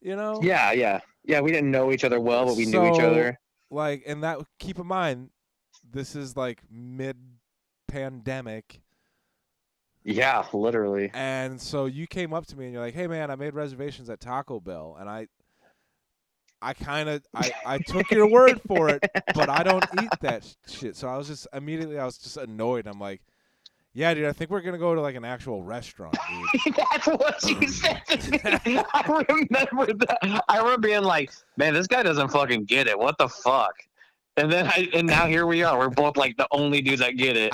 [0.00, 0.40] you know.
[0.42, 1.40] Yeah, yeah, yeah.
[1.40, 3.38] We didn't know each other well, but we knew each other.
[3.70, 5.30] Like, and that keep in mind,
[5.90, 7.16] this is like mid
[7.88, 8.80] pandemic,
[10.04, 11.10] Yeah, literally.
[11.14, 14.10] and so you came up to me and you're like, "Hey man, I made reservations
[14.10, 15.28] at Taco Bell," and I.
[16.64, 19.04] I kind of I, I took your word for it,
[19.34, 20.94] but I don't eat that shit.
[20.94, 22.86] So I was just immediately I was just annoyed.
[22.86, 23.20] I'm like,
[23.94, 26.16] yeah, dude, I think we're gonna go to like an actual restaurant,
[26.64, 26.74] dude.
[26.76, 27.68] That's what she mm.
[27.68, 28.82] said to me.
[28.94, 30.44] I remember that.
[30.48, 32.98] I remember being like, "Man, this guy doesn't fucking get it.
[32.98, 33.74] What the fuck?"
[34.38, 35.78] And then I and now here we are.
[35.78, 37.52] We're both like the only dudes that get it.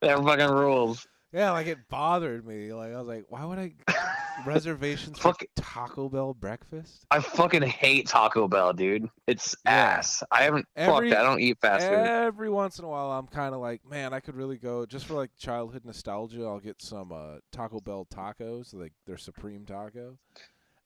[0.00, 1.06] That fucking rules.
[1.34, 2.72] Yeah, like it bothered me.
[2.72, 3.72] Like I was like, why would I
[4.46, 5.42] reservations for Fuck.
[5.56, 7.04] Taco Bell breakfast?
[7.10, 9.08] I fucking hate Taco Bell, dude.
[9.26, 9.72] It's Yeah.
[9.72, 10.22] ass.
[10.30, 10.66] I haven't.
[10.76, 11.24] Every- fuck that.
[11.24, 11.94] I don't eat fast food.
[11.94, 15.06] Every once in a while, I'm kind of like, man, I could really go just
[15.06, 16.44] for like childhood nostalgia.
[16.44, 20.16] I'll get some uh, Taco Bell tacos, like their supreme taco.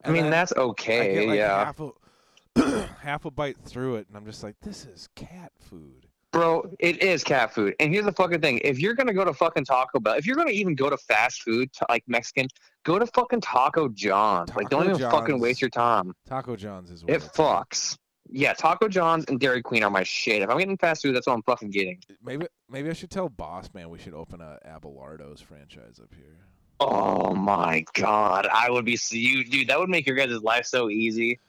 [0.03, 1.15] I mean, then that's I okay.
[1.15, 1.65] get like yeah.
[1.65, 6.08] half a half a bite through it, and I'm just like, this is cat food.
[6.33, 7.75] Bro, it is cat food.
[7.81, 8.61] And here's the fucking thing.
[8.63, 11.43] If you're gonna go to fucking Taco Bell, if you're gonna even go to fast
[11.43, 12.49] food, to, like Mexican,
[12.85, 14.55] go to fucking Taco John's.
[14.55, 16.15] like, don't Taco even fucking waste your time.
[16.27, 17.97] Taco John's is what It fucks.
[18.31, 20.43] Yeah, Taco John's and Dairy Queen are my shit.
[20.43, 21.99] If I'm getting fast food, that's what I'm fucking getting.
[22.23, 26.37] Maybe maybe I should tell Boss Man we should open a Abelardo's franchise up here.
[26.81, 29.69] Oh my god, I would be so you, dude.
[29.69, 31.41] That would make your guys' life so easy.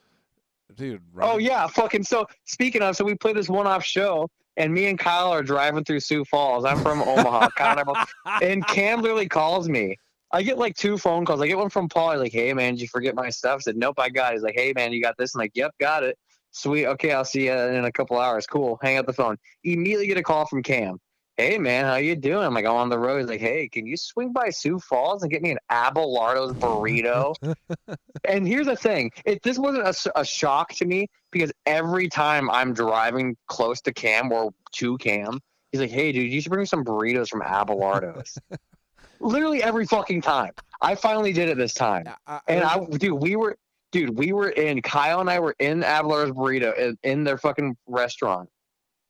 [0.74, 2.04] Dude, Oh yeah, fucking.
[2.04, 5.84] So speaking of, so we played this one-off show, and me and Kyle are driving
[5.84, 6.64] through Sioux Falls.
[6.64, 9.96] I'm from Omaha, Kyle and, I both- and Cam literally calls me.
[10.32, 11.40] I get like two phone calls.
[11.40, 12.12] I get one from Paul.
[12.12, 14.36] He's like, "Hey man, did you forget my stuff?" I said, "Nope, I got it."
[14.36, 16.16] He's like, "Hey man, you got this?" I'm like, "Yep, got it."
[16.52, 16.86] Sweet.
[16.86, 18.46] Okay, I'll see you in a couple hours.
[18.46, 18.78] Cool.
[18.82, 19.36] Hang up the phone.
[19.64, 20.98] Immediately get a call from Cam.
[21.40, 22.44] Hey man, how you doing?
[22.44, 23.20] I'm like, I'm on the road.
[23.20, 27.34] He's like, hey, can you swing by Sioux Falls and get me an Abelardo's burrito?
[28.24, 32.74] and here's the thing: it this wasn't a shock to me because every time I'm
[32.74, 35.40] driving close to Cam or to Cam,
[35.72, 38.36] he's like, hey dude, you should bring me some burritos from Abelardo's.
[39.20, 40.52] Literally every fucking time.
[40.82, 42.04] I finally did it this time.
[42.06, 43.56] I, I, And I, dude, we were,
[43.92, 44.82] dude, we were in.
[44.82, 48.50] Kyle and I were in Abelardo's Burrito in, in their fucking restaurant,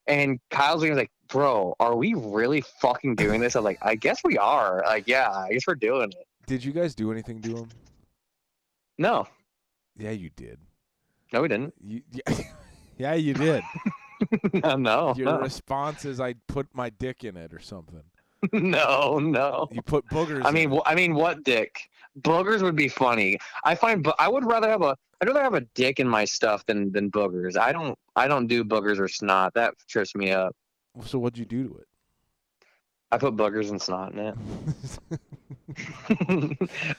[0.07, 4.21] and Kyle's was like, "Bro, are we really fucking doing this?" I'm like, "I guess
[4.25, 6.27] we are." Like, yeah, I guess we're doing it.
[6.47, 7.69] did you guys do anything to him?
[8.99, 9.27] No,
[9.97, 10.59] Yeah, you did.
[11.33, 11.75] no, we didn't.
[11.83, 12.39] You, yeah,
[12.99, 13.63] yeah, you did.
[14.53, 18.03] no, no, Your no, response is, "I put my dick in it" or something.
[18.53, 19.69] no, no.
[19.71, 20.45] You put boogers.
[20.45, 20.77] I in mean, it.
[20.77, 21.79] wh- I mean, what dick?
[22.21, 23.39] Boogers would be funny.
[23.65, 24.97] I find, but I would rather have a.
[25.21, 27.57] I'd rather have a dick in my stuff than than boogers.
[27.57, 27.99] I don't.
[28.17, 29.55] I don't do boogers or snot.
[29.55, 30.55] That trips me up.
[31.05, 31.87] So what'd you do to it?
[33.13, 34.35] I put boogers and snot in it.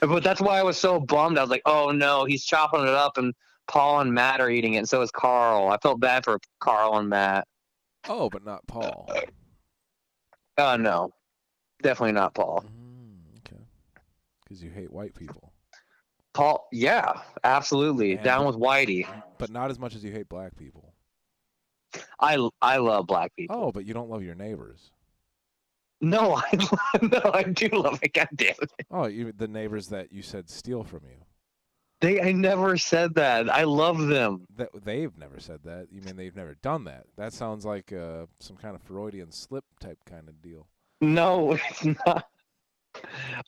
[0.00, 1.38] but that's why I was so bummed.
[1.38, 3.34] I was like, oh no, he's chopping it up, and
[3.66, 5.68] Paul and Matt are eating it, and so is Carl.
[5.68, 7.46] I felt bad for Carl and Matt.
[8.08, 9.08] oh, but not Paul.
[10.58, 11.12] Uh, no,
[11.82, 12.64] definitely not Paul.
[12.66, 13.62] Mm, okay.
[14.44, 15.52] Because you hate white people,
[16.34, 17.12] Paul, yeah,
[17.44, 18.22] absolutely, Yeah.
[18.22, 19.06] down with Whitey.
[19.38, 20.91] but not as much as you hate black people.
[22.20, 23.56] I I love black people.
[23.56, 24.90] Oh, but you don't love your neighbors.
[26.00, 28.12] No, I no, I do love it.
[28.12, 28.72] God damn it.
[28.90, 31.16] Oh, even the neighbors that you said steal from you.
[32.00, 33.48] They, I never said that.
[33.48, 34.44] I love them.
[34.56, 35.86] That they've never said that.
[35.92, 37.04] You mean they've never done that?
[37.16, 40.66] That sounds like uh, some kind of Freudian slip type kind of deal.
[41.00, 42.26] No, it's not.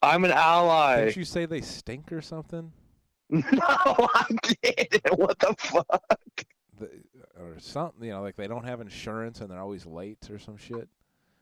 [0.02, 1.06] I'm an ally.
[1.06, 2.72] Didn't you say they stink or something?
[3.30, 4.26] No, I
[4.62, 5.18] didn't.
[5.18, 6.44] What the fuck?
[6.78, 6.90] The,
[7.38, 10.56] or something, you know, like they don't have insurance and they're always late or some
[10.56, 10.88] shit.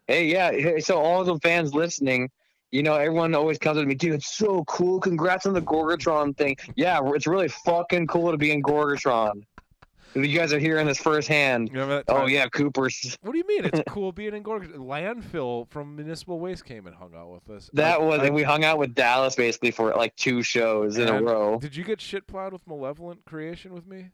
[0.06, 0.51] Hey, yeah.
[0.51, 2.31] hey, So all the fans listening,
[2.70, 4.14] you know, everyone always comes to me, dude.
[4.14, 4.98] It's so cool.
[5.01, 6.56] Congrats on the Gorgatron thing.
[6.74, 9.43] Yeah, it's really fucking cool to be in Gorgatron.
[10.14, 11.70] You guys are hearing this firsthand.
[11.73, 13.16] You Oh yeah, Cooper's.
[13.23, 13.64] What do you mean?
[13.64, 14.73] It's cool being in Gorgon.
[14.73, 17.70] Landphil from Municipal Waste came and hung out with us.
[17.73, 20.98] That I- was, I- and we hung out with Dallas basically for like two shows
[20.98, 21.59] in a row.
[21.59, 24.10] Did you get shit plowed with Malevolent Creation with me?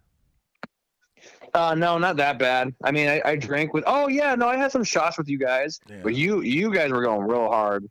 [1.55, 2.75] Uh, no, not that bad.
[2.85, 3.85] I mean, I, I drank with.
[3.87, 5.97] Oh yeah, no, I had some shots with you guys, Yeah.
[6.03, 7.89] but you you guys were going real hard.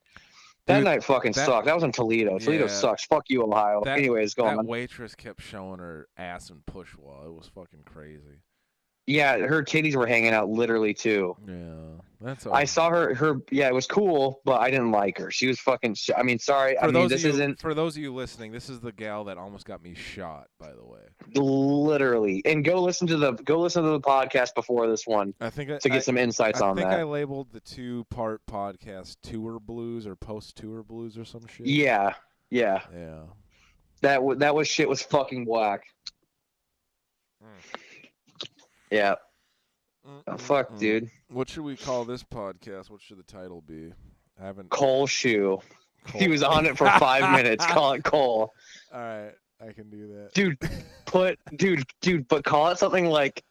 [0.67, 1.65] That Dude, night fucking that- sucked.
[1.65, 2.37] That was in Toledo.
[2.39, 2.71] Toledo Yeah.
[2.71, 3.05] sucks.
[3.05, 3.81] Fuck you, Ohio.
[3.85, 4.67] That- Anyways, go that on.
[4.67, 7.23] waitress kept showing her ass and push wall.
[7.25, 8.41] It was fucking crazy.
[9.07, 11.37] Yeah, her titties were hanging out literally too.
[11.47, 12.45] Yeah, that's.
[12.45, 13.15] I saw her.
[13.15, 15.31] Her yeah, it was cool, but I didn't like her.
[15.31, 15.93] She was fucking.
[15.93, 16.75] sh- I mean, sorry.
[16.75, 18.81] For I mean, those this of you, isn't for those of you listening, this is
[18.81, 20.49] the gal that almost got me shot.
[20.59, 20.99] By the way,
[21.35, 22.41] literally.
[22.43, 25.71] And go listen to the go listen to the podcast before this one I think
[25.71, 26.87] I, to get I, some insights I on that.
[26.87, 31.65] I think I labeled the two-part podcast "Tour Blues" or "Post-Tour Blues" or some shit.
[31.65, 32.13] Yeah,
[32.49, 32.81] yeah.
[32.93, 33.21] Yeah.
[34.01, 35.85] That w- that was shit was fucking whack.
[37.41, 37.79] Mm.
[38.91, 39.15] Yeah.
[40.27, 41.09] Oh, fuck, dude.
[41.29, 42.89] What should we call this podcast?
[42.89, 43.91] What should the title be?
[44.41, 44.69] I haven't.
[44.69, 45.59] Cole shoe.
[46.15, 47.65] He was on it for five minutes.
[47.69, 48.53] Call it Cole.
[48.93, 50.33] All right, I can do that.
[50.33, 50.57] Dude,
[51.05, 53.43] put dude, dude, but call it something like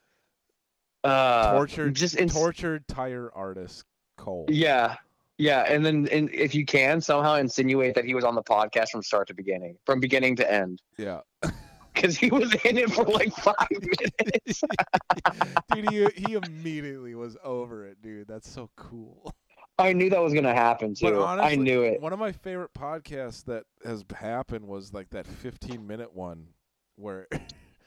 [1.05, 3.85] uh tortured, just in, tortured tire artist
[4.17, 4.47] Cole.
[4.49, 4.97] Yeah.
[5.37, 8.89] Yeah, and then and if you can somehow insinuate that he was on the podcast
[8.89, 11.21] from start to beginning, from beginning to end, Yeah.
[11.97, 14.63] because he was in it for like five minutes.
[15.75, 18.29] dude, he, he immediately was over it, dude.
[18.29, 19.35] That's so cool.
[19.79, 21.23] I knew that was gonna happen too.
[21.23, 22.01] I knew it.
[22.01, 26.47] One of my favorite podcasts that has happened was like that 15 minute one
[26.97, 27.27] where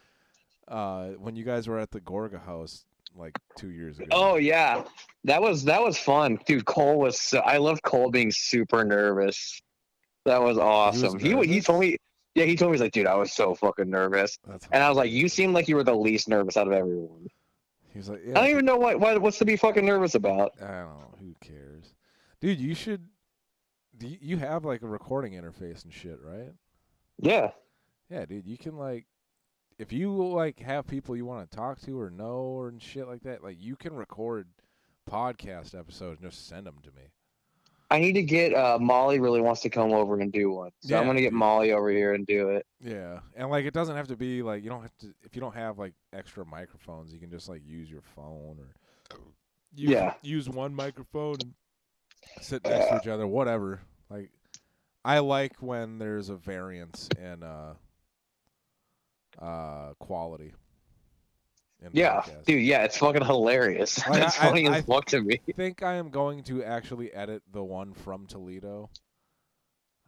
[0.68, 4.08] uh when you guys were at the Gorga house like 2 years ago.
[4.12, 4.84] Oh yeah,
[5.24, 6.66] that was that was fun, dude.
[6.66, 7.20] Cole was.
[7.20, 9.60] So, I love Cole being super nervous.
[10.26, 11.18] That was awesome.
[11.18, 11.66] He he, nervous?
[11.66, 11.98] told me.
[12.36, 14.90] Yeah, he told me he's like, dude, I was so fucking nervous, That's and I
[14.90, 17.28] was like, you seem like you were the least nervous out of everyone.
[17.92, 20.54] he was like, I don't even know what, what what's to be fucking nervous about.
[20.62, 21.96] I don't know, who cares.
[22.40, 23.08] Dude, you should
[23.98, 26.54] do you, you have like a recording interface and shit, right?
[27.22, 27.52] Yeah,
[28.10, 29.06] Yeah, dude, you can like
[29.78, 33.08] if you like have people you want to talk to or know or and shit
[33.08, 34.48] like that, like you can record
[35.10, 37.08] podcast episodes and just send them to me.
[37.92, 38.54] I need to get.
[38.54, 41.34] uh Molly really wants to come over and do one, so I'm gonna get.
[41.34, 42.66] Molly over here and do it.
[42.80, 45.42] Yeah, and like it doesn't have to be like you don't have to if you
[45.42, 48.76] don't have like extra microphones, you can just like use your phone or
[49.76, 50.14] use, Yeah.
[50.22, 51.54] use one microphone and
[52.42, 53.82] sit next to each other, whatever.
[54.10, 54.30] Like
[55.04, 57.74] I like when there's a variance in uh
[59.42, 60.54] uh quality.
[61.94, 62.46] Yeah, podcasts.
[62.46, 62.62] dude.
[62.64, 64.00] Yeah, it's fucking hilarious.
[64.08, 65.40] Like, That's I- funny I- as fuck to me.
[65.48, 68.90] I think I am going to actually edit the one from Toledo.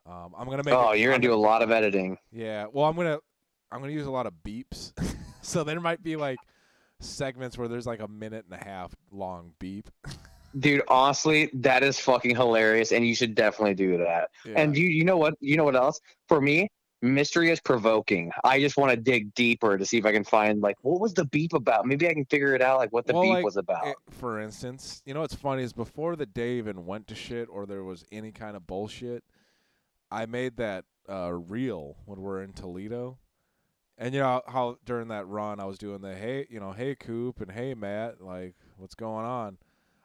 [0.05, 0.73] Um, I'm gonna make.
[0.73, 2.17] Oh, it, you're gonna do a lot of editing.
[2.31, 3.19] Yeah, well, I'm gonna
[3.71, 4.93] I'm gonna use a lot of beeps,
[5.41, 6.39] so there might be like
[6.99, 9.89] segments where there's like a minute and a half long beep.
[10.59, 14.31] Dude, honestly, that is fucking hilarious, and you should definitely do that.
[14.43, 14.53] Yeah.
[14.57, 15.35] And you, you know what?
[15.39, 16.01] You know what else?
[16.27, 16.67] For me,
[17.01, 18.31] mystery is provoking.
[18.43, 21.13] I just want to dig deeper to see if I can find like what was
[21.13, 21.85] the beep about.
[21.85, 23.87] Maybe I can figure it out, like what the Well, beep like, was about.
[23.87, 27.47] it- for instance, you know what's funny is before the day even went to shit
[27.49, 29.23] or there was any kind of bullshit,
[30.11, 33.17] I made that uh, reel when we're in Toledo.
[33.97, 36.95] And you know how during that run I was doing the hey, you know, hey
[36.95, 39.57] Coop and hey Matt, like what's going on?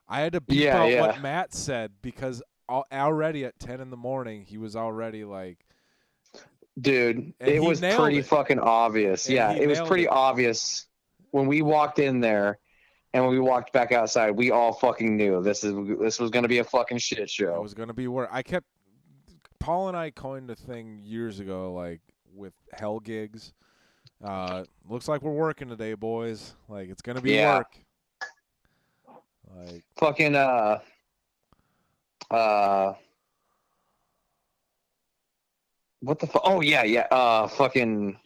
[0.09, 1.01] I had to beep Yeah, out yeah.
[1.01, 5.66] what Matt said because already at ten in the morning he was already like,
[6.81, 8.27] Dude, and it was pretty it.
[8.27, 9.27] fucking obvious.
[9.27, 10.11] And yeah, it was pretty it.
[10.11, 10.87] obvious
[11.31, 12.59] when we walked in there.
[13.15, 16.49] And when we walked back outside, we all fucking knew this is this was gonna
[16.49, 17.55] be a fucking shit show.
[17.55, 18.67] it was gonna be where I kept.
[19.59, 22.03] Paul and I coined a thing years ago, like
[22.35, 23.55] with hell gigs.
[24.23, 26.53] Uh, looks like we're working today, boys.
[26.69, 27.57] Like it's gonna be Yeah.
[27.59, 27.79] work.
[29.57, 30.81] Like fucking uh
[32.31, 32.93] uh
[36.01, 38.19] what the fu- oh yeah yeah uh fucking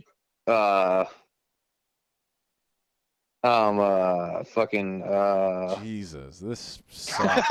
[0.46, 1.04] uh
[3.42, 5.74] Um, uh, fucking, uh.
[5.82, 7.48] Jesus, this sucks.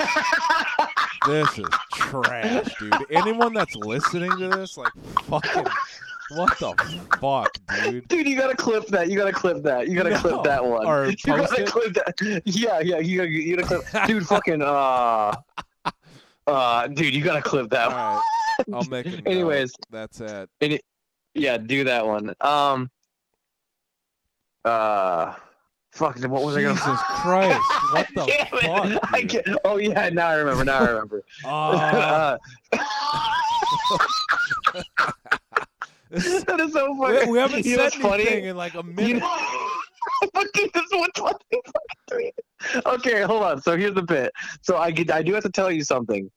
[1.25, 2.93] this is trash, dude.
[3.09, 4.91] Anyone that's listening to this, like,
[5.23, 5.65] fucking,
[6.35, 6.75] what the
[7.19, 7.49] fuck,
[7.83, 8.07] dude?
[8.07, 9.09] Dude, you gotta clip that.
[9.09, 9.87] You gotta clip that.
[9.87, 10.19] You gotta No.
[10.19, 10.85] clip that one.
[10.85, 11.67] Or you post gotta it?
[11.69, 12.41] clip that.
[12.45, 12.99] Yeah, yeah.
[12.99, 14.07] You gotta, you gotta clip.
[14.07, 15.33] Dude, fucking, uh,
[16.47, 17.87] uh, dude, you gotta clip that.
[17.87, 18.15] All one.
[18.17, 18.21] right,
[18.73, 19.21] I'll make a note.
[19.25, 20.49] Anyways, That's it.
[21.33, 22.33] yeah, do that one.
[22.41, 22.89] Um,
[24.65, 25.33] uh,
[25.91, 26.17] fuck.
[26.19, 26.97] What was I Jesus gonna?
[26.97, 27.03] Say?
[27.07, 28.47] Christ, what the Damn
[28.91, 28.93] it.
[29.01, 29.13] fuck?
[29.13, 29.29] I dude?
[29.45, 29.59] can't.
[29.65, 30.65] Oh yeah, now I remember.
[30.65, 31.23] Now I remember.
[31.45, 32.37] Uh,
[36.09, 37.29] this- that is so funny.
[37.31, 38.23] we haven't You said what's funny?
[38.23, 39.19] anything in like a You minute.
[39.19, 39.37] know,
[40.33, 41.61] Fucking this one fucking
[42.09, 42.31] three.
[42.85, 43.61] Okay, hold on.
[43.61, 44.31] So here's the bit.
[44.61, 46.29] So I get, I do have to tell you something,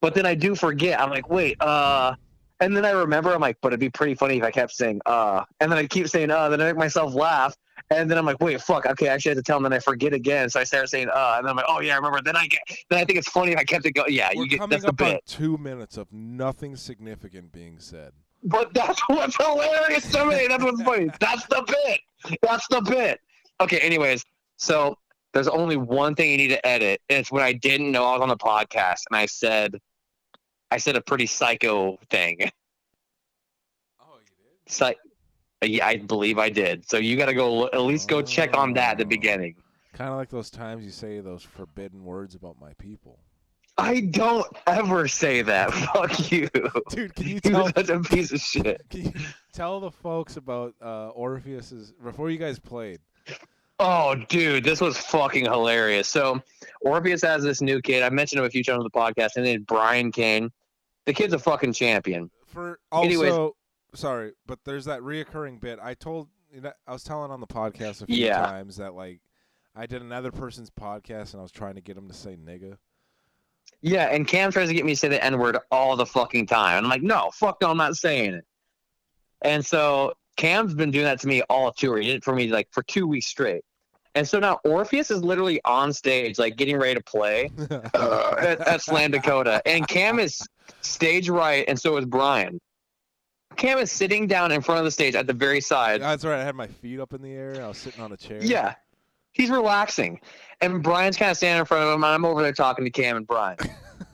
[0.00, 1.00] but then I do forget.
[1.00, 2.14] I'm like, wait, uh,
[2.60, 3.32] and then I remember.
[3.32, 5.86] I'm like, but it'd be pretty funny if I kept saying uh, and then I
[5.86, 7.56] keep saying uh, then I make myself laugh,
[7.90, 8.86] and then I'm like, wait, fuck.
[8.86, 9.62] Okay, I actually had to tell him.
[9.64, 10.50] Then I forget again.
[10.50, 12.20] So I start saying uh, and then I'm like, oh yeah, I remember.
[12.22, 12.60] Then I get.
[12.90, 14.12] Then I think it's funny if I kept it going.
[14.12, 14.58] Yeah, We're you get.
[14.58, 15.24] coming That's the bit.
[15.26, 18.12] two minutes of nothing significant being said.
[18.44, 20.46] But that's what's hilarious to me.
[20.48, 21.10] That's what's funny.
[21.20, 22.38] That's the bit.
[22.42, 23.20] That's the bit.
[23.60, 24.24] Okay, anyways,
[24.56, 24.96] so
[25.32, 28.12] there's only one thing you need to edit, and it's when I didn't know I
[28.12, 29.78] was on the podcast and I said
[30.70, 32.38] I said a pretty psycho thing.
[34.00, 34.30] Oh, you
[34.64, 34.72] did?
[34.72, 34.94] Psy-
[35.64, 36.88] yeah, I believe I did.
[36.88, 39.08] So you gotta go at least go check on that at the Oh.
[39.08, 39.56] beginning.
[39.92, 43.18] Kind of like those times you say those forbidden words about my people.
[43.76, 45.72] I don't ever say that.
[45.94, 46.48] Fuck you.
[46.90, 48.82] Dude, can you tell such a piece of shit.
[48.90, 49.12] can you
[49.52, 53.00] tell the folks about uh, Orpheus's before you guys played?
[53.80, 56.08] Oh, dude, this was fucking hilarious.
[56.08, 56.42] So,
[56.80, 58.02] Orpheus has this new kid.
[58.02, 60.50] I mentioned him a few times on the podcast, and then Brian Kane.
[61.06, 62.30] The kid's a fucking champion.
[62.46, 63.52] For also, Anyways.
[63.94, 65.78] sorry, but there's that reoccurring bit.
[65.80, 68.40] I told you know, I was telling on the podcast a few Yeah.
[68.44, 69.20] times that like
[69.76, 72.76] I did another person's podcast and I was trying to get him to say nigga.
[73.80, 76.46] Yeah, and Cam tries to get me to say the N word all the fucking
[76.46, 76.78] time.
[76.78, 78.44] And I'm like, no, fuck no, I'm not saying it.
[79.42, 81.98] And so Cam's been doing that to me all tour.
[81.98, 83.62] He did it for me like for two weeks straight.
[84.14, 88.82] And so now Orpheus is literally on stage, like getting ready to play at, at
[88.82, 89.62] Slam Dakota.
[89.66, 90.40] And Cam is
[90.80, 92.60] stage right, and so is Brian.
[93.56, 96.00] Cam is sitting down in front of the stage at the very side.
[96.00, 96.40] That's right.
[96.40, 97.62] I had my feet up in the air.
[97.62, 98.38] I was sitting on a chair.
[98.42, 98.74] Yeah.
[99.32, 100.20] He's relaxing.
[100.60, 102.90] And Brian's kind of standing in front of him, and I'm over there talking to
[102.90, 103.58] Cam and Brian.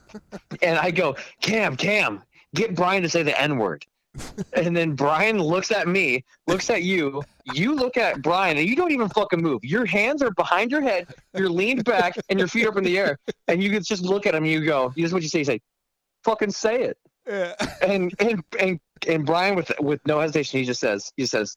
[0.63, 2.23] and I go, Cam, Cam,
[2.55, 3.85] get Brian to say the N word.
[4.53, 7.23] and then Brian looks at me, looks at you,
[7.53, 9.65] you look at Brian, and you don't even fucking move.
[9.65, 12.85] Your hands are behind your head, you're leaned back, and your feet are up in
[12.85, 13.19] the air.
[13.49, 15.45] And you just look at him and you go, this is what you say, you
[15.45, 15.61] say,
[16.23, 16.99] fucking say it.
[17.27, 17.55] Yeah.
[17.81, 21.57] And and and and Brian with with no hesitation, he just says, he says,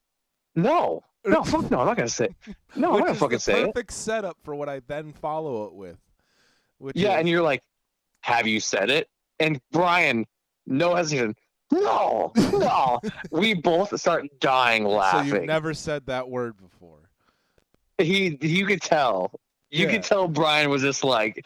[0.55, 2.29] No, no, fuck no, I'm not gonna say
[2.75, 3.65] no, I'm not gonna fucking say it.
[3.67, 5.97] perfect setup for what I then follow it with.
[6.77, 7.61] Which Yeah, is, and you're like,
[8.21, 9.09] have you said it?
[9.39, 10.25] And Brian,
[10.65, 11.35] no hesitation,
[11.71, 12.99] no, no.
[13.31, 15.29] we both start dying laughing.
[15.31, 17.09] so you've never said that word before.
[17.97, 19.31] he, you could tell.
[19.69, 19.91] You Yeah.
[19.93, 21.45] could tell Brian was just like,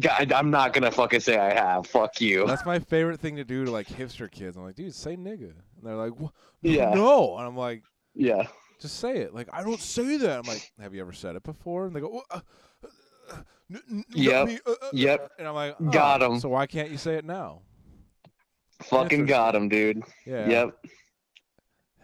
[0.00, 1.86] God, I'm not gonna fucking say I have.
[1.86, 2.46] Fuck you.
[2.46, 4.56] That's my favorite thing to do to like hipster kids.
[4.56, 6.30] I'm like, dude, say nigga, and they're like, "Wha-
[6.62, 6.94] Yeah.
[6.94, 7.82] no, and I'm like,
[8.14, 8.46] Yeah.
[8.80, 9.34] just say it.
[9.34, 10.38] Like, I don't say that.
[10.38, 11.86] I'm like, have you ever said it before?
[11.86, 12.40] And they go, "Well, uh,
[12.82, 12.88] uh,
[13.32, 13.36] uh,
[13.70, 14.46] n- n- Yep.
[14.46, 15.32] me, uh, uh, uh," Yep.
[15.38, 16.40] And I'm like, Got him.
[16.40, 17.60] So why can't you say it now?
[18.82, 20.02] Fucking got him, dude.
[20.26, 20.48] Yeah.
[20.48, 20.86] Yep.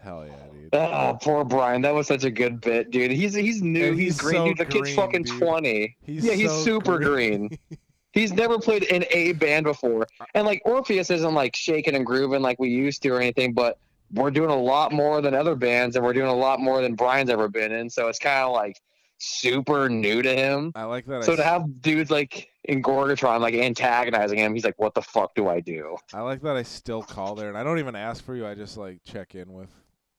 [0.01, 0.69] Hell yeah, dude.
[0.73, 1.81] Oh, poor Brian.
[1.81, 3.11] That was such a good bit, dude.
[3.11, 3.91] He's he's new.
[3.91, 4.35] He's, he's green.
[4.35, 4.57] so dude.
[4.57, 5.37] The kid's green, fucking dude.
[5.39, 5.97] twenty.
[6.01, 7.49] He's yeah, he's so super green.
[8.11, 10.07] He's never played in a band before.
[10.33, 13.77] And like Orpheus isn't like shaking and grooving like we used to or anything, but
[14.13, 16.95] we're doing a lot more than other bands and we're doing a lot more than
[16.95, 17.87] Brian's ever been in.
[17.87, 18.81] So it's kind of like
[19.19, 20.71] super new to him.
[20.75, 21.23] I like that.
[21.23, 25.01] So I, to have dudes like in Gorgatron like antagonizing him, he's like, What the
[25.01, 25.95] fuck do I do?
[26.13, 26.55] I like that.
[26.55, 28.47] I still call there, and I don't even ask for you.
[28.47, 29.69] I just like check in with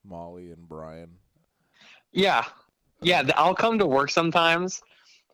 [0.05, 1.11] Molly and Brian.
[2.13, 2.45] Yeah.
[3.03, 4.83] Yeah, I'll come to work sometimes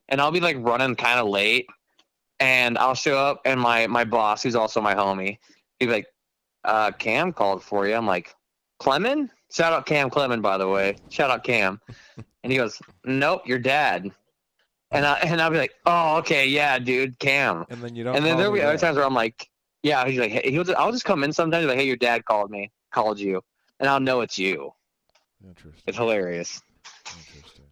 [0.09, 1.67] and I'll be like running kind of late
[2.39, 5.39] and I'll show up and my my boss, who's also my homie,
[5.81, 6.07] he'd like,
[6.65, 7.95] uh, Cam called for you.
[7.95, 8.35] I'm like,
[8.81, 9.31] Clemon?
[9.53, 10.97] Shout out Cam Clemon, by the way.
[11.09, 11.81] Shout out Cam.
[12.47, 14.09] and he goes, Nope, your dad.
[14.93, 17.67] And I and I'll be like, Oh, okay, yeah, dude, Cam.
[17.69, 18.15] And then you don't.
[18.15, 19.51] And then there'll be other times where I'm like,
[19.83, 22.25] Yeah, he's like, hey, he'll just, I'll just come in sometimes like, Hey, your dad
[22.25, 23.43] called me, called you,
[23.81, 24.73] and I'll know it's you.
[25.45, 25.83] Interesting.
[25.89, 26.63] It's hilarious.
[27.19, 27.65] Interesting.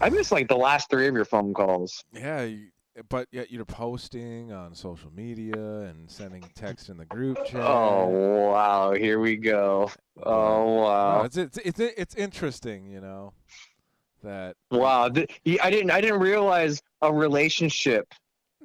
[0.00, 2.04] I missed like the last three of your phone calls.
[2.12, 2.68] Yeah, you,
[3.08, 7.60] but yet you're posting on social media and sending text in the group oh, chat.
[7.62, 9.90] Oh wow, here we go.
[10.22, 11.22] Oh No, wow.
[11.22, 13.32] it's, it's it's it's interesting, you know.
[14.22, 15.30] that Wow, th-
[15.62, 18.12] I didn't I didn't realize a relationship,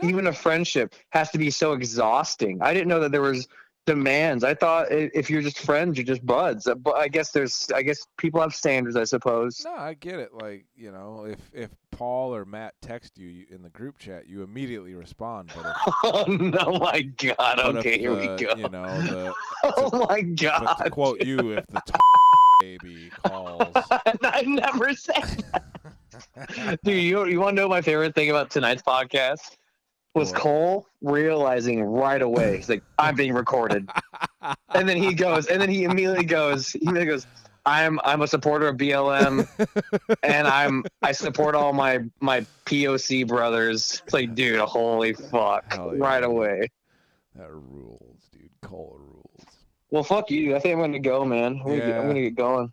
[0.01, 0.09] No.
[0.09, 2.61] even a friendship, has to be so exhausting.
[2.61, 3.47] I didn't know that there was
[3.88, 4.43] demands.
[4.43, 6.68] I thought if you're just friends, you're just buds.
[6.68, 8.95] Uh, But I guess there's I guess people have standards.
[8.95, 9.64] I suppose.
[9.65, 10.34] No, I get it.
[10.34, 14.43] Like you know, if if Paul or Matt text you, in the group chat, you
[14.43, 15.51] immediately respond.
[15.55, 17.59] But if, Oh no, my God!
[17.77, 18.55] Okay, here the, we go.
[18.55, 19.34] You know, the
[19.64, 20.91] oh my but to God!
[20.91, 21.81] quote you, if the
[22.59, 23.72] baby calls,
[24.23, 25.43] I never said.
[26.84, 29.55] Dude, you you want to know my favorite thing about tonight's podcast?
[30.18, 32.57] Was Cole realizing right away?
[32.57, 33.89] He's like, "I'm being recorded,"
[34.73, 37.27] and then he goes, and then he immediately goes, he immediately goes,
[37.65, 39.48] "I'm I'm a supporter of BLM,
[40.23, 45.95] and I'm I support all my my POC brothers." It's like, dude, holy fuck, Hell
[45.95, 46.03] yeah.
[46.03, 46.69] right away.
[47.35, 48.49] that rules, dude.
[48.61, 49.45] Cole rules.
[49.91, 50.56] Well, fuck you.
[50.56, 51.60] I think I'm gonna go, man.
[51.61, 52.72] I'm, gonna, get, I'm gonna get going.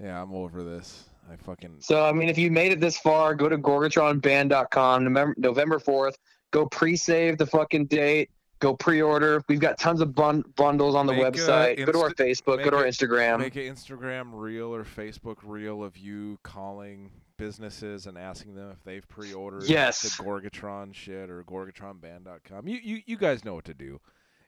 [0.00, 1.04] Yeah, I'm over this.
[1.30, 5.34] I fucking So, I mean, if you made it this far, go to gorgatronband.com November,
[5.38, 6.14] November 4th.
[6.52, 8.30] Go pre save the fucking date.
[8.60, 9.42] Go pre order.
[9.48, 11.84] We've got tons of bun- bundles on the Make website.
[11.84, 12.62] go to our Facebook.
[12.62, 13.40] Go to our Instagram.
[13.40, 18.84] make an Instagram reel or Facebook reel of you calling businesses and asking them if
[18.84, 20.02] they've pre-ordered Yes.
[20.02, 22.68] the Gorgatron shit or gorgatronband.com.
[22.68, 24.00] You you you guys know what to do.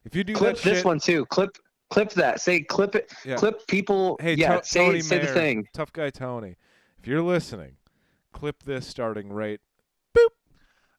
[0.05, 1.27] If you do clip this shit, one too.
[1.27, 1.51] Clip
[1.91, 2.41] clip that.
[2.41, 3.13] Say clip it.
[3.25, 3.35] Yeah.
[3.37, 4.17] Clip people.
[4.21, 5.67] Hey, yeah, To- say, Tony say the thing.
[5.73, 6.55] tough guy Tony,
[7.01, 7.77] if you're listening,
[8.33, 9.61] clip this starting right.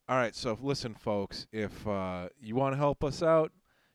[0.07, 1.47] All right, so listen, folks.
[1.51, 3.51] If uh, you want to help us out,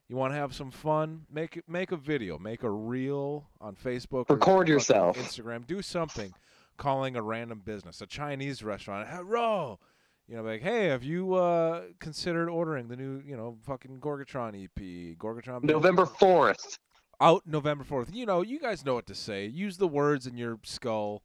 [0.08, 4.24] you want to have some fun, make make a video, make a reel on Facebook.
[4.28, 5.16] or Record yourself.
[5.16, 5.66] Instagram.
[5.68, 6.34] Do something.
[6.76, 9.08] Calling a random business, a Chinese restaurant.
[9.08, 9.78] Hello.
[10.26, 14.64] You know, like, hey, have you uh, considered ordering the new, you know, fucking Gorgatron
[14.64, 15.62] EP, Gorgatron?
[15.64, 16.78] November 4th.
[17.20, 18.14] out November 4th.
[18.14, 19.46] You know, you guys know what to say.
[19.46, 21.22] Use the words in your skull.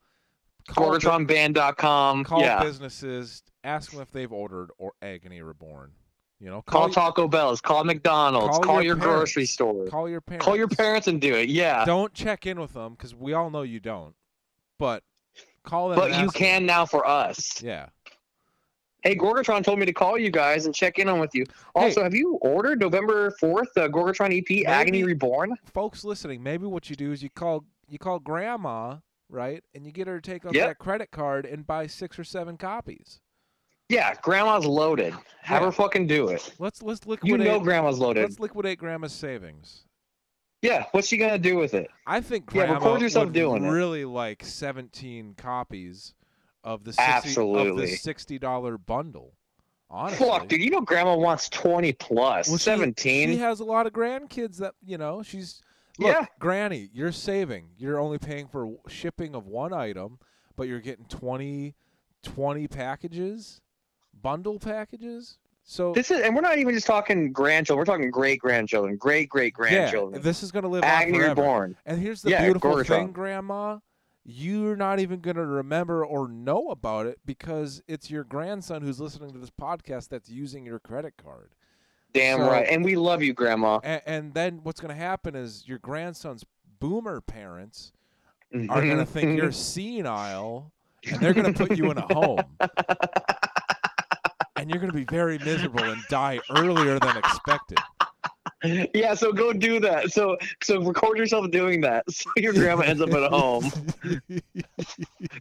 [0.70, 2.24] GorgatronBand.com.
[2.24, 2.64] call yeah.
[2.64, 3.44] businesses.
[3.64, 5.92] Ask them if they've ordered or Agony Reborn.
[6.40, 7.62] You know, Call call, Taco Bell's.
[7.62, 8.58] Call McDonald's.
[8.58, 9.88] call Call, your your, grocery store.
[9.88, 10.46] call your parents.
[10.46, 11.50] Call your parents and do it.
[11.50, 11.86] Yeah.
[11.86, 14.14] Don't check in with them because we all know you don't.
[14.78, 15.02] But
[15.64, 15.98] call them.
[15.98, 16.40] But you ask them.
[16.40, 17.62] can now for us.
[17.64, 17.88] Yeah.
[19.06, 21.46] Hey, Gorgatron told me to call you guys and check in on with you.
[21.76, 25.56] Also, have you ordered November 4th, uh, Gorgatron EP, Agony Reborn?
[25.64, 28.98] Folks listening, maybe what you do is you call you call grandma,
[29.30, 29.64] right?
[29.74, 30.68] And you get her to take out Yep.
[30.68, 33.22] that credit card and buy six or seven copies.
[33.90, 35.14] Yeah, Grandma's loaded.
[35.42, 35.66] Have Yeah.
[35.68, 36.54] her fucking do it.
[36.58, 37.40] Let's let's liquidate.
[37.40, 38.22] You know Grandma's loaded.
[38.24, 39.86] let's liquidate grandma's savings.
[40.62, 41.92] Yeah, what's she gonna do with it?
[42.08, 43.70] I think Yeah, Grandma record yourself would doing it.
[43.70, 46.16] really like 17 copies
[46.64, 47.86] of the 60, of Absolutely.
[47.86, 49.34] the sixty dollar bundle.
[49.92, 52.48] Honestly, Fuck, dude, you know Grandma wants 20 plus.
[52.48, 53.30] Well, she- 17.
[53.30, 55.22] She has a lot of grandkids that you know.
[55.22, 55.62] She's
[56.00, 56.26] look, Yeah.
[56.40, 56.90] Granny.
[56.94, 57.70] You're saving.
[57.78, 60.20] You're only paying for shipping of one item,
[60.56, 61.76] but you're getting 20,
[62.24, 63.62] 20 packages,
[64.22, 65.38] bundle packages.
[65.68, 67.80] So this is, and we're not even just talking grandchildren.
[67.82, 70.14] We're talking great grandchildren, great great grandchildren.
[70.22, 71.30] yeah, this is gonna live on forever.
[71.30, 71.76] Reborn.
[71.88, 73.80] And here's the Yeah, beautiful thing, Grandma.
[74.28, 79.00] You're not even going to remember or know about it because it's your grandson who's
[79.00, 81.52] listening to this podcast that's using your credit card.
[82.16, 82.66] Damn So- right.
[82.70, 83.80] And we love you, Grandma.
[83.84, 86.44] And, and then what's going to happen is your grandson's
[86.80, 87.92] boomer parents
[88.54, 88.68] are Mm-hmm.
[88.88, 90.72] going to think you're senile
[91.08, 92.40] and they're going to put you in a home.
[94.56, 97.78] and you're going to be very miserable and die earlier than expected.
[98.94, 100.12] yeah, so go do that.
[100.12, 102.06] So so record yourself doing that.
[102.12, 103.70] So your grandma ends up at a home.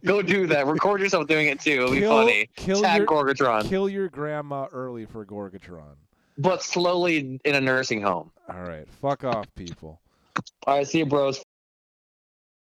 [0.05, 0.67] Go do that.
[0.67, 1.71] Record yourself doing it too.
[1.83, 2.49] It'll be funny.
[2.55, 3.67] kill Tag your- Gorgatron.
[3.67, 5.95] Kill your grandma early for Gorgatron.
[6.37, 8.31] But slowly in a nursing home.
[8.49, 8.87] All right.
[9.01, 9.99] Fuck off, people.
[10.67, 11.43] All right, see you, bros.